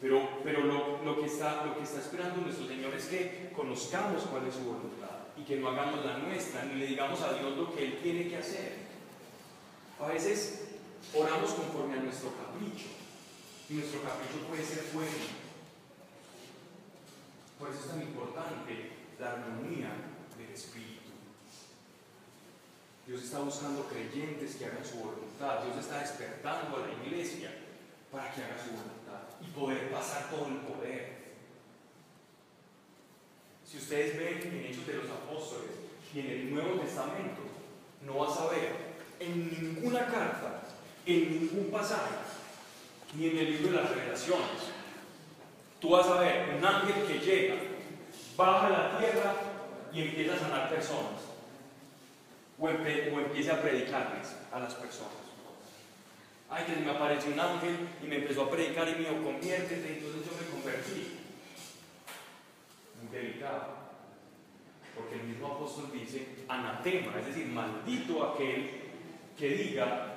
Pero, 0.00 0.40
pero 0.44 0.60
lo, 0.62 1.02
lo, 1.02 1.20
que 1.20 1.26
está, 1.26 1.64
lo 1.64 1.76
que 1.76 1.82
está 1.82 1.98
esperando 1.98 2.40
nuestro 2.42 2.68
Señor 2.68 2.94
es 2.94 3.06
que 3.06 3.50
conozcamos 3.54 4.22
cuál 4.24 4.46
es 4.46 4.54
su 4.54 4.60
voluntad 4.60 5.26
y 5.36 5.42
que 5.42 5.56
no 5.56 5.68
hagamos 5.68 6.04
la 6.04 6.18
nuestra, 6.18 6.64
ni 6.64 6.78
le 6.78 6.86
digamos 6.86 7.20
a 7.20 7.32
Dios 7.32 7.56
lo 7.56 7.74
que 7.74 7.84
Él 7.84 7.98
tiene 8.00 8.28
que 8.28 8.36
hacer. 8.36 8.76
A 10.00 10.06
veces 10.06 10.68
oramos 11.12 11.50
conforme 11.50 11.98
a 11.98 12.02
nuestro 12.02 12.30
capricho 12.30 12.86
y 13.68 13.74
nuestro 13.74 14.02
capricho 14.02 14.46
puede 14.48 14.64
ser 14.64 14.84
bueno. 14.94 15.10
Por 17.58 17.70
eso 17.70 17.80
es 17.80 17.90
tan 17.90 18.02
importante 18.02 18.92
la 19.18 19.32
armonía 19.32 19.90
del 20.38 20.50
Espíritu. 20.54 21.10
Dios 23.04 23.24
está 23.24 23.40
buscando 23.40 23.82
creyentes 23.86 24.54
que 24.54 24.66
hagan 24.66 24.84
su 24.84 24.98
voluntad. 24.98 25.64
Dios 25.64 25.78
está 25.78 25.98
despertando 25.98 26.76
a 26.76 26.86
la 26.86 27.04
iglesia 27.04 27.50
para 28.12 28.32
que 28.32 28.44
haga 28.44 28.62
su 28.62 28.70
voluntad 28.70 28.97
poder 29.58 29.90
pasar 29.90 30.30
todo 30.30 30.46
el 30.46 30.56
poder. 30.56 31.18
Si 33.66 33.78
ustedes 33.78 34.16
ven 34.18 34.54
en 34.54 34.64
Hechos 34.64 34.86
de 34.86 34.94
los 34.94 35.10
Apóstoles 35.10 35.70
y 36.14 36.20
en 36.20 36.26
el 36.26 36.54
Nuevo 36.54 36.80
Testamento, 36.80 37.42
no 38.06 38.18
vas 38.18 38.38
a 38.38 38.48
ver 38.48 38.88
en 39.20 39.50
ninguna 39.50 40.06
carta, 40.06 40.62
en 41.04 41.40
ningún 41.40 41.70
pasaje, 41.70 42.14
ni 43.14 43.28
en 43.28 43.38
el 43.38 43.50
libro 43.52 43.72
de 43.72 43.82
las 43.82 43.90
revelaciones, 43.90 44.72
tú 45.80 45.90
vas 45.90 46.06
a 46.06 46.20
ver 46.20 46.54
un 46.56 46.64
ángel 46.64 47.04
que 47.06 47.18
llega, 47.18 47.54
baja 48.36 48.66
a 48.66 48.70
la 48.70 48.98
tierra 48.98 49.34
y 49.92 50.02
empieza 50.02 50.34
a 50.34 50.38
sanar 50.38 50.70
personas 50.70 51.28
o, 52.60 52.68
empiece 52.68 53.50
a 53.50 53.62
predicarles 53.62 54.34
a 54.52 54.58
las 54.58 54.74
personas. 54.74 55.27
Ay, 56.50 56.64
que 56.64 56.76
me 56.76 56.90
apareció 56.90 57.32
un 57.32 57.40
ángel 57.40 57.88
y 58.02 58.06
me 58.06 58.16
empezó 58.16 58.44
a 58.44 58.50
predicar 58.50 58.88
y 58.88 58.92
me 58.92 58.98
dijo, 58.98 59.22
conviértete, 59.22 59.98
entonces 59.98 60.24
yo 60.24 60.32
me 60.40 60.50
convertí. 60.50 61.18
Muy 63.02 63.16
delicado. 63.16 63.78
Porque 64.94 65.16
el 65.16 65.24
mismo 65.24 65.46
apóstol 65.48 65.90
dice, 65.92 66.26
anatema, 66.48 67.18
es 67.20 67.26
decir, 67.26 67.46
maldito 67.46 68.24
aquel 68.24 68.70
que 69.38 69.48
diga 69.50 70.14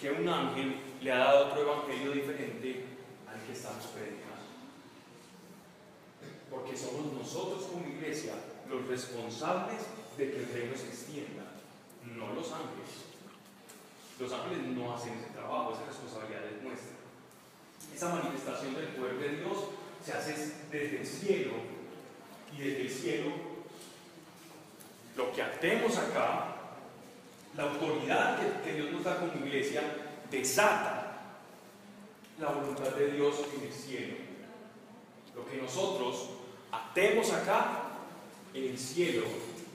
que 0.00 0.12
un 0.12 0.28
ángel 0.28 0.76
le 1.02 1.12
ha 1.12 1.18
dado 1.18 1.48
otro 1.48 1.62
evangelio 1.62 2.12
diferente 2.12 2.84
al 3.26 3.40
que 3.44 3.52
estamos 3.52 3.84
predicando. 3.86 4.28
Porque 6.48 6.76
somos 6.76 7.12
nosotros 7.12 7.64
como 7.64 7.86
iglesia 7.86 8.34
los 8.70 8.86
responsables 8.86 9.82
de 10.16 10.30
que 10.30 10.38
el 10.38 10.48
reino 10.52 10.76
se 10.76 10.86
extienda 10.86 11.44
no 12.16 12.32
los 12.32 12.52
ángeles. 12.52 13.07
Los 14.18 14.32
ángeles 14.32 14.58
no 14.76 14.94
hacen 14.94 15.14
ese 15.14 15.30
trabajo, 15.30 15.74
esa 15.74 15.86
responsabilidad 15.86 16.44
es 16.44 16.62
nuestra. 16.62 16.96
Esa 17.94 18.08
manifestación 18.08 18.74
del 18.74 18.88
poder 18.88 19.18
de 19.18 19.36
Dios 19.36 19.58
se 20.04 20.12
hace 20.12 20.32
desde 20.70 21.00
el 21.00 21.06
cielo 21.06 21.52
y 22.56 22.62
desde 22.62 22.82
el 22.82 22.90
cielo 22.90 23.32
lo 25.16 25.32
que 25.32 25.42
hacemos 25.42 25.96
acá, 25.98 26.54
la 27.56 27.64
autoridad 27.64 28.38
que, 28.62 28.72
Dios 28.72 28.92
nos 28.92 29.04
da 29.04 29.18
como 29.18 29.44
iglesia, 29.44 29.82
desata 30.30 31.22
la 32.38 32.50
voluntad 32.50 32.90
de 32.90 33.12
Dios 33.12 33.34
en 33.56 33.66
el 33.66 33.72
cielo. 33.72 34.14
Lo 35.34 35.44
que 35.44 35.56
nosotros 35.56 36.30
atemos 36.70 37.32
acá, 37.32 37.82
en 38.54 38.64
el 38.64 38.78
cielo, 38.78 39.24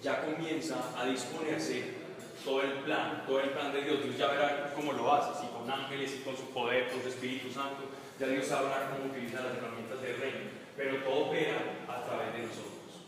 ya 0.02 0.26
comienza 0.26 0.98
a 0.98 1.06
disponerse 1.06 2.03
todo 2.44 2.62
el 2.62 2.72
plan, 2.84 3.24
todo 3.26 3.39
el 3.39 3.50
plan 3.50 3.72
de 3.72 3.82
Dios. 3.82 4.04
Dios 4.04 4.18
ya 4.18 4.28
verá 4.28 4.74
cómo 4.76 4.94
lo 4.94 5.14
hace, 5.14 5.41
si 5.41 5.48
con 5.52 5.70
ángeles, 5.70 6.16
y 6.16 6.24
con 6.24 6.36
su 6.36 6.50
poder, 6.50 6.89
con 6.91 7.02
su 7.02 7.08
Espíritu 7.08 7.52
Santo. 7.52 7.84
Ya 8.20 8.28
Dios 8.28 8.46
sabrá 8.46 8.91
cómo 8.91 9.12
utilizar 9.12 9.44
las 9.44 9.58
herramientas 9.58 10.02
del 10.02 10.18
reino. 10.18 10.50
Pero 10.76 11.04
todo 11.04 11.28
opera 11.28 11.86
a 11.88 12.04
través 12.04 12.34
de 12.34 12.39
nosotros. 12.44 13.08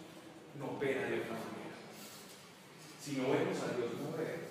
No 0.59 0.65
opera 0.77 1.01
de 1.01 1.19
otra 1.19 1.33
manera. 1.33 1.75
Si 3.01 3.11
no 3.13 3.23
vemos 3.29 3.57
a 3.61 3.75
Dios 3.75 3.91
mover, 4.01 4.45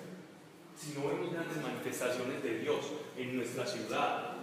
si 0.77 0.93
no 0.93 1.07
vemos 1.07 1.33
grandes 1.33 1.57
manifestaciones 1.61 2.43
de 2.43 2.59
Dios 2.59 2.79
en 3.17 3.37
nuestra 3.37 3.65
ciudad, 3.65 4.33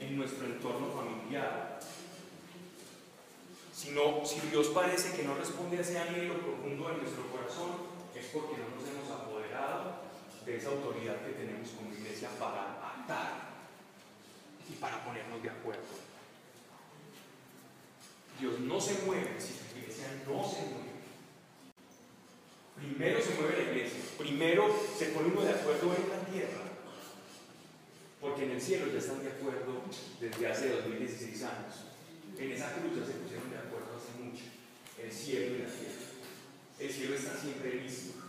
en 0.00 0.16
nuestro 0.16 0.46
entorno 0.46 0.88
familiar, 0.90 1.78
si, 3.72 3.90
no, 3.90 4.24
si 4.24 4.40
Dios 4.48 4.68
parece 4.68 5.16
que 5.16 5.24
no 5.24 5.34
responde 5.34 5.78
a 5.78 5.80
ese 5.80 5.98
anhelo 5.98 6.34
profundo 6.38 6.88
de 6.88 6.98
nuestro 6.98 7.26
corazón, 7.32 7.70
es 8.14 8.26
porque 8.26 8.56
no 8.58 8.76
nos 8.76 8.81
de 10.44 10.56
esa 10.56 10.70
autoridad 10.70 11.24
que 11.24 11.32
tenemos 11.32 11.68
como 11.70 11.92
iglesia 11.92 12.28
para 12.38 13.02
atar 13.02 13.52
y 14.68 14.74
para 14.74 15.04
ponernos 15.04 15.42
de 15.42 15.50
acuerdo. 15.50 15.82
Dios 18.40 18.58
no 18.60 18.80
se 18.80 18.94
mueve 19.06 19.38
si 19.38 19.54
la 19.54 19.80
iglesia 19.80 20.06
no 20.26 20.42
se 20.42 20.62
mueve. 20.66 20.92
Primero 22.76 23.22
se 23.22 23.34
mueve 23.34 23.64
la 23.64 23.70
iglesia, 23.70 24.00
primero 24.18 24.66
se 24.98 25.06
pone 25.06 25.28
uno 25.28 25.42
de 25.42 25.50
acuerdo 25.50 25.94
en 25.94 26.08
la 26.08 26.18
tierra, 26.26 26.62
porque 28.20 28.44
en 28.44 28.50
el 28.52 28.60
cielo 28.60 28.86
ya 28.92 28.98
están 28.98 29.22
de 29.22 29.30
acuerdo 29.30 29.82
desde 30.20 30.48
hace 30.48 30.70
2016 30.70 31.42
años. 31.44 31.74
En 32.36 32.50
esa 32.50 32.72
cruz 32.72 32.98
ya 32.98 33.06
se 33.06 33.12
pusieron 33.12 33.50
de 33.50 33.58
acuerdo 33.58 33.94
hace 33.94 34.20
mucho, 34.20 34.44
el 35.00 35.12
cielo 35.12 35.54
y 35.54 35.58
la 35.58 35.66
tierra. 35.66 36.02
El 36.80 36.90
cielo 36.90 37.14
está 37.14 37.36
siempre 37.36 37.74
listo. 37.74 38.21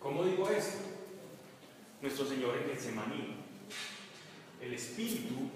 ¿Cómo 0.00 0.24
digo 0.24 0.48
esto? 0.48 0.78
Nuestro 2.00 2.26
Señor 2.26 2.56
en 2.56 2.70
el 2.70 2.78
Semaní. 2.78 3.36
El 4.60 4.72
Espíritu 4.72 5.50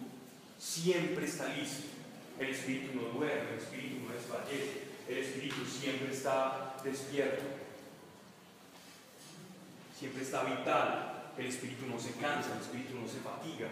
siempre 0.59 1.26
está 1.26 1.55
listo. 1.55 1.84
El 2.40 2.49
Espíritu 2.49 2.95
no 2.95 3.18
duerme, 3.18 3.51
el 3.53 3.59
Espíritu 3.59 4.05
no 4.05 4.12
desfallece. 4.12 4.82
El 5.09 5.18
Espíritu 5.18 5.64
siempre 5.64 6.12
está 6.12 6.74
despierto. 6.82 7.43
Siempre 9.97 10.22
está 10.22 10.43
vital. 10.43 11.32
El 11.38 11.47
Espíritu 11.47 11.86
no 11.86 11.99
se 11.99 12.12
cansa, 12.12 12.55
el 12.55 12.61
Espíritu 12.61 12.99
no 12.99 13.07
se 13.07 13.20
fatiga. 13.20 13.68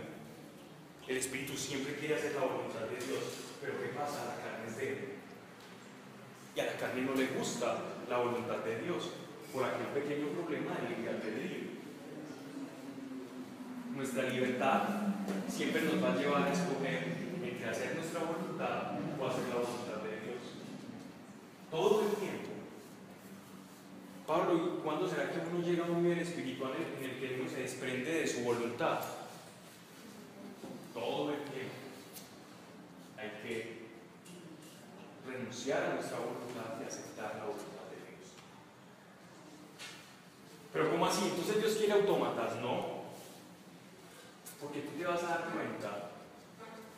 El 1.09 1.17
Espíritu 1.17 1.57
siempre 1.57 1.97
quiere 1.97 2.15
hacer 2.15 2.35
la 2.37 2.43
voluntad 2.43 2.83
de 2.83 3.05
Dios. 3.05 3.25
Pero 3.61 3.81
¿qué 3.81 3.89
pasa? 3.89 4.37
La 4.37 4.43
carne 4.43 4.69
es 4.69 4.77
débil. 4.77 5.09
Y 6.55 6.61
a 6.61 6.67
la 6.67 6.77
carne 6.77 7.03
no 7.03 7.15
le 7.15 7.27
gusta 7.27 7.79
la 8.09 8.19
voluntad 8.19 8.59
de 8.59 8.83
Dios 8.83 9.11
por 9.53 9.65
aquel 9.65 9.87
pequeño 9.89 10.29
problema 10.29 10.77
del 10.77 10.97
libre 10.97 11.11
albedrío. 11.11 11.71
Nuestra 13.95 14.23
libertad 14.25 14.83
siempre 15.49 15.83
nos 15.83 16.03
va 16.03 16.13
a 16.13 16.17
llevar 16.17 16.43
a 16.45 16.53
escoger 16.53 17.17
entre 17.43 17.69
hacer 17.69 17.97
nuestra 17.97 18.21
voluntad 18.21 18.93
o 19.19 19.27
hacer 19.27 19.49
la 19.49 19.55
voluntad 19.55 20.03
de 20.03 20.21
Dios. 20.25 20.43
Todo 21.71 22.03
el 22.03 22.17
tiempo. 22.17 22.51
Pablo, 24.27 24.55
¿y 24.55 24.83
cuándo 24.83 25.09
será 25.09 25.31
que 25.33 25.41
uno 25.41 25.67
llega 25.67 25.87
a 25.87 25.91
un 25.91 26.05
nivel 26.05 26.21
espiritual 26.21 26.73
en 26.99 27.05
el 27.05 27.19
que 27.19 27.41
uno 27.41 27.51
se 27.51 27.63
desprende 27.63 28.21
de 28.21 28.27
su 28.29 28.45
voluntad? 28.45 29.01
Todo 30.95 31.31
el 31.31 31.41
tiempo. 31.51 31.75
Hay 33.19 33.31
que 33.43 33.81
renunciar 35.27 35.83
a 35.83 35.95
nuestra 35.95 36.19
voluntad 36.19 36.81
y 36.81 36.87
aceptar 36.87 37.37
la 37.39 37.45
voluntad 37.45 37.87
de 37.91 37.97
Dios. 38.07 38.31
Pero 40.73 40.91
¿cómo 40.91 41.07
así? 41.07 41.25
Entonces 41.25 41.59
Dios 41.59 41.75
quiere 41.75 41.95
autómatas, 41.95 42.57
no. 42.57 43.01
Porque 44.61 44.81
tú 44.81 44.99
te 44.99 45.05
vas 45.05 45.23
a 45.25 45.29
dar 45.29 45.45
cuenta 45.53 46.11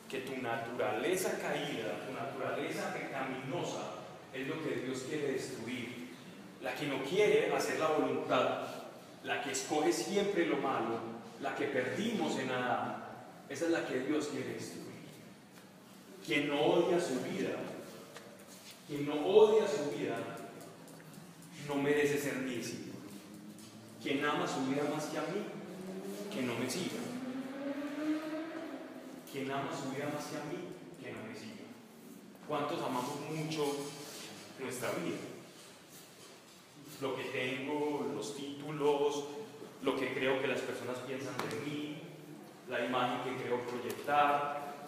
que 0.08 0.20
tu 0.20 0.36
naturaleza 0.42 1.38
caída, 1.38 2.06
tu 2.06 2.12
naturaleza 2.12 2.92
pecaminosa, 2.92 3.92
es 4.34 4.46
lo 4.46 4.62
que 4.62 4.76
Dios 4.84 5.04
quiere 5.08 5.32
destruir. 5.32 6.10
La 6.60 6.74
que 6.74 6.86
no 6.86 7.02
quiere 7.02 7.52
hacer 7.54 7.78
la 7.78 7.88
voluntad, 7.88 8.68
la 9.24 9.42
que 9.42 9.52
escoge 9.52 9.92
siempre 9.92 10.46
lo 10.46 10.58
malo, 10.58 10.98
la 11.40 11.54
que 11.54 11.66
perdimos 11.66 12.38
en 12.38 12.50
Adán, 12.50 13.04
esa 13.48 13.66
es 13.66 13.70
la 13.70 13.86
que 13.86 14.00
Dios 14.00 14.28
quiere 14.28 14.54
destruir. 14.54 14.82
Quien 16.24 16.48
no 16.48 16.60
odia 16.60 17.00
su 17.00 17.20
vida, 17.20 17.56
quien 18.86 19.06
no 19.06 19.26
odia 19.26 19.66
su 19.66 19.90
vida, 19.96 20.16
no 21.66 21.74
merece 21.76 22.18
ser 22.18 22.36
mi 22.36 22.56
discípulo. 22.56 22.91
Quien 24.02 24.24
ama 24.24 24.46
su 24.48 24.66
vida 24.66 24.82
más 24.92 25.04
que 25.04 25.18
a 25.18 25.22
mí, 25.22 25.44
que 26.34 26.42
no 26.42 26.54
me 26.56 26.68
siga. 26.68 26.98
Quien 29.30 29.50
ama 29.50 29.70
su 29.70 29.94
vida 29.94 30.10
más 30.12 30.26
que 30.26 30.36
a 30.36 30.44
mí, 30.44 30.58
que 31.00 31.12
no 31.12 31.22
me 31.22 31.34
siga. 31.34 31.68
¿Cuántos 32.48 32.82
amamos 32.82 33.20
mucho 33.30 33.76
nuestra 34.58 34.90
vida? 34.90 35.18
Lo 37.00 37.16
que 37.16 37.24
tengo, 37.24 38.10
los 38.14 38.36
títulos, 38.36 39.24
lo 39.82 39.96
que 39.96 40.12
creo 40.12 40.40
que 40.40 40.48
las 40.48 40.60
personas 40.60 40.98
piensan 41.06 41.34
de 41.48 41.70
mí, 41.70 41.98
la 42.68 42.84
imagen 42.84 43.22
que 43.22 43.44
creo 43.44 43.60
proyectar, 43.62 44.86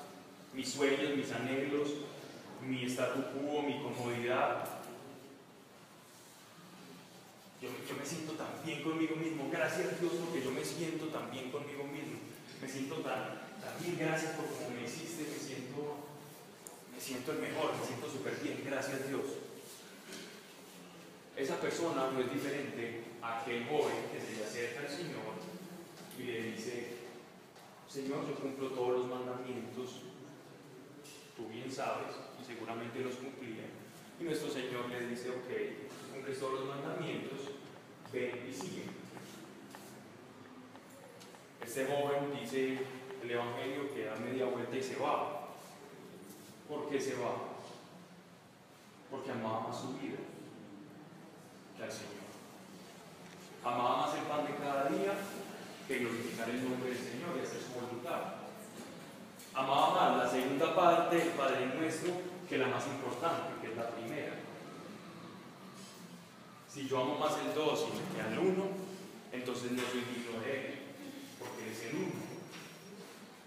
mis 0.53 0.73
sueños, 0.73 1.17
mis 1.17 1.31
anhelos, 1.31 1.91
mi 2.63 2.85
statu 2.87 3.23
quo, 3.33 3.63
mi 3.63 3.81
comodidad. 3.81 4.74
Yo, 7.65 7.97
me 7.97 8.05
siento 8.05 8.33
tan 8.35 8.61
bien 8.65 8.83
conmigo 8.83 9.17
mismo, 9.17 9.49
gracias 9.51 9.93
a 9.93 9.97
Dios 9.97 10.13
porque 10.21 10.45
yo 10.45 10.51
me 10.51 10.65
siento 10.65 11.07
tan 11.07 11.31
bien 11.31 11.51
conmigo 11.51 11.85
mismo. 11.85 12.21
Me 12.61 12.69
siento 12.69 12.97
tan, 12.97 13.41
tan 13.57 13.73
bien, 13.81 13.97
gracias 13.99 14.37
por 14.37 14.45
cómo 14.45 14.69
me 14.69 14.85
hiciste, 14.85 15.25
me 15.25 15.39
siento, 15.39 16.05
me 16.93 17.01
siento 17.01 17.33
el 17.33 17.39
mejor, 17.39 17.73
me 17.81 17.87
siento 17.87 18.11
súper 18.11 18.37
bien, 18.43 18.61
gracias 18.65 19.01
a 19.01 19.09
Dios. 19.09 19.25
Esa 21.37 21.61
persona 21.61 22.11
no 22.13 22.21
es 22.21 22.33
diferente 22.33 23.05
a 23.23 23.41
aquel 23.41 23.67
joven 23.67 24.13
que 24.13 24.21
se 24.21 24.37
le 24.37 24.45
acerca 24.45 24.81
al 24.81 24.89
Señor 24.89 25.33
y 26.19 26.23
le 26.23 26.43
dice, 26.53 26.97
Señor, 27.89 28.29
yo 28.29 28.35
cumplo 28.35 28.69
todos 28.71 28.99
los 28.99 29.07
mandamientos, 29.07 30.05
tú 31.37 31.49
bien 31.49 31.73
sabes, 31.73 32.13
y 32.41 32.45
seguramente 32.45 33.01
los 33.01 33.17
cumplía. 33.17 33.67
Y 34.21 34.25
nuestro 34.25 34.51
Señor 34.51 34.89
le 34.91 35.09
dice, 35.09 35.31
ok, 35.31 35.49
tú 35.49 36.15
cumples 36.15 36.39
todos 36.39 36.61
los 36.61 36.69
mandamientos, 36.69 37.54
ven 38.15 38.47
y 38.49 38.53
sigue. 38.53 38.85
Este 41.61 41.87
joven 41.87 42.39
dice 42.41 42.79
el 43.23 43.31
Evangelio 43.31 43.93
que 43.93 44.05
da 44.05 44.15
media 44.17 44.47
vuelta 44.47 44.77
y 44.77 44.83
se 44.83 44.97
va. 44.97 45.49
¿Por 46.69 46.89
qué 46.89 47.01
se 47.01 47.15
va? 47.17 47.35
Porque 49.11 49.33
amaba 49.33 49.69
más 49.69 49.81
su 49.81 49.95
vida 49.99 50.19
que 51.77 51.83
al 51.83 51.91
Señor. 51.91 52.25
Amaba 53.65 54.07
más 54.07 54.15
el 54.15 54.23
pan 54.23 54.47
de 54.47 54.55
cada 54.57 54.89
día 54.89 55.15
que 55.89 55.99
glorificar 55.99 56.49
el 56.49 56.69
nombre 56.69 56.91
del 56.91 56.99
Señor 56.99 57.37
y 57.37 57.45
hacer 57.45 57.61
su 57.61 57.81
voluntad. 57.81 58.35
Amaba 59.55 59.95
más 59.95 60.25
la 60.25 60.31
segunda 60.31 60.75
parte 60.75 61.17
del 61.17 61.29
Padre 61.31 61.67
Nuestro 61.67 62.13
que 62.49 62.59
la 62.59 62.69
más 62.69 62.87
importante, 62.87 63.61
que 63.61 63.73
es 63.73 63.77
la 63.77 63.91
primera. 63.91 64.35
Si 66.75 66.89
yo 66.89 67.01
amo 67.01 67.17
más 67.21 67.35
el 67.39 67.55
2 67.55 67.87
y 67.87 68.01
me 68.03 68.17
queda 68.17 68.33
el 68.33 68.39
1, 68.51 68.65
entonces 69.31 69.71
no 69.71 69.83
soy 69.83 70.03
digno 70.13 70.41
de 70.41 70.59
Él, 70.59 70.75
porque 71.39 71.71
es 71.71 71.85
el 71.85 71.95
1. 71.95 72.07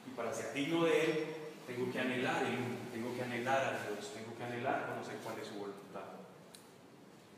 Y 0.07 0.15
para 0.15 0.33
ser 0.33 0.53
digno 0.53 0.85
de 0.85 1.03
Él, 1.03 1.25
tengo 1.67 1.91
que 1.91 1.99
anhelar 1.99 2.45
el 2.45 2.53
1, 2.53 2.65
tengo 2.93 3.13
que 3.13 3.23
anhelar 3.23 3.65
a 3.65 3.83
Dios, 3.83 4.13
tengo 4.13 4.33
que 4.37 4.43
anhelar 4.45 4.93
conocer 4.93 5.17
cuál 5.25 5.39
es 5.39 5.47
su 5.49 5.55
voluntad. 5.55 6.07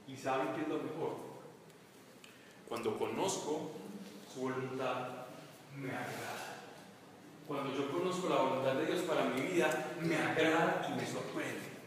¿Y 0.08 0.16
saben 0.16 0.54
qué 0.54 0.62
es 0.62 0.68
lo 0.68 0.78
mejor? 0.78 1.16
Cuando 2.68 2.96
conozco 3.00 3.72
su 4.32 4.42
voluntad, 4.42 5.26
me 5.76 5.90
agrada. 5.90 6.60
Cuando 7.48 7.76
yo 7.76 7.92
conozco 7.92 8.30
la 8.30 8.44
voluntad 8.44 8.76
de 8.76 8.86
Dios 8.86 9.02
para 9.06 9.24
mi 9.24 9.42
vida, 9.42 9.96
me 10.00 10.16
agrada 10.16 10.88
y 10.88 11.02
me 11.02 11.08
sorprende. 11.08 11.80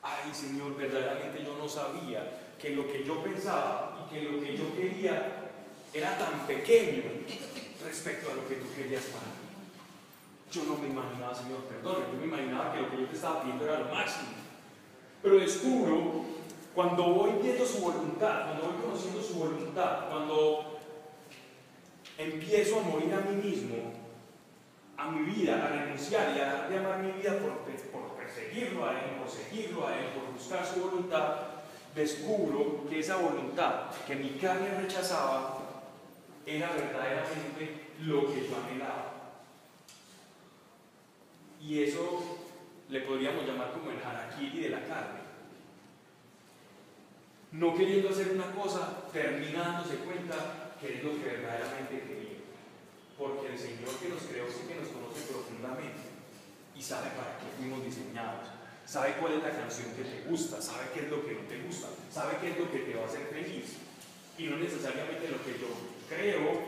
Ay 0.00 0.32
Señor, 0.32 0.76
verdaderamente 0.76 1.42
yo 1.44 1.58
no 1.58 1.68
sabía 1.68 2.41
que 2.62 2.70
lo 2.70 2.86
que 2.86 3.02
yo 3.02 3.20
pensaba 3.24 4.06
y 4.06 4.14
que 4.14 4.22
lo 4.22 4.40
que 4.40 4.56
yo 4.56 4.72
quería 4.76 5.50
era 5.92 6.16
tan 6.16 6.46
pequeño 6.46 7.02
respecto 7.84 8.30
a 8.30 8.34
lo 8.34 8.46
que 8.46 8.54
tú 8.54 8.66
querías 8.76 9.02
para 9.06 9.26
mí. 9.26 9.50
Yo 10.52 10.62
no 10.64 10.78
me 10.78 10.86
imaginaba, 10.86 11.34
Señor, 11.34 11.64
perdón, 11.64 12.04
yo 12.12 12.18
me 12.20 12.26
imaginaba 12.26 12.72
que 12.72 12.82
lo 12.82 12.90
que 12.90 12.98
yo 12.98 13.06
te 13.08 13.16
estaba 13.16 13.42
pidiendo 13.42 13.64
era 13.64 13.80
lo 13.80 13.92
máximo. 13.92 14.28
Pero 15.22 15.40
descubro, 15.40 16.24
cuando 16.72 17.02
voy 17.02 17.32
viendo 17.42 17.66
su 17.66 17.80
voluntad, 17.80 18.46
cuando 18.46 18.66
voy 18.68 18.82
conociendo 18.82 19.20
su 19.20 19.34
voluntad, 19.34 20.08
cuando 20.08 20.78
empiezo 22.16 22.78
a 22.78 22.82
morir 22.82 23.12
a 23.12 23.28
mí 23.28 23.42
mismo, 23.42 23.92
a 24.96 25.10
mi 25.10 25.24
vida, 25.24 25.64
a 25.64 25.68
renunciar 25.68 26.36
y 26.36 26.40
a 26.40 26.44
dejar 26.44 26.68
de 26.68 26.78
amar 26.78 26.98
mi 27.00 27.10
vida 27.12 27.38
por, 27.38 27.58
por 27.90 28.16
perseguirlo 28.16 28.86
a 28.86 28.92
Él, 28.92 29.16
por 29.18 29.28
seguirlo 29.28 29.88
a 29.88 29.98
Él, 29.98 30.06
por 30.14 30.32
buscar 30.32 30.64
su 30.64 30.80
voluntad, 30.80 31.51
descubro 31.94 32.88
que 32.88 33.00
esa 33.00 33.16
voluntad 33.16 33.90
que 34.06 34.16
mi 34.16 34.30
carne 34.30 34.80
rechazaba 34.80 35.58
era 36.46 36.72
verdaderamente 36.72 37.92
lo 38.00 38.32
que 38.32 38.48
yo 38.48 38.56
anhelaba. 38.56 39.12
Y 41.60 41.82
eso 41.84 42.38
le 42.88 43.00
podríamos 43.00 43.46
llamar 43.46 43.72
como 43.72 43.90
el 43.90 44.02
harakiri 44.02 44.60
de 44.60 44.68
la 44.70 44.80
carne. 44.80 45.20
No 47.52 47.74
queriendo 47.74 48.08
hacer 48.08 48.30
una 48.32 48.50
cosa, 48.52 49.04
terminándose 49.12 49.96
cuenta 49.96 50.72
que 50.80 50.96
es 50.96 51.04
lo 51.04 51.10
que 51.12 51.24
verdaderamente 51.24 52.00
quería. 52.00 52.38
Porque 53.16 53.52
el 53.52 53.58
Señor 53.58 53.94
que 54.00 54.08
nos 54.08 54.22
creó 54.22 54.46
sí 54.48 54.66
que 54.66 54.74
nos 54.74 54.88
conoce 54.88 55.20
profundamente 55.30 56.00
y 56.74 56.82
sabe 56.82 57.10
para 57.10 57.38
qué 57.38 57.44
fuimos 57.58 57.84
diseñados. 57.84 58.61
Sabe 58.92 59.16
cuál 59.16 59.40
es 59.40 59.42
la 59.42 59.56
canción 59.56 59.88
que 59.96 60.04
te 60.04 60.28
gusta, 60.28 60.60
sabe 60.60 60.92
qué 60.92 61.00
es 61.00 61.08
lo 61.08 61.24
que 61.24 61.32
no 61.32 61.48
te 61.48 61.64
gusta, 61.64 61.88
sabe 62.12 62.36
qué 62.44 62.52
es 62.52 62.58
lo 62.60 62.70
que 62.70 62.80
te 62.84 62.92
va 62.92 63.04
a 63.04 63.06
hacer 63.08 63.24
feliz. 63.32 63.80
Y 64.36 64.52
no 64.52 64.60
necesariamente 64.60 65.32
lo 65.32 65.40
que 65.40 65.56
yo 65.56 65.72
creo 66.12 66.60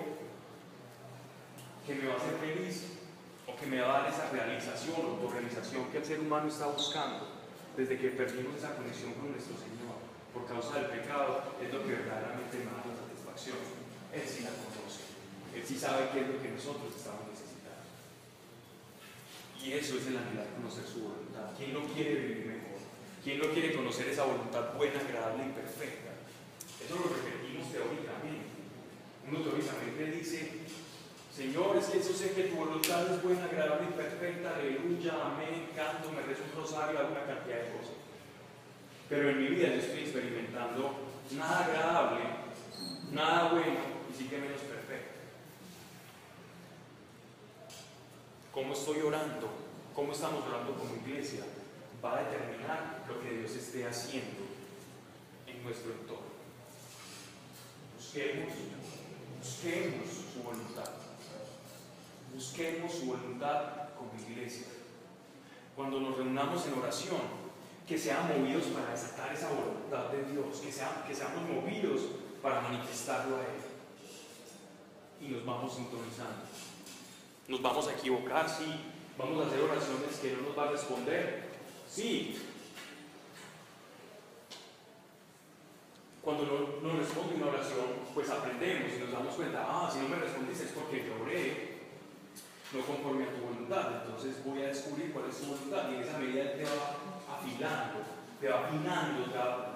que 1.84 1.94
me 1.94 2.08
va 2.08 2.14
a 2.14 2.16
hacer 2.16 2.40
feliz 2.40 2.96
o 3.44 3.54
que 3.54 3.66
me 3.66 3.78
va 3.84 3.92
a 3.92 4.00
dar 4.00 4.08
esa 4.08 4.32
realización 4.32 5.04
o 5.04 5.20
autorrealización 5.20 5.92
que 5.92 5.98
el 6.00 6.04
ser 6.08 6.20
humano 6.20 6.48
está 6.48 6.64
buscando 6.72 7.28
desde 7.76 7.98
que 8.00 8.16
perdimos 8.16 8.56
esa 8.56 8.72
conexión 8.72 9.12
con 9.20 9.28
nuestro 9.28 9.60
Señor 9.60 10.00
por 10.32 10.48
causa 10.48 10.80
del 10.80 10.96
pecado 10.96 11.52
es 11.60 11.68
lo 11.68 11.84
que 11.84 11.92
verdaderamente 11.92 12.56
me 12.56 12.72
da 12.72 12.88
la 12.88 13.04
satisfacción. 13.04 13.60
Él 14.16 14.24
sí 14.24 14.48
la 14.48 14.56
conoce, 14.64 15.04
Él 15.52 15.60
sí 15.60 15.76
sabe 15.76 16.08
qué 16.08 16.24
es 16.24 16.28
lo 16.32 16.40
que 16.40 16.56
nosotros 16.56 16.88
estamos. 16.88 17.43
Y 19.64 19.72
eso 19.72 19.96
es 19.96 20.06
el 20.08 20.18
anhelar 20.18 20.52
conocer 20.60 20.84
su 20.84 21.08
voluntad. 21.08 21.56
¿Quién 21.56 21.72
no 21.72 21.88
quiere 21.88 22.20
vivir 22.20 22.46
mejor? 22.52 22.84
¿Quién 23.24 23.38
no 23.38 23.48
quiere 23.48 23.72
conocer 23.72 24.08
esa 24.08 24.24
voluntad 24.24 24.76
buena, 24.76 25.00
agradable 25.00 25.48
y 25.48 25.56
perfecta? 25.56 26.20
Eso 26.84 27.00
lo 27.00 27.08
repetimos 27.08 27.72
teóricamente. 27.72 28.52
Uno 29.24 29.40
teóricamente 29.40 30.20
dice, 30.20 30.68
Señor, 31.32 31.78
es 31.78 31.86
que 31.86 31.96
yo 31.96 32.12
sé 32.12 32.36
que 32.36 32.52
tu 32.52 32.56
voluntad 32.56 33.08
es 33.08 33.22
buena, 33.22 33.44
agradable 33.46 33.88
y 33.88 33.96
perfecta, 33.96 34.52
aleluya, 34.52 35.16
amén, 35.32 35.72
canto, 35.74 36.12
me 36.12 36.20
rezo 36.20 36.44
un 36.44 36.60
rosario, 36.60 37.00
alguna 37.00 37.24
cantidad 37.24 37.64
de 37.64 37.72
cosas. 37.72 37.96
Pero 39.08 39.30
en 39.30 39.40
mi 39.40 39.48
vida 39.48 39.68
yo 39.68 39.80
estoy 39.80 40.00
experimentando 40.00 41.08
nada 41.32 41.64
agradable, 41.64 42.20
nada 43.12 43.48
bueno 43.48 43.80
y 44.12 44.12
sí 44.12 44.28
que 44.28 44.36
menos 44.36 44.60
perfecto. 44.60 44.73
¿Cómo 48.54 48.72
estoy 48.72 49.00
orando? 49.00 49.48
¿Cómo 49.92 50.12
estamos 50.12 50.44
orando 50.46 50.74
como 50.74 50.94
iglesia? 51.04 51.40
Va 52.02 52.18
a 52.18 52.22
determinar 52.22 53.04
lo 53.08 53.20
que 53.20 53.38
Dios 53.38 53.50
esté 53.50 53.84
haciendo 53.84 54.46
en 55.44 55.64
nuestro 55.64 55.90
entorno. 55.90 56.34
Busquemos, 57.96 58.52
busquemos 59.40 60.06
su 60.32 60.42
voluntad. 60.44 60.88
Busquemos 62.32 62.92
su 62.92 63.06
voluntad 63.06 63.88
como 63.98 64.12
iglesia. 64.30 64.68
Cuando 65.74 65.98
nos 65.98 66.16
reunamos 66.16 66.64
en 66.66 66.74
oración, 66.74 67.22
que 67.88 67.98
seamos 67.98 68.38
movidos 68.38 68.66
para 68.66 68.92
desatar 68.92 69.34
esa 69.34 69.48
voluntad 69.48 70.12
de 70.12 70.30
Dios, 70.30 70.58
que, 70.60 70.68
que 70.68 71.14
seamos 71.14 71.50
movidos 71.50 72.02
para 72.40 72.60
manifestarlo 72.60 73.34
a 73.34 73.40
Él. 73.40 73.64
Y 75.20 75.28
nos 75.32 75.44
vamos 75.44 75.74
sintonizando. 75.74 76.53
Nos 77.46 77.60
vamos 77.60 77.86
a 77.88 77.92
equivocar, 77.92 78.48
sí. 78.48 78.64
Vamos 79.18 79.44
a 79.44 79.46
hacer 79.46 79.60
oraciones 79.60 80.16
que 80.20 80.32
no 80.32 80.48
nos 80.48 80.58
va 80.58 80.68
a 80.68 80.72
responder. 80.72 81.44
Sí. 81.88 82.38
Cuando 86.22 86.44
no, 86.46 86.88
no 86.88 86.98
responde 86.98 87.34
una 87.34 87.48
oración, 87.48 87.84
pues 88.14 88.30
aprendemos 88.30 88.92
y 88.96 89.00
nos 89.00 89.12
damos 89.12 89.34
cuenta, 89.34 89.66
ah, 89.68 89.90
si 89.92 90.00
no 90.00 90.08
me 90.08 90.16
respondiste 90.16 90.64
es 90.64 90.72
porque 90.72 91.04
lloré, 91.04 91.74
no 92.72 92.80
conforme 92.80 93.24
a 93.24 93.30
tu 93.30 93.44
voluntad. 93.44 94.02
Entonces 94.02 94.42
voy 94.42 94.62
a 94.62 94.68
descubrir 94.68 95.12
cuál 95.12 95.28
es 95.28 95.36
tu 95.36 95.46
voluntad 95.46 95.90
y 95.90 95.94
en 95.96 96.00
esa 96.00 96.18
medida 96.18 96.54
te 96.54 96.64
va 96.64 96.96
afilando, 97.28 98.00
te 98.40 98.48
va 98.48 98.64
afinando, 98.64 99.24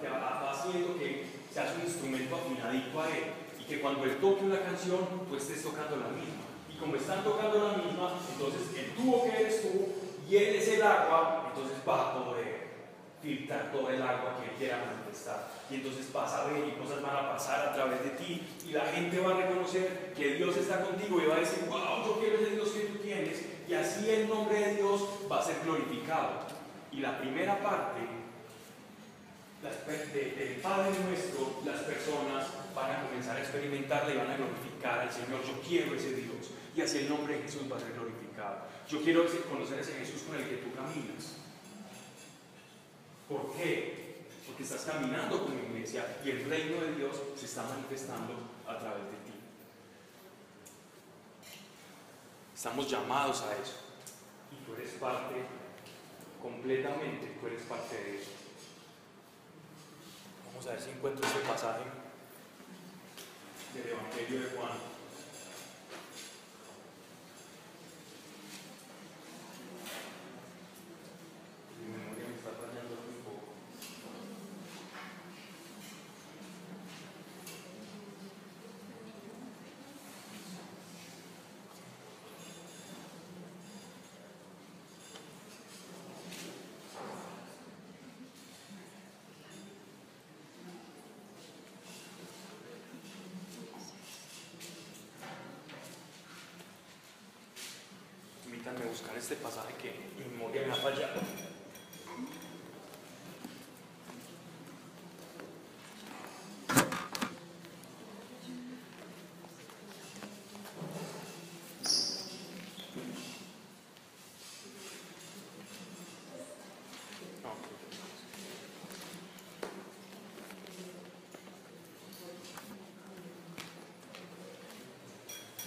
te 0.00 0.08
va, 0.08 0.50
haciendo 0.50 0.98
que 0.98 1.26
seas 1.52 1.76
un 1.76 1.82
instrumento 1.82 2.34
afinadito 2.34 3.02
a 3.02 3.08
él 3.08 3.24
y 3.60 3.64
que 3.64 3.80
cuando 3.82 4.04
él 4.04 4.16
toque 4.16 4.44
una 4.44 4.62
canción, 4.62 5.28
tú 5.28 5.36
estés 5.36 5.62
tocando 5.62 5.96
la 5.96 6.08
misma. 6.08 6.47
Como 6.80 6.96
están 6.96 7.24
tocando 7.24 7.58
la 7.58 7.82
misma, 7.82 8.12
entonces 8.32 8.62
el 8.76 8.94
tubo 8.94 9.24
que 9.24 9.30
eres 9.30 9.62
tú 9.62 9.88
y 10.28 10.36
él 10.36 10.56
es 10.56 10.68
el 10.68 10.82
agua, 10.82 11.46
entonces 11.48 11.78
va 11.88 12.10
a 12.10 12.24
poder 12.24 12.68
filtrar 13.22 13.72
todo 13.72 13.90
el 13.90 14.00
agua 14.00 14.36
que 14.38 14.50
él 14.50 14.56
quiera 14.58 14.84
manifestar. 14.84 15.48
Y 15.70 15.76
entonces 15.76 16.12
vas 16.12 16.32
a 16.32 16.44
ver 16.44 16.68
y 16.68 16.80
cosas 16.80 17.02
van 17.02 17.16
a 17.16 17.32
pasar 17.32 17.68
a 17.68 17.74
través 17.74 18.04
de 18.04 18.10
ti 18.10 18.42
y 18.66 18.72
la 18.72 18.86
gente 18.86 19.20
va 19.20 19.32
a 19.34 19.36
reconocer 19.36 20.12
que 20.16 20.34
Dios 20.34 20.56
está 20.56 20.82
contigo 20.82 21.20
y 21.20 21.26
va 21.26 21.36
a 21.36 21.40
decir, 21.40 21.64
wow, 21.68 22.04
yo 22.06 22.20
quiero 22.20 22.38
ese 22.38 22.54
Dios 22.54 22.68
que 22.70 22.80
tú 22.80 22.98
tienes. 22.98 23.44
Y 23.68 23.74
así 23.74 24.08
el 24.08 24.28
nombre 24.28 24.58
de 24.58 24.76
Dios 24.76 25.02
va 25.30 25.40
a 25.40 25.44
ser 25.44 25.56
glorificado. 25.64 26.46
Y 26.92 27.00
la 27.00 27.18
primera 27.18 27.58
parte 27.62 28.00
del 29.62 30.60
Padre 30.62 30.90
nuestro, 31.04 31.60
las 31.64 31.80
personas 31.80 32.46
van 32.74 32.92
a 32.92 33.02
comenzar 33.02 33.36
a 33.36 33.40
experimentarla 33.40 34.14
y 34.14 34.16
van 34.16 34.30
a 34.30 34.36
glorificar 34.36 35.00
al 35.00 35.12
Señor. 35.12 35.42
Yo 35.44 35.60
quiero 35.66 35.94
ese 35.94 36.14
Dios. 36.14 36.50
Y 36.78 36.80
así 36.80 36.98
el 36.98 37.08
nombre 37.08 37.36
de 37.36 37.42
Jesús 37.42 37.62
va 37.70 37.76
a 37.76 37.80
ser 37.80 37.92
glorificado. 37.92 38.58
Yo 38.88 39.02
quiero 39.02 39.26
conocer 39.50 39.80
ese 39.80 39.94
Jesús 39.94 40.22
con 40.22 40.36
el 40.36 40.48
que 40.48 40.58
tú 40.58 40.72
caminas. 40.72 41.34
¿Por 43.28 43.52
qué? 43.56 44.28
Porque 44.46 44.62
estás 44.62 44.82
caminando 44.82 45.44
con 45.44 45.56
la 45.56 45.62
iglesia 45.64 46.18
y 46.24 46.30
el 46.30 46.48
reino 46.48 46.80
de 46.80 46.94
Dios 46.94 47.16
se 47.36 47.46
está 47.46 47.64
manifestando 47.64 48.32
a 48.64 48.78
través 48.78 49.02
de 49.06 49.10
ti. 49.10 49.34
Estamos 52.54 52.88
llamados 52.88 53.42
a 53.42 53.54
eso. 53.54 53.78
Y 54.52 54.64
tú 54.64 54.80
eres 54.80 54.92
parte, 55.00 55.34
completamente, 56.40 57.38
tú 57.40 57.46
eres 57.48 57.62
parte 57.62 57.96
de 57.96 58.18
eso. 58.18 58.30
Vamos 60.46 60.64
a 60.64 60.70
ver 60.70 60.80
si 60.80 60.90
encuentro 60.90 61.26
este 61.26 61.40
pasaje 61.40 61.82
del 63.74 63.88
Evangelio 63.88 64.40
de 64.42 64.56
Juan. 64.56 64.97
Buscar 98.86 99.16
este 99.16 99.36
pasaje 99.36 99.74
que 99.80 100.60
me 100.66 100.72
ha 100.72 100.74
fallado. 100.74 101.20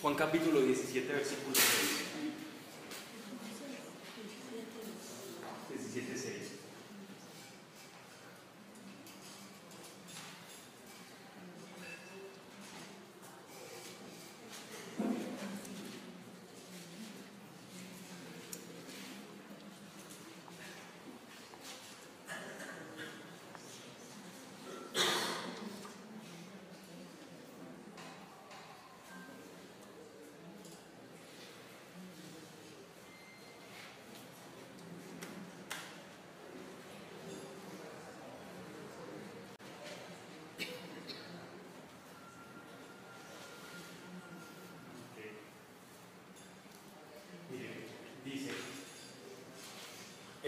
Juan 0.02 0.16
capítulo 0.16 0.62
17, 0.62 1.14
versículo 1.14 1.54
6. 1.54 2.11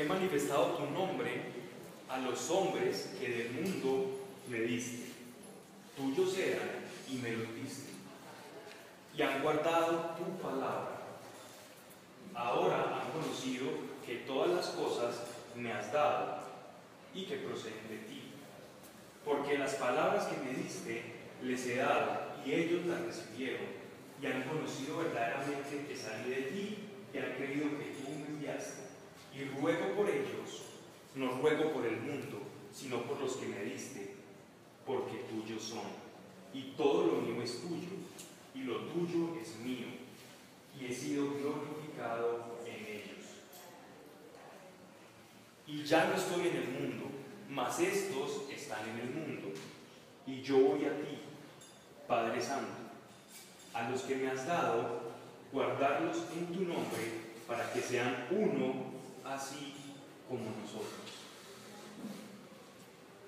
He 0.04 0.06
manifestado 0.06 0.74
tu 0.74 0.86
nombre 0.92 1.32
a 2.10 2.18
los 2.18 2.50
hombres 2.50 3.14
que 3.20 3.30
del 3.30 3.52
mundo 3.52 4.20
me 4.50 4.60
diste. 4.60 5.14
Tuyos 5.96 6.38
eran 6.38 6.70
y 7.10 7.16
me 7.16 7.32
los 7.32 7.56
diste. 7.56 7.92
Y 9.18 9.22
han 9.22 9.42
guardado 9.42 10.16
tu 10.18 10.38
palabra. 10.42 11.00
Ahora 12.36 13.02
han 13.02 13.12
conocido 13.12 13.68
que 14.06 14.16
todas 14.28 14.50
las 14.52 14.68
cosas 14.70 15.22
me 15.56 15.72
has 15.72 15.92
dado 15.94 16.40
y 17.14 17.26
que 17.26 17.38
proceden 17.38 17.88
de 17.90 17.98
ti. 18.10 18.24
Porque 19.24 19.58
las 19.58 19.76
palabras 19.76 20.26
que 20.26 20.44
me 20.44 20.58
diste 20.58 21.04
les 21.42 21.66
he 21.68 21.78
dado 21.78 22.34
y 22.46 22.52
ellos 22.54 22.86
las 22.88 23.02
recibieron 23.02 23.68
y 24.22 24.26
han 24.26 24.44
conocido 24.44 24.98
verdaderamente 24.98 25.86
que 25.88 25.96
salí 25.96 26.30
de 26.30 26.42
ti 26.44 26.78
y 27.14 27.18
han 27.18 27.36
creído 27.36 27.70
que 27.78 27.94
tú 28.02 28.10
me 28.10 28.26
enviaste. 28.28 28.93
Y 29.36 29.46
ruego 29.46 29.96
por 29.96 30.10
ellos, 30.10 30.62
no 31.16 31.42
ruego 31.42 31.72
por 31.74 31.86
el 31.86 32.00
mundo, 32.02 32.40
sino 32.72 33.02
por 33.04 33.20
los 33.20 33.34
que 33.38 33.48
me 33.48 33.64
diste, 33.64 34.16
porque 34.86 35.26
tuyos 35.30 35.64
son. 35.64 36.04
Y 36.54 36.74
todo 36.78 37.08
lo 37.08 37.22
mío 37.22 37.42
es 37.42 37.62
tuyo, 37.62 37.90
y 38.54 38.60
lo 38.60 38.78
tuyo 38.88 39.40
es 39.42 39.58
mío, 39.60 39.88
y 40.80 40.86
he 40.86 40.94
sido 40.94 41.32
glorificado 41.32 42.60
en 42.66 42.86
ellos. 42.86 43.26
Y 45.66 45.84
ya 45.84 46.06
no 46.06 46.16
estoy 46.16 46.50
en 46.50 46.58
el 46.58 46.68
mundo, 46.70 47.06
mas 47.50 47.80
estos 47.80 48.50
están 48.52 48.88
en 48.90 49.00
el 49.00 49.10
mundo, 49.16 49.52
y 50.28 50.42
yo 50.42 50.58
voy 50.60 50.86
a 50.86 50.96
ti, 51.02 51.20
Padre 52.08 52.40
Santo, 52.40 52.72
a 53.74 53.90
los 53.90 54.02
que 54.02 54.16
me 54.16 54.30
has 54.30 54.46
dado, 54.46 55.14
guardarlos 55.52 56.18
en 56.38 56.46
tu 56.48 56.62
nombre, 56.66 57.34
para 57.48 57.72
que 57.74 57.82
sean 57.82 58.28
uno 58.32 58.83
así 59.26 59.74
como 60.28 60.44
nosotros. 60.62 61.14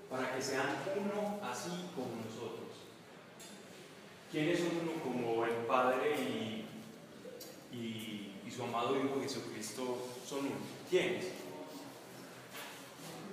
Para 0.10 0.36
que 0.36 0.42
sean 0.42 0.68
uno 0.96 1.40
así 1.44 1.90
como 1.96 2.16
nosotros. 2.24 2.66
¿Quiénes 4.32 4.60
son 4.60 4.70
uno 4.82 5.04
como 5.04 5.46
el 5.46 5.66
Padre 5.66 6.16
y, 6.20 6.66
y, 7.76 8.52
su 8.52 8.64
amado 8.64 8.96
Hijo 8.98 9.20
Jesucristo 9.22 10.08
son 10.26 10.40
uno? 10.40 10.56
¿Quiénes? 10.90 11.26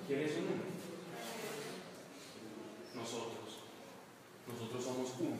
¿Quiénes 0.07 0.33
son 0.33 0.43
uno? 0.43 0.63
Nosotros. 2.95 3.59
Nosotros 4.49 4.85
somos 4.85 5.11
uno. 5.21 5.37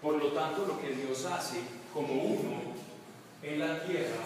Por 0.00 0.16
lo 0.16 0.32
tanto, 0.32 0.66
lo 0.66 0.80
que 0.80 0.94
Dios 0.94 1.24
hace 1.26 1.60
como 1.94 2.12
uno 2.12 2.74
en 3.42 3.58
la 3.60 3.84
tierra, 3.84 4.24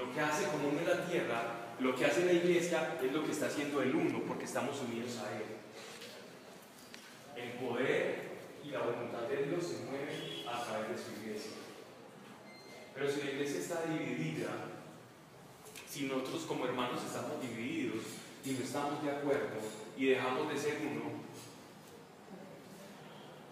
lo 0.00 0.12
que 0.14 0.20
hace 0.20 0.46
como 0.46 0.68
uno 0.68 0.80
en 0.80 0.88
la 0.88 1.06
tierra, 1.06 1.42
lo 1.78 1.94
que 1.94 2.06
hace 2.06 2.24
la 2.24 2.32
iglesia 2.32 2.98
es 3.02 3.12
lo 3.12 3.24
que 3.24 3.32
está 3.32 3.46
haciendo 3.46 3.82
el 3.82 3.94
uno, 3.94 4.22
porque 4.26 4.44
estamos 4.44 4.80
unidos 4.80 5.18
a 5.18 5.36
Él. 5.36 5.44
El 7.36 7.52
poder 7.58 8.30
y 8.64 8.70
la 8.70 8.80
voluntad 8.80 9.28
de 9.28 9.44
Dios 9.44 9.64
se 9.64 9.84
mueven 9.84 10.48
a 10.48 10.64
través 10.64 10.88
de 10.88 10.98
su 10.98 11.22
iglesia. 11.22 11.52
Pero 12.94 13.10
si 13.10 13.22
la 13.22 13.30
iglesia 13.30 13.60
está 13.60 13.82
dividida, 13.86 14.48
si 15.88 16.06
nosotros 16.06 16.42
como 16.44 16.66
hermanos 16.66 17.02
estamos 17.04 17.40
divididos 17.42 18.04
y 18.44 18.52
no 18.52 18.60
estamos 18.60 19.02
de 19.02 19.10
acuerdo 19.10 19.60
y 19.96 20.06
dejamos 20.06 20.48
de 20.48 20.58
ser 20.58 20.78
uno, 20.80 21.20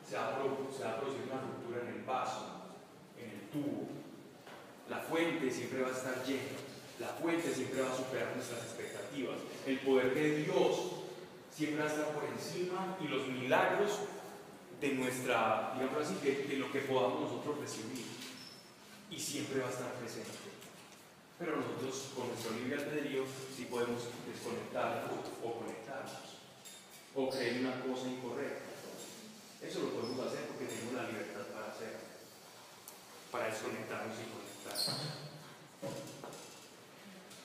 se 0.08 0.16
va 0.16 0.28
a 0.28 1.00
producir 1.00 1.24
una 1.30 1.40
ruptura 1.42 1.82
en 1.82 1.98
el 1.98 2.04
vaso, 2.04 2.72
en 3.18 3.30
el 3.30 3.40
tubo. 3.50 3.97
La 4.88 4.98
fuente 4.98 5.50
siempre 5.50 5.82
va 5.82 5.88
a 5.88 5.92
estar 5.92 6.24
llena, 6.24 6.56
la 6.98 7.08
fuente 7.08 7.52
siempre 7.54 7.82
va 7.82 7.92
a 7.92 7.96
superar 7.96 8.34
nuestras 8.34 8.62
expectativas. 8.62 9.36
El 9.66 9.78
poder 9.80 10.14
de 10.14 10.44
Dios 10.44 10.92
siempre 11.54 11.82
va 11.82 11.88
a 11.88 11.92
estar 11.92 12.08
por 12.14 12.24
encima 12.24 12.96
y 13.00 13.08
los 13.08 13.28
milagros 13.28 14.00
de 14.80 14.94
nuestra, 14.94 15.74
digamos 15.74 16.06
así, 16.06 16.14
de, 16.24 16.44
de 16.44 16.56
lo 16.56 16.72
que 16.72 16.80
podamos 16.80 17.20
nosotros 17.20 17.58
recibir. 17.58 18.04
Y 19.10 19.18
siempre 19.18 19.60
va 19.60 19.68
a 19.68 19.70
estar 19.70 19.92
presente. 19.94 20.48
Pero 21.38 21.56
nosotros 21.56 22.10
con 22.16 22.28
nuestro 22.28 22.52
libre 22.52 22.82
albedrío 22.82 23.24
sí 23.56 23.66
podemos 23.70 24.02
desconectarnos 24.26 25.26
o 25.44 25.52
conectarnos. 25.54 26.42
O 27.14 27.30
creer 27.30 27.60
una 27.60 27.80
cosa 27.82 28.08
incorrecta. 28.08 28.68
Eso 29.62 29.82
lo 29.82 29.88
podemos 29.90 30.26
hacer 30.26 30.46
porque 30.46 30.66
tenemos 30.66 30.94
la 30.94 31.08
libertad 31.08 31.46
para 31.52 31.72
hacerlo. 31.72 32.06
Para 33.30 33.46
desconectarnos 33.46 34.14
y 34.14 34.30
conectarnos. 34.30 34.47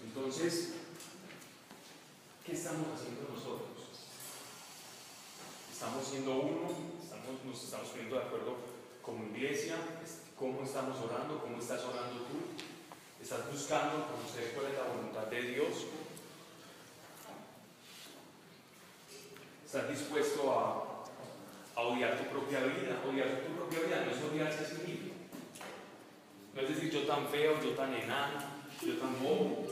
Entonces, 0.04 0.74
¿qué 2.46 2.52
estamos 2.54 2.88
haciendo 2.94 3.30
nosotros? 3.34 3.70
Estamos 5.72 6.08
siendo 6.08 6.32
uno, 6.40 6.70
nos 7.46 7.64
estamos 7.64 7.90
poniendo 7.90 8.16
de 8.16 8.24
acuerdo 8.24 8.56
como 9.02 9.26
iglesia, 9.26 9.76
cómo 10.40 10.64
estamos 10.64 10.98
orando, 11.00 11.40
cómo 11.40 11.60
estás 11.60 11.82
orando 11.84 12.24
tú. 12.24 12.64
Estás 13.22 13.52
buscando 13.52 14.08
conocer 14.08 14.54
cuál 14.54 14.68
es 14.68 14.78
la 14.78 14.94
voluntad 14.94 15.28
de 15.28 15.42
Dios. 15.42 15.88
Estás 19.66 19.90
dispuesto 19.90 20.52
a, 20.52 21.04
a 21.76 21.82
odiar 21.82 22.18
tu 22.18 22.30
propia 22.30 22.60
vida. 22.60 23.02
Odiar 23.08 23.42
tu 23.42 23.56
propia 23.56 23.80
vida 23.80 24.06
no 24.06 24.12
es 24.12 24.22
odiarse 24.24 24.64
a 24.64 24.70
sí 24.70 24.76
mismo. 24.88 25.03
No 26.54 26.62
es 26.62 26.70
decir 26.70 26.92
yo 26.92 27.04
tan 27.04 27.28
feo, 27.28 27.62
yo 27.64 27.72
tan 27.72 27.94
enano, 27.94 28.40
yo 28.82 28.94
tan 28.98 29.22
bobo. 29.24 29.66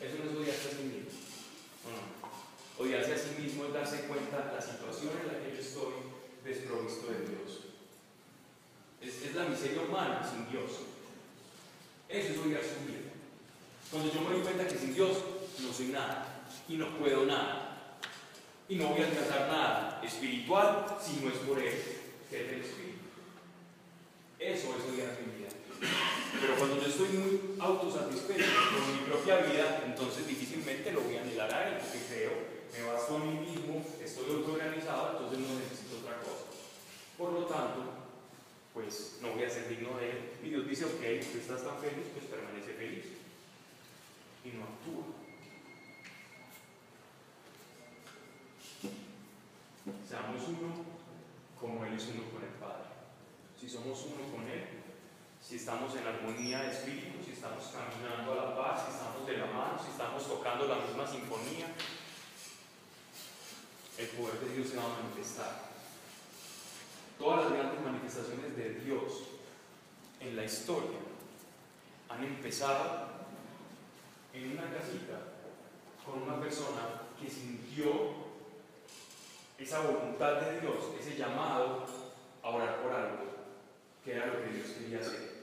Eso 0.00 0.16
no 0.18 0.30
es 0.30 0.36
odiarse 0.36 0.68
a 0.68 0.70
sí 0.70 0.82
mismo. 0.84 1.10
No. 1.84 2.84
Odiarse 2.84 3.14
a 3.14 3.18
sí 3.18 3.40
mismo 3.40 3.66
es 3.66 3.72
darse 3.72 4.06
cuenta 4.06 4.38
de 4.46 4.54
la 4.54 4.60
situación 4.60 5.12
en 5.20 5.28
la 5.28 5.44
que 5.44 5.54
yo 5.54 5.60
estoy 5.60 5.94
desprovisto 6.44 7.06
de 7.08 7.20
Dios. 7.20 7.60
Es, 9.00 9.34
la 9.34 9.44
miseria 9.44 9.82
humana 9.82 10.22
sin 10.28 10.48
Dios. 10.50 10.70
Eso 12.08 12.32
es 12.32 12.38
odiar 12.38 12.62
su 12.62 12.86
vida. 12.86 13.10
Cuando 13.90 14.12
yo 14.12 14.20
me 14.22 14.30
doy 14.30 14.42
cuenta 14.42 14.66
que 14.66 14.78
sin 14.78 14.94
Dios 14.94 15.18
no 15.60 15.72
soy 15.72 15.86
nada 15.86 16.46
y 16.68 16.76
no 16.76 16.98
puedo 16.98 17.26
nada 17.26 17.98
y 18.68 18.76
no 18.76 18.88
voy 18.88 19.02
a 19.02 19.06
alcanzar 19.06 19.48
nada 19.48 20.00
espiritual 20.02 20.98
si 21.02 21.20
no 21.20 21.30
es 21.30 21.36
por 21.38 21.58
Él, 21.58 21.74
que 22.30 22.44
es 22.44 22.52
el 22.52 22.60
Espíritu. 22.60 23.04
Eso 24.38 24.74
es 24.76 24.92
odiar 24.92 25.18
mi 25.20 25.38
vida. 25.38 25.43
Pero 26.40 26.56
cuando 26.56 26.80
yo 26.80 26.88
estoy 26.88 27.08
muy 27.08 27.40
autosatisfecho 27.58 28.50
con 28.70 28.92
mi 28.92 29.04
propia 29.08 29.38
vida, 29.38 29.82
entonces 29.86 30.26
difícilmente 30.26 30.92
lo 30.92 31.02
voy 31.02 31.16
a 31.16 31.22
anhelar 31.22 31.54
a 31.54 31.68
Él, 31.68 31.74
porque 31.78 31.98
creo, 32.08 32.32
me 32.72 32.92
basto 32.92 33.16
a 33.16 33.18
mí 33.20 33.32
mismo, 33.38 33.84
estoy 34.02 34.30
autoorganizado, 34.30 35.12
entonces 35.12 35.38
no 35.38 35.58
necesito 35.58 35.98
otra 36.02 36.18
cosa. 36.20 36.44
Por 37.16 37.32
lo 37.32 37.44
tanto, 37.46 38.04
pues 38.74 39.18
no 39.22 39.30
voy 39.30 39.44
a 39.44 39.50
ser 39.50 39.68
digno 39.68 39.96
de 39.98 40.10
Él. 40.10 40.18
Y 40.42 40.48
Dios 40.50 40.68
dice, 40.68 40.84
ok, 40.84 41.00
tú 41.32 41.38
estás 41.38 41.62
tan 41.62 41.78
feliz, 41.78 42.10
pues 42.12 42.26
permanece 42.26 42.74
feliz. 42.74 43.04
Y 44.44 44.48
no 44.58 44.64
actúa. 44.64 45.04
Seamos 50.08 50.42
uno 50.48 50.84
como 51.58 51.84
Él 51.84 51.94
es 51.94 52.08
uno 52.12 52.24
con 52.30 52.42
el 52.42 52.54
Padre. 52.60 52.90
Si 53.58 53.68
somos 53.68 54.04
uno 54.06 54.32
con 54.32 54.48
Él, 54.50 54.73
si 55.46 55.56
estamos 55.56 55.94
en 55.94 56.06
armonía 56.06 56.62
de 56.62 56.70
espíritu, 56.72 57.22
si 57.22 57.32
estamos 57.32 57.64
caminando 57.64 58.32
a 58.32 58.36
la 58.36 58.56
paz, 58.56 58.84
si 58.86 58.92
estamos 58.92 59.26
de 59.26 59.36
la 59.36 59.46
mano, 59.46 59.78
si 59.82 59.90
estamos 59.90 60.26
tocando 60.26 60.66
la 60.66 60.76
misma 60.76 61.06
sinfonía, 61.06 61.66
el 63.98 64.06
poder 64.08 64.40
de 64.40 64.54
Dios 64.54 64.68
se 64.68 64.76
va 64.76 64.84
a 64.84 65.02
manifestar. 65.02 65.74
Todas 67.18 67.44
las 67.44 67.52
grandes 67.52 67.80
manifestaciones 67.84 68.56
de 68.56 68.70
Dios 68.80 69.12
en 70.20 70.34
la 70.34 70.44
historia 70.44 70.98
han 72.08 72.24
empezado 72.24 73.08
en 74.32 74.52
una 74.52 74.62
casita 74.62 75.20
con 76.04 76.22
una 76.22 76.40
persona 76.40 77.02
que 77.20 77.28
sintió 77.28 78.24
esa 79.58 79.80
voluntad 79.80 80.40
de 80.40 80.60
Dios, 80.60 80.76
ese 80.98 81.16
llamado 81.16 81.84
a 82.42 82.48
orar 82.48 82.82
por 82.82 82.92
algo, 82.92 83.24
que 84.02 84.14
era 84.14 84.26
lo 84.26 84.42
que 84.42 84.52
Dios 84.52 84.68
quería 84.70 85.00
hacer. 85.00 85.33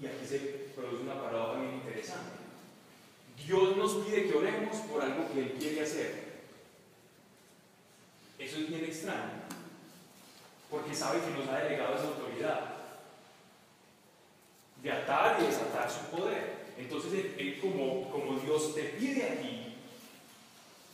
Y 0.00 0.06
aquí 0.06 0.26
se 0.26 0.38
produce 0.74 1.02
una 1.02 1.20
paradoja 1.20 1.60
bien 1.60 1.74
interesante. 1.74 2.44
Dios 3.46 3.76
nos 3.76 3.94
pide 4.04 4.28
que 4.28 4.36
oremos 4.36 4.76
por 4.78 5.02
algo 5.02 5.32
que 5.32 5.40
Él 5.40 5.52
quiere 5.58 5.82
hacer. 5.82 6.24
Eso 8.38 8.58
es 8.58 8.68
bien 8.68 8.84
extraño, 8.84 9.42
porque 10.70 10.94
sabe 10.94 11.20
que 11.20 11.30
nos 11.30 11.48
ha 11.48 11.58
delegado 11.60 11.94
esa 11.94 12.08
autoridad 12.08 12.74
de 14.82 14.92
atar 14.92 15.40
y 15.40 15.46
desatar 15.46 15.90
su 15.90 16.14
poder. 16.14 16.64
Entonces, 16.76 17.12
Él, 17.38 17.58
como, 17.60 18.10
como 18.10 18.38
Dios 18.40 18.74
te 18.74 18.82
pide 18.82 19.30
a 19.30 19.40
ti, 19.40 19.74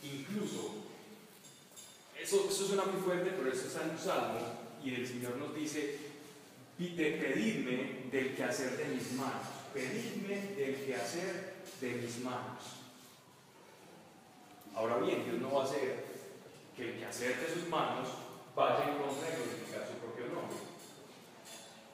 incluso, 0.03 0.75
eso, 2.19 2.47
eso 2.49 2.67
suena 2.67 2.85
muy 2.85 3.01
fuerte, 3.01 3.31
pero 3.31 3.51
eso 3.51 3.67
está 3.67 3.83
en 3.83 3.91
un 3.91 3.99
salmo, 3.99 4.39
y 4.83 4.93
el 4.93 5.07
Señor 5.07 5.35
nos 5.37 5.55
dice, 5.55 6.10
pedidme 6.89 8.09
del 8.11 8.35
quehacer 8.35 8.77
de 8.77 8.85
mis 8.85 9.11
manos. 9.13 9.47
pedidme 9.73 10.53
del 10.57 10.75
quehacer 10.85 11.63
de 11.79 11.89
mis 11.93 12.19
manos. 12.19 12.81
Ahora 14.75 14.97
bien, 14.97 15.23
Dios 15.23 15.39
no 15.39 15.53
va 15.53 15.61
a 15.61 15.65
hacer 15.65 16.05
que 16.75 16.89
el 16.89 16.99
quehacer 16.99 17.39
de 17.39 17.53
sus 17.53 17.69
manos 17.69 18.09
vaya 18.55 18.89
en 18.89 18.97
contra 18.97 19.29
de 19.29 19.35
glorificar 19.35 19.87
su 19.87 19.93
propio 19.99 20.25
nombre. 20.27 20.57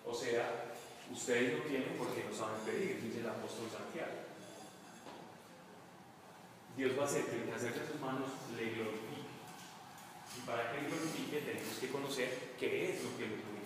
O 0.05 0.13
sea, 0.13 0.73
ustedes 1.11 1.53
lo 1.53 1.63
tienen 1.65 1.95
porque 1.97 2.23
no 2.23 2.35
saben 2.35 2.61
pedir, 2.65 3.01
dice 3.01 3.19
el 3.19 3.29
apóstol 3.29 3.67
Santiago. 3.69 4.25
Dios 6.75 6.97
va 6.97 7.03
a 7.03 7.05
hacer 7.05 7.25
que 7.25 7.35
el 7.35 7.43
quehacer 7.43 7.73
de 7.73 7.87
sus 7.87 7.99
manos 7.99 8.29
le 8.55 8.69
glorifique. 8.71 9.27
Y 10.37 10.45
para 10.45 10.71
que 10.71 10.81
le 10.81 10.87
glorifique 10.87 11.41
tenemos 11.41 11.77
que 11.79 11.89
conocer 11.89 12.53
qué 12.59 12.89
es 12.89 13.03
lo 13.03 13.17
que 13.17 13.25
le 13.25 13.35
glorifica. 13.35 13.57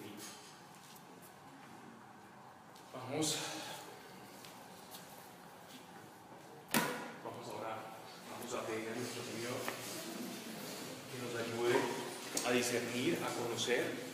Vamos. 3.10 3.38
Vamos 7.24 7.48
a 7.48 7.60
orar. 7.60 7.78
Vamos 8.32 8.54
a 8.54 8.68
pedir 8.68 8.90
a 8.90 8.96
nuestro 8.96 9.24
Señor 9.24 9.58
que 11.10 11.18
nos 11.22 11.34
ayude 11.36 11.76
a 12.48 12.52
discernir, 12.52 13.20
a 13.24 13.44
conocer. 13.44 14.12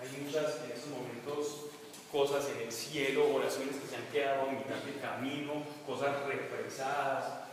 Hay 0.00 0.22
muchas 0.22 0.64
en 0.64 0.72
estos 0.72 0.90
momentos 0.90 1.68
cosas 2.10 2.46
en 2.54 2.66
el 2.66 2.72
cielo, 2.72 3.34
oraciones 3.34 3.76
que 3.76 3.88
se 3.88 3.96
han 3.96 4.06
quedado 4.12 4.48
a 4.48 4.52
mitad 4.52 4.76
del 4.76 5.00
camino, 5.00 5.64
cosas 5.86 6.24
represadas, 6.24 7.48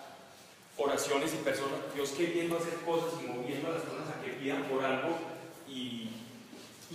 oraciones 0.77 1.33
y 1.33 1.37
personas, 1.37 1.79
Dios 1.93 2.11
queriendo 2.11 2.57
hacer 2.57 2.75
cosas 2.85 3.13
y 3.21 3.27
moviendo 3.27 3.67
a 3.67 3.71
las 3.71 3.81
personas 3.81 4.09
a 4.09 4.21
que 4.21 4.31
pidan 4.31 4.63
por 4.63 4.83
algo 4.83 5.17
y 5.67 6.09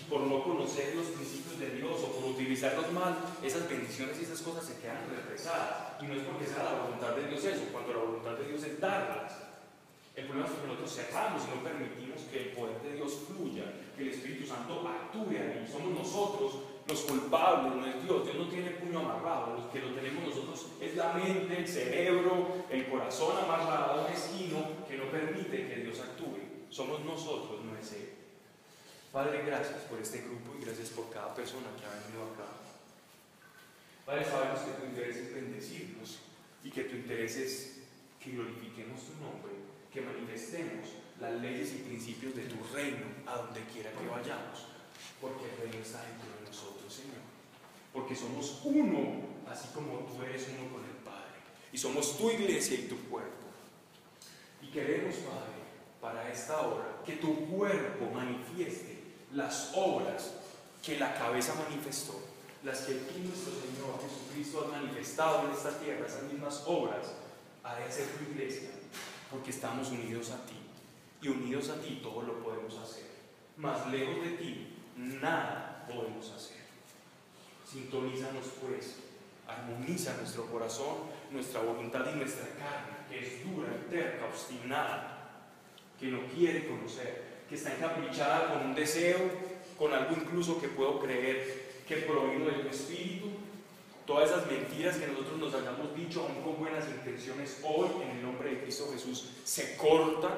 por 0.09 0.23
no 0.23 0.43
conocer 0.43 0.95
los 0.95 1.07
principios 1.07 1.59
de 1.59 1.71
Dios 1.77 2.01
o 2.03 2.13
por 2.13 2.31
utilizarlos 2.31 2.93
mal, 2.93 3.17
esas 3.43 3.69
bendiciones 3.69 4.19
y 4.21 4.25
esas 4.25 4.41
cosas 4.41 4.65
se 4.65 4.81
quedan 4.81 5.09
represadas. 5.11 6.01
Y 6.01 6.07
no 6.07 6.15
es 6.15 6.23
porque 6.23 6.47
sea 6.47 6.65
la 6.65 6.83
voluntad 6.83 7.17
de 7.17 7.29
Dios 7.29 7.45
eso, 7.45 7.65
cuando 7.73 7.93
la 7.93 8.01
voluntad 8.01 8.33
de 8.33 8.49
Dios 8.49 8.63
es 8.65 8.81
darlas. 8.81 9.51
El 10.17 10.27
problema 10.27 10.49
es 10.49 10.55
que 10.55 10.67
nosotros 10.67 10.95
cerramos 10.95 11.43
y 11.47 11.57
no 11.57 11.63
permitimos 11.63 12.21
que 12.31 12.39
el 12.41 12.49
poder 12.53 12.83
de 12.83 12.95
Dios 12.95 13.13
fluya, 13.27 13.65
que 13.97 14.03
el 14.03 14.09
Espíritu 14.09 14.47
Santo 14.47 14.87
actúe 14.87 15.31
ahí. 15.31 15.67
Somos 15.71 15.97
nosotros 15.97 16.55
los 16.87 17.01
culpables, 17.03 17.75
no 17.77 17.87
es 17.87 18.03
Dios. 18.05 18.25
Dios 18.25 18.37
no 18.37 18.49
tiene 18.49 18.71
puño 18.73 19.01
amarrado. 19.01 19.55
Los 19.55 19.67
que 19.73 19.81
lo 19.81 19.95
tenemos 19.95 20.25
nosotros 20.25 20.67
es 20.81 20.97
la 20.97 21.13
mente, 21.15 21.59
el 21.59 21.69
cerebro, 21.69 22.65
el 22.69 22.89
corazón 22.89 23.37
amarrado, 23.39 24.09
mezquino, 24.09 24.85
que 24.89 24.97
no 24.97 25.05
permite 25.11 25.69
que 25.69 25.77
Dios 25.77 26.01
actúe. 26.01 26.69
Somos 26.69 27.05
nosotros, 27.05 27.65
no 27.65 27.77
es 27.77 27.93
Él. 27.93 28.20
Padre, 29.13 29.43
gracias 29.45 29.83
por 29.91 29.99
este 29.99 30.19
grupo 30.19 30.55
y 30.57 30.65
gracias 30.65 30.91
por 30.91 31.11
cada 31.11 31.35
persona 31.35 31.67
que 31.77 31.85
ha 31.85 31.99
venido 31.99 32.31
acá. 32.31 32.47
Padre, 34.07 34.25
sabemos 34.25 34.61
que 34.61 34.73
tu 34.79 34.87
interés 34.87 35.17
es 35.17 35.35
bendecirnos 35.35 36.19
y 36.63 36.71
que 36.71 36.85
tu 36.85 36.95
interés 36.95 37.37
es 37.37 37.81
que 38.23 38.31
glorifiquemos 38.31 39.01
tu 39.03 39.15
nombre, 39.19 39.51
que 39.93 40.01
manifestemos 40.01 40.95
las 41.21 41.33
leyes 41.41 41.75
y 41.75 41.79
principios 41.79 42.37
de 42.37 42.45
tu 42.45 42.63
reino 42.73 43.07
a 43.27 43.37
donde 43.37 43.65
quiera 43.65 43.91
que 43.91 44.07
vayamos, 44.07 44.71
porque 45.21 45.45
el 45.45 45.59
reino 45.59 45.83
está 45.85 46.07
dentro 46.07 46.31
de 46.39 46.47
nosotros, 46.47 46.95
Señor. 46.95 47.27
Porque 47.93 48.15
somos 48.15 48.61
uno, 48.63 49.27
así 49.51 49.71
como 49.75 50.07
tú 50.07 50.23
eres 50.23 50.47
uno 50.55 50.71
con 50.71 50.85
el 50.85 50.97
Padre. 51.03 51.35
Y 51.73 51.79
somos 51.79 52.17
tu 52.17 52.31
iglesia 52.31 52.79
y 52.79 52.87
tu 52.87 52.97
cuerpo. 53.11 53.49
Y 54.63 54.69
queremos, 54.69 55.17
Padre, 55.17 55.59
para 56.01 56.31
esta 56.31 56.61
hora, 56.61 57.03
que 57.05 57.17
tu 57.17 57.47
cuerpo 57.49 58.07
manifieste 58.15 59.00
las 59.33 59.73
obras 59.75 60.33
que 60.83 60.99
la 60.99 61.15
cabeza 61.15 61.55
manifestó, 61.55 62.21
las 62.65 62.81
que 62.81 62.95
tú, 62.95 63.19
nuestro 63.19 63.53
Señor 63.53 64.01
Jesucristo, 64.03 64.67
ha 64.67 64.79
manifestado 64.81 65.47
en 65.47 65.53
esta 65.53 65.79
tierra, 65.79 66.07
esas 66.07 66.25
mismas 66.25 66.63
obras, 66.67 67.13
ha 67.63 67.77
de 67.77 67.85
hacer 67.85 68.07
tu 68.09 68.33
iglesia, 68.33 68.71
porque 69.31 69.51
estamos 69.51 69.91
unidos 69.91 70.31
a 70.31 70.47
ti. 70.47 70.57
Y 71.23 71.29
unidos 71.29 71.69
a 71.69 71.81
ti 71.81 72.01
todo 72.03 72.23
lo 72.23 72.43
podemos 72.43 72.77
hacer. 72.79 73.05
Más 73.59 73.87
lejos 73.89 74.25
de 74.25 74.31
ti, 74.33 74.75
nada 74.97 75.85
podemos 75.87 76.31
hacer. 76.31 76.61
Sintonízanos 77.71 78.47
pues, 78.61 78.97
armoniza 79.47 80.17
nuestro 80.17 80.47
corazón, 80.47 80.97
nuestra 81.31 81.61
voluntad 81.61 82.07
y 82.13 82.17
nuestra 82.17 82.49
carne, 82.55 83.07
que 83.09 83.19
es 83.21 83.45
dura, 83.45 83.69
terca, 83.91 84.27
obstinada, 84.27 85.21
que 85.99 86.07
no 86.07 86.27
quiere 86.35 86.67
conocer, 86.67 87.30
que 87.51 87.57
está 87.57 87.75
encaprichada 87.75 88.55
con 88.55 88.69
un 88.69 88.75
deseo, 88.77 89.19
con 89.77 89.93
algo 89.93 90.15
incluso 90.17 90.61
que 90.61 90.69
puedo 90.69 91.01
creer 91.01 91.83
que 91.87 91.97
provino 91.97 92.45
de 92.47 92.63
tu 92.63 92.69
espíritu. 92.69 93.27
Todas 94.07 94.31
esas 94.31 94.47
mentiras 94.47 94.97
que 94.97 95.09
nosotros 95.09 95.39
nos 95.39 95.55
hayamos 95.55 95.95
dicho, 95.97 96.23
aún 96.23 96.43
con 96.43 96.61
buenas 96.61 96.87
intenciones, 96.89 97.61
hoy 97.65 97.89
en 98.03 98.17
el 98.17 98.23
nombre 98.23 98.51
de 98.51 98.63
Cristo 98.63 98.89
Jesús, 98.93 99.31
se 99.45 99.77
cortan, 99.77 100.33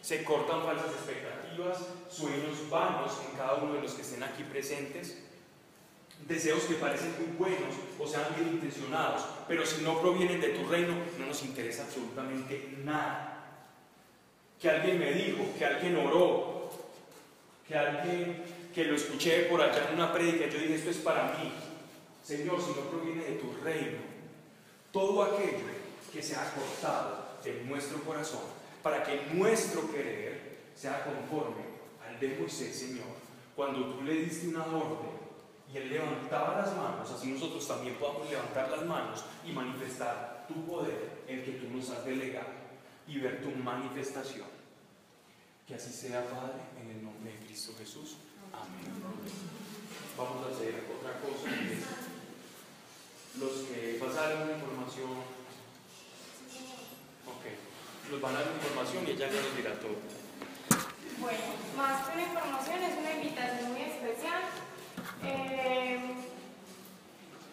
se 0.00 0.22
cortan 0.22 0.62
falsas 0.62 0.92
expectativas, 0.92 1.78
sueños 2.08 2.70
vanos 2.70 3.12
en 3.28 3.36
cada 3.36 3.54
uno 3.54 3.74
de 3.74 3.82
los 3.82 3.92
que 3.94 4.02
estén 4.02 4.22
aquí 4.22 4.44
presentes, 4.44 5.18
deseos 6.28 6.62
que 6.64 6.74
parecen 6.74 7.14
muy 7.18 7.36
buenos 7.36 7.74
o 7.98 8.06
sean 8.06 8.26
bien 8.36 8.48
intencionados, 8.54 9.24
pero 9.48 9.66
si 9.66 9.82
no 9.82 10.00
provienen 10.00 10.40
de 10.40 10.50
tu 10.50 10.68
reino, 10.68 10.94
no 11.18 11.26
nos 11.26 11.42
interesa 11.42 11.82
absolutamente 11.82 12.76
nada. 12.84 13.33
Que 14.64 14.70
alguien 14.70 14.98
me 14.98 15.12
dijo, 15.12 15.44
que 15.58 15.66
alguien 15.66 15.94
oró, 15.94 16.70
que 17.68 17.76
alguien 17.76 18.42
que 18.74 18.84
lo 18.86 18.96
escuché 18.96 19.42
por 19.42 19.60
allá 19.60 19.90
en 19.90 19.96
una 19.96 20.10
prédica, 20.10 20.46
yo 20.46 20.58
dije, 20.58 20.76
esto 20.76 20.88
es 20.88 20.96
para 20.96 21.36
mí. 21.36 21.52
Señor, 22.22 22.58
si 22.62 22.68
no 22.68 22.88
proviene 22.88 23.24
de 23.24 23.32
tu 23.32 23.52
reino, 23.62 23.98
todo 24.90 25.22
aquello 25.22 25.66
que 26.10 26.22
se 26.22 26.34
ha 26.34 26.50
cortado 26.54 27.26
de 27.44 27.62
nuestro 27.64 27.98
corazón, 28.04 28.40
para 28.82 29.02
que 29.02 29.26
nuestro 29.34 29.92
querer 29.92 30.60
sea 30.74 31.04
conforme 31.04 31.64
al 32.08 32.18
de 32.18 32.28
Moisés, 32.40 32.74
Señor, 32.74 33.18
cuando 33.54 33.84
tú 33.94 34.02
le 34.02 34.14
diste 34.14 34.48
una 34.48 34.64
orden 34.64 35.12
y 35.70 35.76
él 35.76 35.90
levantaba 35.90 36.62
las 36.62 36.74
manos, 36.74 37.10
así 37.10 37.28
nosotros 37.32 37.68
también 37.68 37.96
podamos 37.96 38.30
levantar 38.30 38.70
las 38.70 38.86
manos 38.86 39.26
y 39.46 39.52
manifestar 39.52 40.46
tu 40.48 40.54
poder, 40.64 41.22
el 41.28 41.44
que 41.44 41.52
tú 41.52 41.68
nos 41.68 41.90
has 41.90 42.02
delegado, 42.06 42.48
y 43.06 43.18
ver 43.18 43.42
tu 43.42 43.50
manifestación. 43.50 44.53
Que 45.66 45.76
así 45.76 45.90
sea, 45.90 46.22
Padre, 46.28 46.60
en 46.78 46.90
el 46.90 47.02
nombre 47.02 47.32
de 47.32 47.38
Cristo 47.46 47.72
Jesús. 47.78 48.16
Amén. 48.52 48.92
Vamos 50.16 50.46
a 50.46 50.54
hacer 50.54 50.84
otra 50.92 51.18
cosa. 51.20 51.48
Los 53.40 53.66
que 53.66 53.98
pasaron 53.98 54.46
la 54.46 54.58
información, 54.58 55.10
ok, 57.24 57.44
nos 58.12 58.20
van 58.20 58.36
a 58.36 58.40
dar 58.40 58.52
información 58.52 59.08
y 59.08 59.10
ella 59.12 59.30
ya 59.30 59.40
nos 59.40 59.56
dirá 59.56 59.72
todo. 59.80 59.96
Bueno, 61.18 61.44
más 61.78 62.06
que 62.06 62.12
una 62.12 62.26
información, 62.26 62.82
es 62.82 62.98
una 62.98 63.14
invitación 63.14 63.72
muy 63.72 63.82
especial. 63.82 64.42
Eh, 65.24 65.98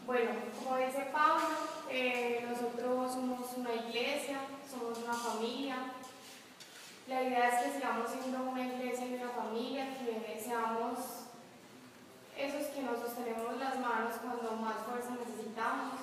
bueno, 0.06 0.32
como 0.60 0.78
dice 0.78 1.08
Pablo, 1.14 1.48
eh, 1.90 2.46
nosotros 2.46 3.14
somos 3.14 3.54
una 3.56 3.74
iglesia, 3.74 4.42
somos 4.70 4.98
una 4.98 5.14
familia. 5.14 5.94
La 7.12 7.24
idea 7.24 7.50
es 7.50 7.66
que 7.66 7.74
sigamos 7.74 8.10
siendo 8.10 8.40
una 8.40 8.66
iglesia 8.66 9.06
y 9.06 9.16
una 9.16 9.32
familia, 9.32 9.86
que 10.00 10.40
seamos 10.40 11.28
esos 12.38 12.68
que 12.68 12.84
nos 12.84 13.00
sostenemos 13.00 13.58
las 13.58 13.78
manos 13.82 14.16
cuando 14.24 14.56
más 14.56 14.78
fuerza 14.88 15.20
necesitamos. 15.20 16.00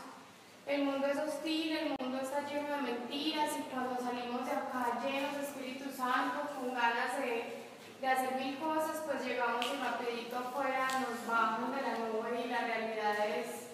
El 0.67 0.85
mundo 0.85 1.07
es 1.07 1.17
hostil, 1.17 1.79
el 1.79 1.97
mundo 1.99 2.21
está 2.21 2.47
lleno 2.47 2.69
de 2.69 2.93
mentiras 2.93 3.57
y 3.59 3.63
cuando 3.73 3.97
salimos 3.97 4.45
de 4.45 4.53
acá 4.53 5.01
llenos 5.03 5.35
de 5.35 5.45
Espíritu 5.45 5.91
Santo, 5.97 6.45
con 6.55 6.75
ganas 6.75 7.17
de, 7.17 7.57
de 8.03 8.07
hacer 8.07 8.35
mil 8.37 8.59
cosas, 8.59 9.03
pues 9.07 9.25
llegamos 9.25 9.65
y 9.65 9.83
rapidito 9.83 10.37
afuera 10.37 10.89
nos 11.09 11.27
bajamos 11.27 11.75
de 11.75 11.83
la 11.89 11.99
nube 12.05 12.45
y 12.45 12.49
la 12.51 12.61
realidad 12.61 13.17
es, 13.31 13.73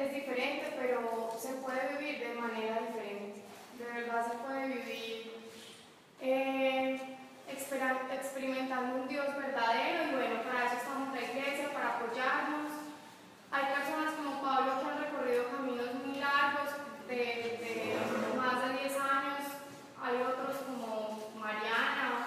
es 0.00 0.14
diferente, 0.14 0.72
pero 0.80 1.30
se 1.38 1.60
puede 1.60 1.98
vivir 1.98 2.20
de 2.20 2.40
manera 2.40 2.80
diferente. 2.88 3.42
De 3.76 3.84
verdad 3.84 4.32
se 4.32 4.38
puede 4.38 4.68
vivir 4.68 5.43
eh, 6.24 7.00
exper- 7.48 8.10
experimentando 8.12 8.96
un 9.02 9.08
Dios 9.08 9.26
verdadero 9.36 10.10
y 10.10 10.14
bueno, 10.14 10.42
para 10.42 10.64
eso 10.66 10.76
estamos 10.76 11.08
en 11.08 11.14
la 11.14 11.20
iglesia, 11.30 11.72
para 11.72 11.96
apoyarnos. 11.96 12.72
Hay 13.52 13.64
personas 13.74 14.14
como 14.14 14.42
Pablo 14.42 14.80
que 14.80 14.86
han 14.90 14.98
recorrido 15.04 15.48
caminos 15.50 15.94
muy 16.04 16.18
largos, 16.18 16.70
de, 17.08 17.96
más 18.36 18.66
de 18.66 18.82
10 18.82 18.92
años. 18.98 19.44
Hay 20.02 20.16
otros 20.22 20.56
como 20.66 21.30
Mariana, 21.38 22.26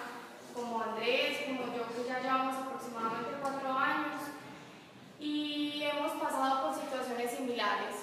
como 0.53 0.81
Andrés, 0.83 1.39
como 1.47 1.63
yo, 1.75 1.83
que 1.89 2.07
ya 2.07 2.19
llevamos 2.19 2.55
aproximadamente 2.55 3.31
4 3.41 3.71
años. 3.77 4.21
Y 5.19 5.81
hemos 5.83 6.11
pasado 6.13 6.67
por 6.71 6.79
situaciones 6.79 7.31
similares. 7.31 7.95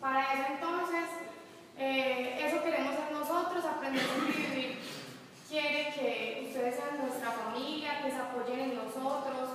Para 0.00 0.32
eso 0.32 0.44
entonces, 0.54 1.04
eh, 1.78 2.38
eso 2.46 2.62
queremos 2.62 2.94
ser 2.94 3.10
nosotros, 3.12 3.64
aprender 3.64 4.04
a 4.04 4.24
vivir. 4.24 4.73
Quiere 5.54 5.94
que 5.94 6.46
ustedes 6.48 6.74
sean 6.74 6.98
nuestra 6.98 7.30
familia, 7.30 8.02
que 8.02 8.10
se 8.10 8.16
apoyen 8.16 8.58
en 8.58 8.74
nosotros, 8.74 9.50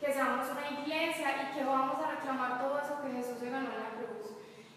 que 0.00 0.12
seamos 0.12 0.46
una 0.48 0.80
iglesia 0.80 1.42
y 1.42 1.58
que 1.58 1.64
vamos 1.64 1.96
a 1.98 2.12
reclamar 2.12 2.62
todo 2.62 2.78
eso 2.78 3.02
que 3.02 3.10
Jesús 3.10 3.40
se 3.40 3.50
ganó 3.50 3.68
en 3.72 3.82
la 3.82 3.90
cruz. 3.98 4.30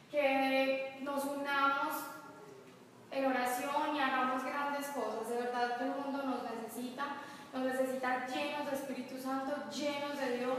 Que 0.09 0.97
nos 1.01 1.25
unamos 1.25 1.93
en 3.11 3.23
oración 3.23 3.95
y 3.95 3.99
hagamos 3.99 4.43
grandes 4.43 4.87
cosas. 4.87 5.29
De 5.29 5.35
verdad, 5.43 5.77
todo 5.77 5.85
el 5.85 6.05
mundo 6.05 6.23
nos 6.23 6.41
necesita. 6.41 7.17
Nos 7.53 7.65
necesita 7.65 8.25
llenos 8.25 8.71
de 8.71 8.75
Espíritu 8.75 9.21
Santo, 9.21 9.69
llenos 9.69 10.17
de 10.17 10.37
Dios. 10.39 10.57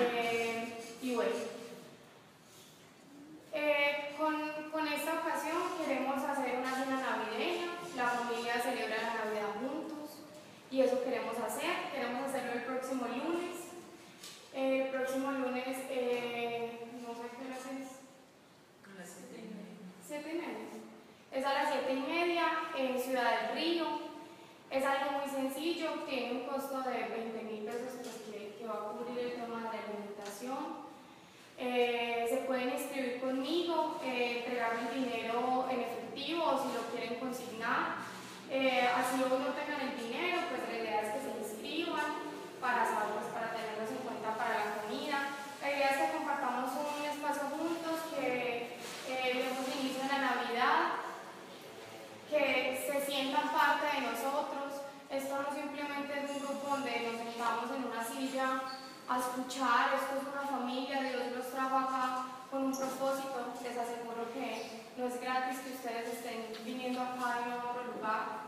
Eh, 0.00 0.82
y 1.02 1.14
bueno. 1.14 1.60
Eh, 3.52 4.14
con, 4.16 4.70
con, 4.70 4.88
esta 4.88 5.12
ocasión 5.12 5.58
queremos 5.76 6.24
hacer 6.24 6.58
una 6.58 6.72
cena 6.72 7.00
navideña, 7.02 7.70
la 7.96 8.08
familia 8.08 8.54
celebra 8.62 8.96
la 8.96 9.24
Navidad 9.24 9.60
juntos 9.60 10.20
y 10.70 10.80
eso 10.80 11.02
queremos 11.02 11.36
hacer, 11.38 11.90
queremos 11.92 12.28
hacerlo 12.28 12.52
el 12.52 12.62
próximo 12.62 13.06
lunes. 13.06 13.56
El 14.54 14.88
próximo 14.88 15.32
lunes, 15.32 15.76
eh, 15.90 16.86
no 17.02 17.14
sé 17.14 17.22
qué 17.36 17.46
hora 17.46 17.56
es. 17.56 17.98
A 18.86 18.98
las 18.98 19.08
siete 19.08 19.38
y 19.38 19.54
media. 19.54 19.78
¿Siete 20.06 20.30
y 20.30 20.38
media? 20.38 20.70
Es 21.32 21.44
a 21.44 21.52
las 21.52 21.72
siete 21.72 21.92
y 21.92 22.00
media 22.00 22.44
en 22.76 23.00
Ciudad 23.00 23.48
del 23.48 23.56
Río. 23.56 23.86
Es 24.70 24.84
algo 24.84 25.18
muy 25.18 25.28
sencillo, 25.28 25.90
tiene 26.08 26.32
un 26.32 26.46
costo 26.46 26.80
de 26.82 27.08
20 27.08 27.42
mil 27.42 27.64
pesos 27.64 27.98
pues, 28.02 28.22
que, 28.30 28.54
que 28.56 28.66
va 28.66 28.74
a 28.74 28.92
cubrir 28.92 29.18
el 29.18 29.32
tema 29.34 29.70
de 29.72 29.78
alimentación. 29.78 30.90
Eh, 31.58 32.26
se 32.30 32.36
pueden 32.46 32.70
inscribir 32.70 33.20
conmigo, 33.20 34.00
eh, 34.04 34.38
entregarme 34.38 34.88
el 34.90 35.04
dinero 35.04 35.66
en 35.70 35.80
efectivo 35.80 36.44
o 36.44 36.58
si 36.58 36.72
lo 36.72 36.82
quieren 36.92 37.18
consignar. 37.18 38.09
Eh, 38.50 38.82
así 38.82 39.16
no 39.16 39.54
tengan 39.54 39.80
el 39.80 39.94
dinero, 39.94 40.42
pues 40.50 40.66
la 40.66 40.74
idea 40.82 41.00
es 41.02 41.14
que 41.14 41.22
se 41.22 41.38
inscriban 41.38 42.18
para 42.60 42.82
saberlos, 42.82 43.30
para 43.32 43.54
tenerlos 43.54 43.90
en 43.94 44.02
cuenta 44.02 44.34
para 44.34 44.58
la 44.58 44.66
comida. 44.82 45.18
La 45.62 45.70
idea 45.70 45.90
es 45.90 45.98
que 46.02 46.16
compartamos 46.18 46.70
un 46.74 47.04
espacio 47.06 47.46
juntos, 47.54 48.10
que 48.10 48.74
demos 49.06 49.70
inicio 49.78 50.02
a 50.02 50.10
la 50.10 50.18
Navidad, 50.18 50.82
que 52.28 52.74
se 52.90 53.06
sientan 53.06 53.54
parte 53.54 53.86
de 53.86 54.10
nosotros. 54.10 54.82
Esto 55.08 55.42
no 55.42 55.54
simplemente 55.54 56.10
es 56.10 56.30
un 56.30 56.42
grupo 56.42 56.74
donde 56.74 57.06
nos 57.06 57.22
sentamos 57.22 57.70
en 57.70 57.84
una 57.86 58.02
silla 58.02 58.62
a 59.08 59.18
escuchar, 59.18 59.94
esto 59.94 60.18
es 60.18 60.26
una 60.26 60.42
familia, 60.42 61.02
Dios 61.02 61.38
los 61.38 61.50
trajo 61.50 61.78
acá 61.78 62.26
con 62.50 62.64
un 62.66 62.76
propósito, 62.76 63.54
les 63.62 63.78
aseguro 63.78 64.26
que 64.34 64.90
no 64.96 65.06
es 65.06 65.20
gratis 65.20 65.58
que 65.60 65.70
ustedes 65.70 66.14
estén 66.14 66.50
viniendo 66.64 67.00
acá 67.00 67.46
en 67.46 67.52
otro 67.54 67.84
lugar. 67.94 68.39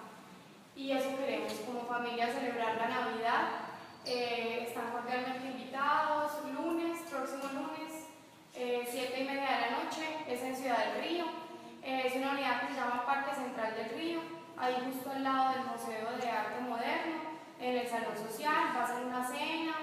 Y 0.75 0.93
eso 0.93 1.17
queremos, 1.19 1.53
como 1.67 1.83
familia, 1.83 2.33
celebrar 2.33 2.77
la 2.77 2.89
Navidad. 2.89 3.49
Eh, 4.05 4.67
están 4.69 4.91
cordialmente 4.91 5.47
invitados, 5.47 6.33
lunes, 6.55 7.01
próximo 7.09 7.45
lunes, 7.53 8.09
eh, 8.55 8.87
siete 8.91 9.21
y 9.21 9.25
media 9.25 9.43
de 9.43 9.61
la 9.61 9.71
noche, 9.85 10.03
es 10.27 10.43
en 10.43 10.57
Ciudad 10.57 10.79
del 10.79 11.05
Río. 11.05 11.25
Eh, 11.83 12.03
es 12.07 12.17
una 12.17 12.33
unidad 12.33 12.61
que 12.63 12.75
se 12.75 12.81
llama 12.81 13.05
Parque 13.05 13.35
Central 13.35 13.75
del 13.75 13.91
Río, 13.91 14.21
ahí 14.57 14.77
justo 14.87 15.11
al 15.11 15.23
lado 15.23 15.53
del 15.53 15.67
Museo 15.67 16.17
de 16.21 16.31
Arte 16.31 16.61
Moderno, 16.61 17.33
en 17.61 17.79
el 17.79 17.89
Salón 17.89 18.17
Social, 18.17 18.73
va 18.77 18.85
a 18.85 18.87
ser 18.87 19.05
una 19.05 19.25
cena, 19.25 19.75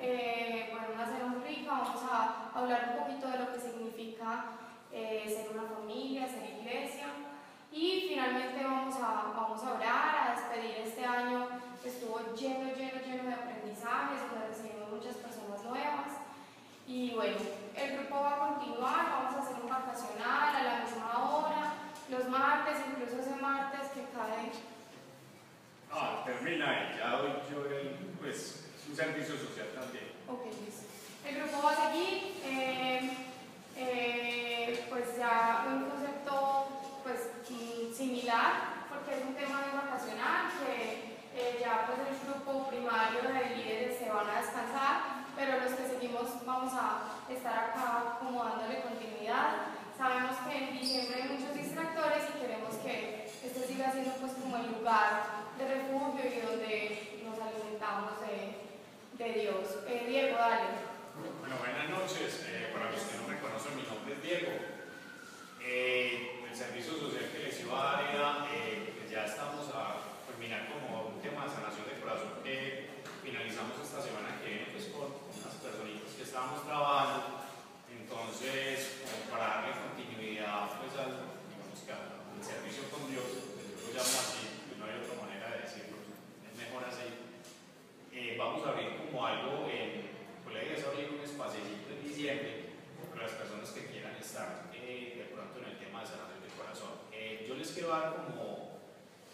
eh, 0.00 0.68
bueno, 0.72 0.88
una 0.94 1.06
cena 1.06 1.26
muy 1.26 1.42
rica, 1.42 1.70
vamos 1.70 2.02
a 2.10 2.50
hablar 2.54 2.94
un 2.94 3.04
poquito 3.04 3.28
de 3.28 3.38
lo 3.38 3.52
que 3.52 3.60
significa 3.60 4.44
eh, 4.92 5.24
ser 5.26 5.56
una 5.56 5.68
familia, 5.68 6.26
ser 6.26 6.58
iglesia. 6.60 7.06
Y 7.74 8.06
finalmente 8.08 8.62
vamos 8.62 8.94
a, 9.02 9.32
vamos 9.34 9.60
a 9.64 9.72
orar, 9.72 10.28
a 10.28 10.34
despedir 10.36 10.86
este 10.86 11.04
año 11.04 11.48
que 11.82 11.88
estuvo 11.88 12.20
lleno, 12.36 12.72
lleno, 12.72 13.00
lleno 13.04 13.24
de 13.24 13.34
aprendizajes, 13.34 14.20
donde 14.30 14.46
recibimos 14.46 14.90
muchas 14.92 15.16
personas 15.16 15.60
nuevas. 15.64 16.22
Y 16.86 17.10
bueno, 17.16 17.36
el 17.74 17.96
grupo 17.98 18.20
va 18.20 18.34
a 18.36 18.38
continuar, 18.38 19.10
vamos 19.10 19.34
a 19.34 19.42
hacer 19.42 19.56
un 19.60 19.68
vacacional 19.68 20.54
a 20.54 20.62
la 20.62 20.84
misma 20.84 21.18
hora, 21.18 21.72
los 22.10 22.28
martes, 22.28 22.76
incluso 22.92 23.20
ese 23.20 23.42
martes 23.42 23.88
que 23.88 24.02
cae. 24.14 24.52
Ah, 25.90 26.22
termina 26.24 26.94
y 26.94 26.98
ya 26.98 27.10
doy 27.16 27.32
yo 27.50 27.66
el, 27.66 27.88
pues, 28.20 28.70
un 28.88 28.94
servicio 28.94 29.34
social 29.34 29.66
también. 29.74 30.12
Ok, 30.28 30.46
listo. 30.64 30.86
El 31.26 31.40
grupo 31.40 31.66
va 31.66 31.72
a 31.72 31.90
seguir, 31.90 32.34
eh, 32.44 33.10
eh, 33.76 34.86
pues 34.88 35.18
ya 35.18 35.66
pues 35.66 36.03
similar, 38.04 38.84
porque 38.92 39.16
es 39.16 39.24
un 39.24 39.34
tema 39.34 39.64
muy 39.64 39.72
vacacional, 39.80 40.52
que 40.60 41.16
eh, 41.32 41.56
ya 41.58 41.88
pues 41.88 42.04
el 42.04 42.20
grupo 42.20 42.68
primario 42.68 43.24
de 43.24 43.56
líderes 43.56 43.98
se 43.98 44.12
van 44.12 44.28
a 44.28 44.44
descansar, 44.44 45.24
pero 45.34 45.64
los 45.64 45.72
que 45.72 45.88
seguimos 45.88 46.44
vamos 46.44 46.72
a 46.76 47.16
estar 47.32 47.72
acá 47.72 48.20
como 48.20 48.44
dándole 48.44 48.82
continuidad. 48.82 49.72
Sabemos 49.96 50.36
que 50.44 50.52
en 50.52 50.78
diciembre 50.78 51.22
hay 51.22 51.28
muchos 51.32 51.56
distractores 51.56 52.28
y 52.28 52.40
queremos 52.44 52.74
que 52.84 53.24
este 53.24 53.66
siga 53.66 53.90
siendo 53.90 54.12
pues 54.20 54.32
como 54.34 54.56
el 54.58 54.68
lugar 54.76 55.48
de 55.56 55.64
refugio 55.64 56.28
y 56.28 56.40
donde 56.44 57.22
nos 57.24 57.40
alimentamos 57.40 58.20
de, 58.20 59.32
Dios. 59.32 59.80
Eh, 59.88 60.04
Diego, 60.06 60.36
dale. 60.36 60.84
Bueno, 61.40 61.56
buenas 61.56 61.88
noches. 61.88 62.44
Eh, 62.46 62.68
para 62.74 62.90
los 62.90 63.00
que 63.00 63.16
no 63.16 63.28
me 63.28 63.40
conocen, 63.40 63.76
mi 63.76 63.82
nombre 63.82 64.12
es 64.12 64.22
Diego. 64.22 64.74
El 66.54 66.60
servicio 66.62 66.94
social 66.94 67.34
que 67.34 67.50
les 67.50 67.66
iba 67.66 67.74
a 67.74 67.82
dar 67.82 68.14
era, 68.14 68.46
eh, 68.54 68.94
pues 68.94 69.10
ya 69.10 69.26
estamos 69.26 69.66
a 69.74 70.22
terminar 70.22 70.70
como 70.70 71.10
un 71.10 71.18
tema 71.18 71.42
de 71.42 71.50
sanación 71.50 71.82
de 71.82 71.98
corazón 71.98 72.30
que 72.46 72.94
finalizamos 73.26 73.74
esta 73.82 73.98
semana 73.98 74.38
que 74.38 74.46
viene 74.46 74.70
pues, 74.70 74.86
con 74.94 75.10
unas 75.34 75.50
personitas 75.58 76.14
que 76.14 76.22
estábamos 76.22 76.62
trabajando. 76.62 77.42
Entonces, 77.90 79.02
como 79.02 79.34
para 79.34 79.66
darle 79.66 79.82
continuidad 79.82 80.78
pues, 80.78 80.94
al, 80.94 81.26
digamos 81.50 81.74
que 81.82 81.90
servicio 82.38 82.86
con 82.86 83.02
Dios, 83.10 83.26
pues, 83.58 83.74
yo 83.74 83.90
lo 83.90 83.98
llamo 83.98 84.14
así, 84.14 84.46
no 84.78 84.86
hay 84.86 84.94
otra 85.02 85.26
manera 85.26 85.58
de 85.58 85.66
decirlo, 85.66 86.06
es 86.06 86.54
mejor 86.54 86.86
así. 86.86 87.18
Eh, 88.14 88.38
vamos 88.38 88.62
a 88.62 88.70
abrir 88.70 88.94
como 89.02 89.26
algo 89.26 89.66
en, 89.66 90.06
pues 90.46 90.54
la 90.54 90.62
es 90.62 90.86
abrir 90.86 91.18
un 91.18 91.22
espacito 91.26 91.90
en 91.90 91.98
diciembre 91.98 92.78
para 93.10 93.26
las 93.26 93.34
personas 93.42 93.74
que 93.74 93.90
quieran 93.90 94.14
estar 94.22 94.70
eh, 94.70 95.18
de 95.18 95.34
pronto 95.34 95.58
en 95.58 95.74
el 95.74 95.78
tema 95.82 95.98
de 95.98 96.06
sanación 96.06 96.33
del 96.74 96.82
corazón. 96.82 96.90
Eh, 97.12 97.46
yo 97.48 97.54
les 97.54 97.70
quiero 97.70 97.88
dar 97.90 98.14
como 98.14 98.80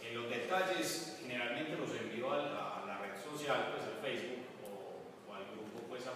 eh, 0.03 0.13
los 0.15 0.29
detalles, 0.29 1.19
generalmente 1.21 1.77
los 1.77 1.91
envío 1.97 2.33
a 2.33 2.37
la, 2.37 2.83
a 2.83 2.87
la 2.87 2.99
red 2.99 3.17
social, 3.17 3.73
pues 3.73 3.85
al 3.89 4.01
Facebook 4.05 4.45
o, 4.65 5.31
o 5.31 5.35
al 5.35 5.45
grupo 5.57 5.89
pues 5.89 6.07
a 6.07 6.13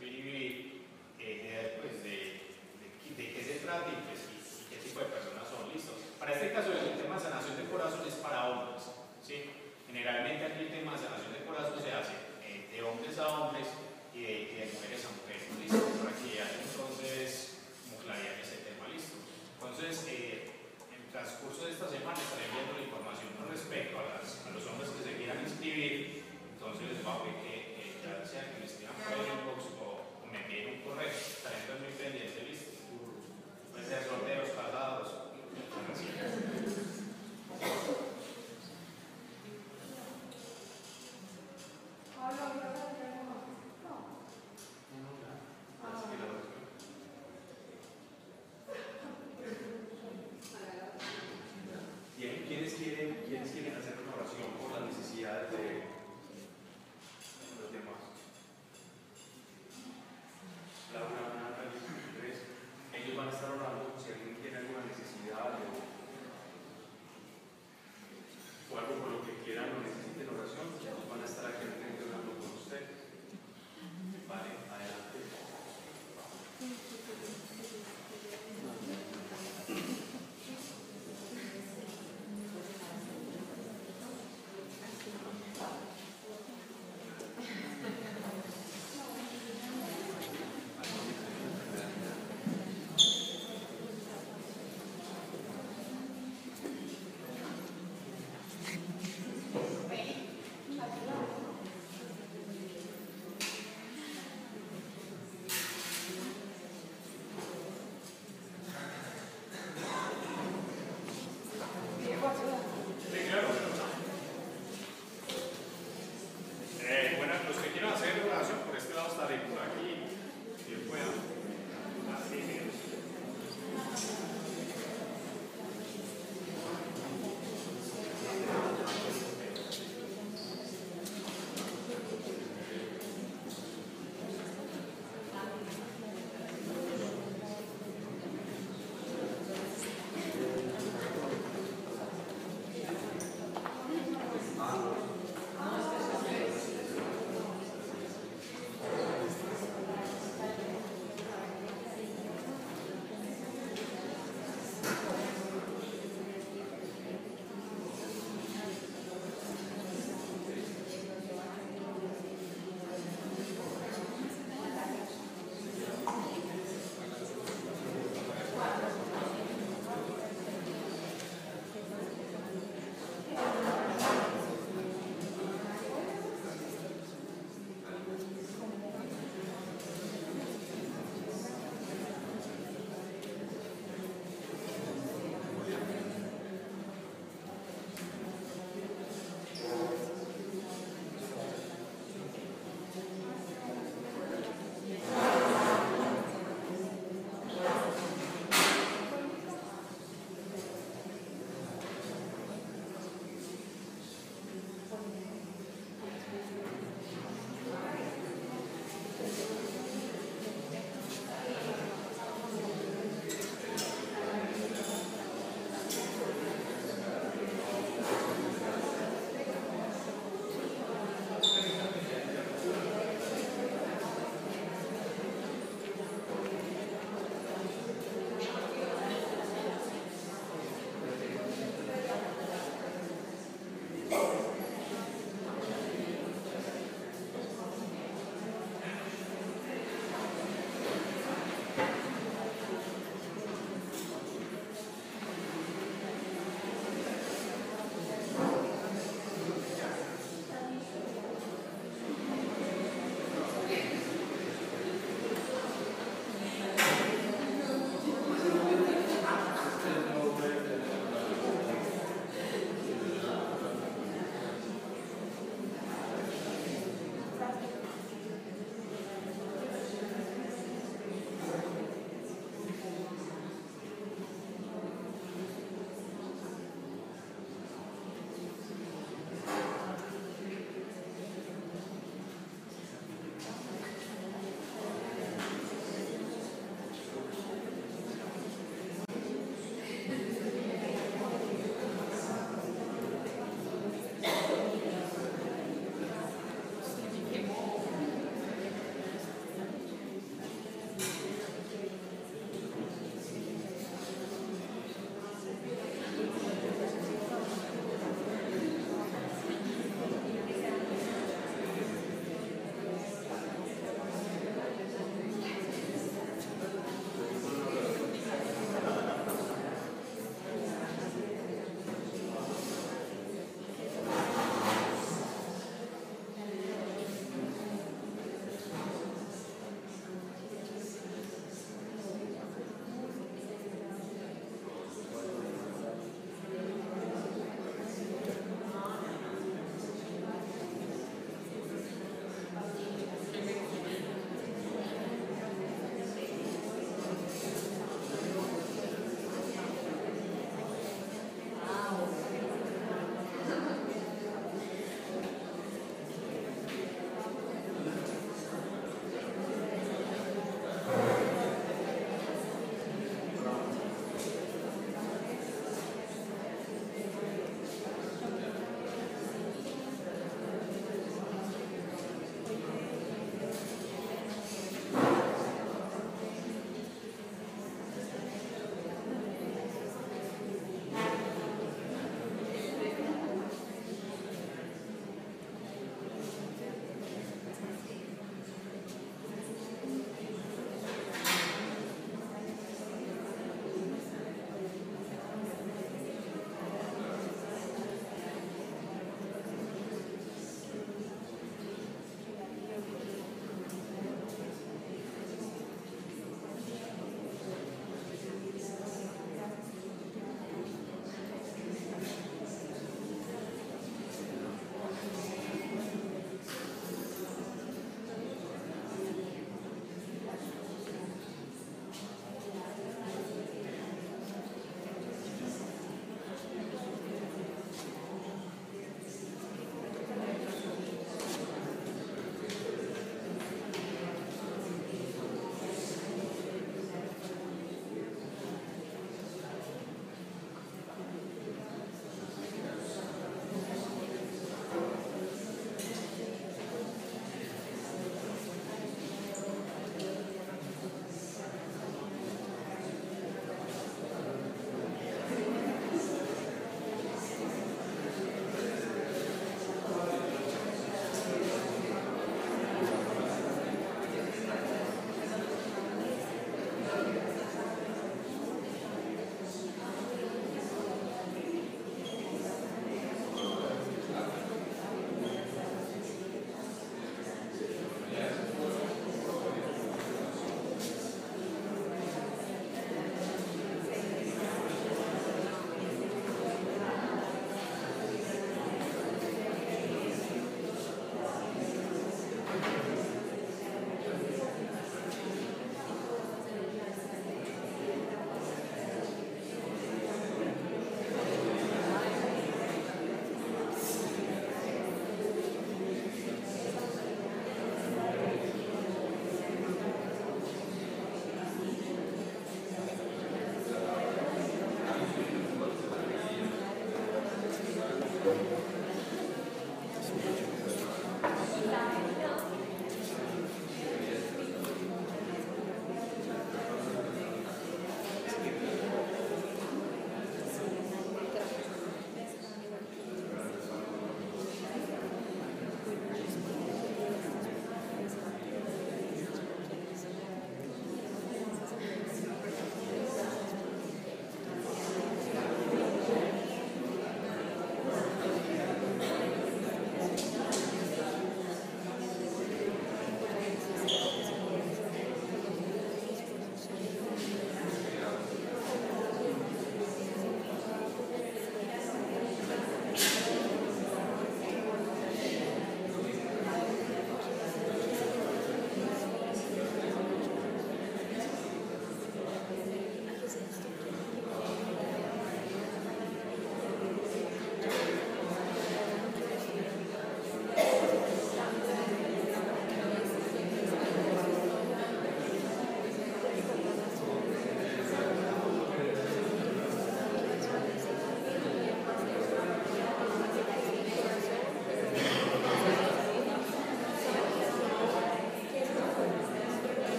Vivir, 0.00 0.84
eh, 1.18 1.40
de, 1.48 1.80
pues, 1.80 2.02
de, 2.04 2.44
de, 2.76 2.88
de 3.16 3.32
qué 3.32 3.42
se 3.42 3.64
trata 3.64 3.88
y, 3.88 4.04
pues, 4.04 4.20
y, 4.28 4.68
qué 4.68 4.76
tipo 4.76 5.00
de 5.00 5.06
personas 5.06 5.48
son 5.48 5.72
listos. 5.72 5.96
Para 6.20 6.32
este 6.32 6.52
caso 6.52 6.72
el 6.72 7.00
tema 7.00 7.16
de 7.16 7.22
sanación 7.22 7.56
del 7.56 7.70
corazón 7.70 8.04
es 8.06 8.14
para 8.20 8.50
hombres, 8.50 8.84
¿sí? 9.24 9.48
Generalmente 9.86 10.44
aquí 10.44 10.64
el 10.68 10.72
tema 10.76 10.92
de 10.92 10.98
sanación 10.98 11.32
del 11.32 11.44
corazón 11.44 11.80
se 11.80 11.92
hace 11.92 12.12
eh, 12.44 12.68
de 12.68 12.82
hombres 12.82 13.16
a 13.16 13.28
hombres 13.28 13.64
y 14.12 14.20
de, 14.28 14.32
y 14.44 14.54
de 14.60 14.68
mujeres 14.76 15.00
a 15.08 15.16
mujeres, 15.16 15.48
¿listo? 15.56 15.88
Para 16.04 16.12
que 16.12 16.28
haya 16.36 16.60
entonces 16.60 17.64
como 17.88 18.04
claridad 18.04 18.36
ese 18.44 18.60
tema, 18.68 18.84
¿listo? 18.92 19.16
Entonces, 19.56 20.04
eh, 20.12 20.43
transcurso 21.14 21.66
de 21.66 21.70
esta 21.70 21.86
semana 21.86 22.18
estaré 22.18 22.42
enviando 22.50 22.74
la 22.74 22.82
información 22.90 23.30
con 23.38 23.46
respecto 23.46 24.02
a, 24.02 24.18
los 24.18 24.66
hombres 24.66 24.90
que 24.98 25.06
se 25.06 25.14
quieran 25.14 25.46
inscribir, 25.46 26.26
entonces 26.58 26.90
les 26.90 27.04
voy 27.06 27.14
a 27.14 27.22
pedir 27.22 27.38
que 27.38 27.54
eh, 27.78 28.02
ya 28.02 28.26
sea 28.26 28.50
que 28.50 28.58
me 28.58 28.66
escriban 28.66 28.98
por 28.98 29.22
el 29.22 29.30
inbox 29.30 29.62
o, 29.78 30.10
o 30.10 30.26
me 30.26 30.42
envíen 30.42 30.74
un 30.74 30.80
correo, 30.82 31.06
estaré 31.06 31.70
muy 31.78 31.94
pendiente, 31.94 32.42
¿listo? 32.50 32.82
Pueden 33.70 33.86
ser 33.86 34.02
solteros, 34.02 34.58
casados. 34.58 35.24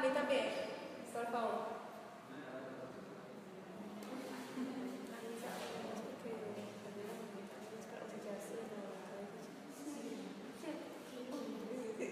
minta 0.00 0.22
bene, 0.22 0.50
sto 1.10 1.20
paura. 1.30 1.78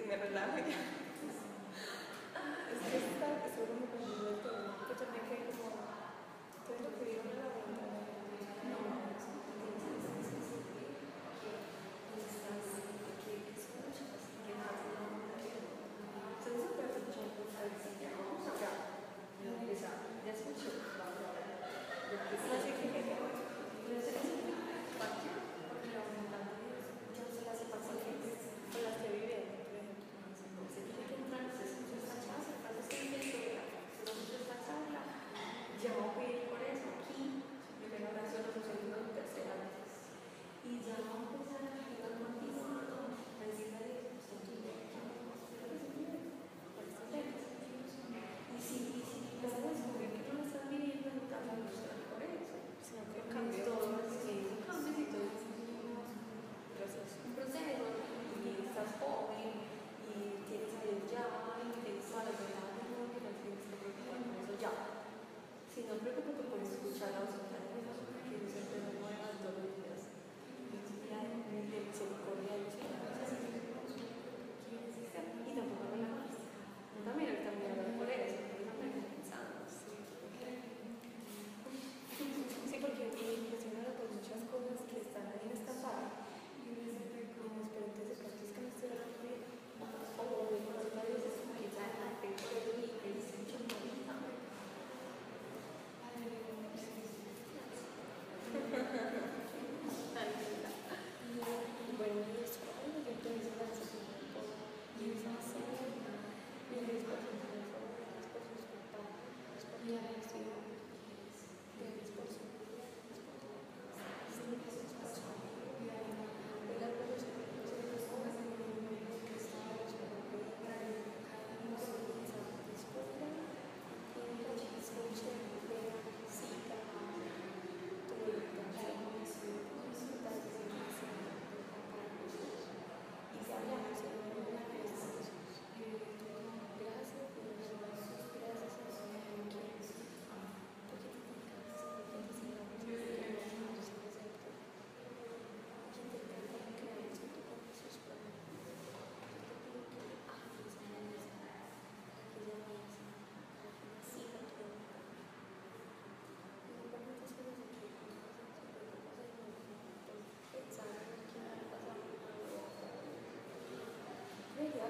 Never 0.09 0.31
laugh 0.35 0.56
again. 0.56 0.88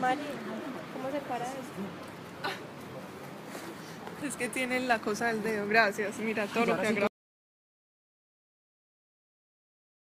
Mari, 0.00 0.20
¿cómo 0.94 1.10
se 1.10 1.20
para 1.28 1.44
esto? 1.44 1.58
Es 4.26 4.36
que 4.36 4.48
tienen 4.48 4.88
la 4.88 5.00
cosa 5.00 5.26
del 5.26 5.42
dedo, 5.42 5.66
gracias. 5.68 6.18
Mira 6.18 6.46
todo 6.46 6.66
lo 6.66 6.80
que 6.80 6.86
ha 6.86 6.92
grabado. 6.92 7.09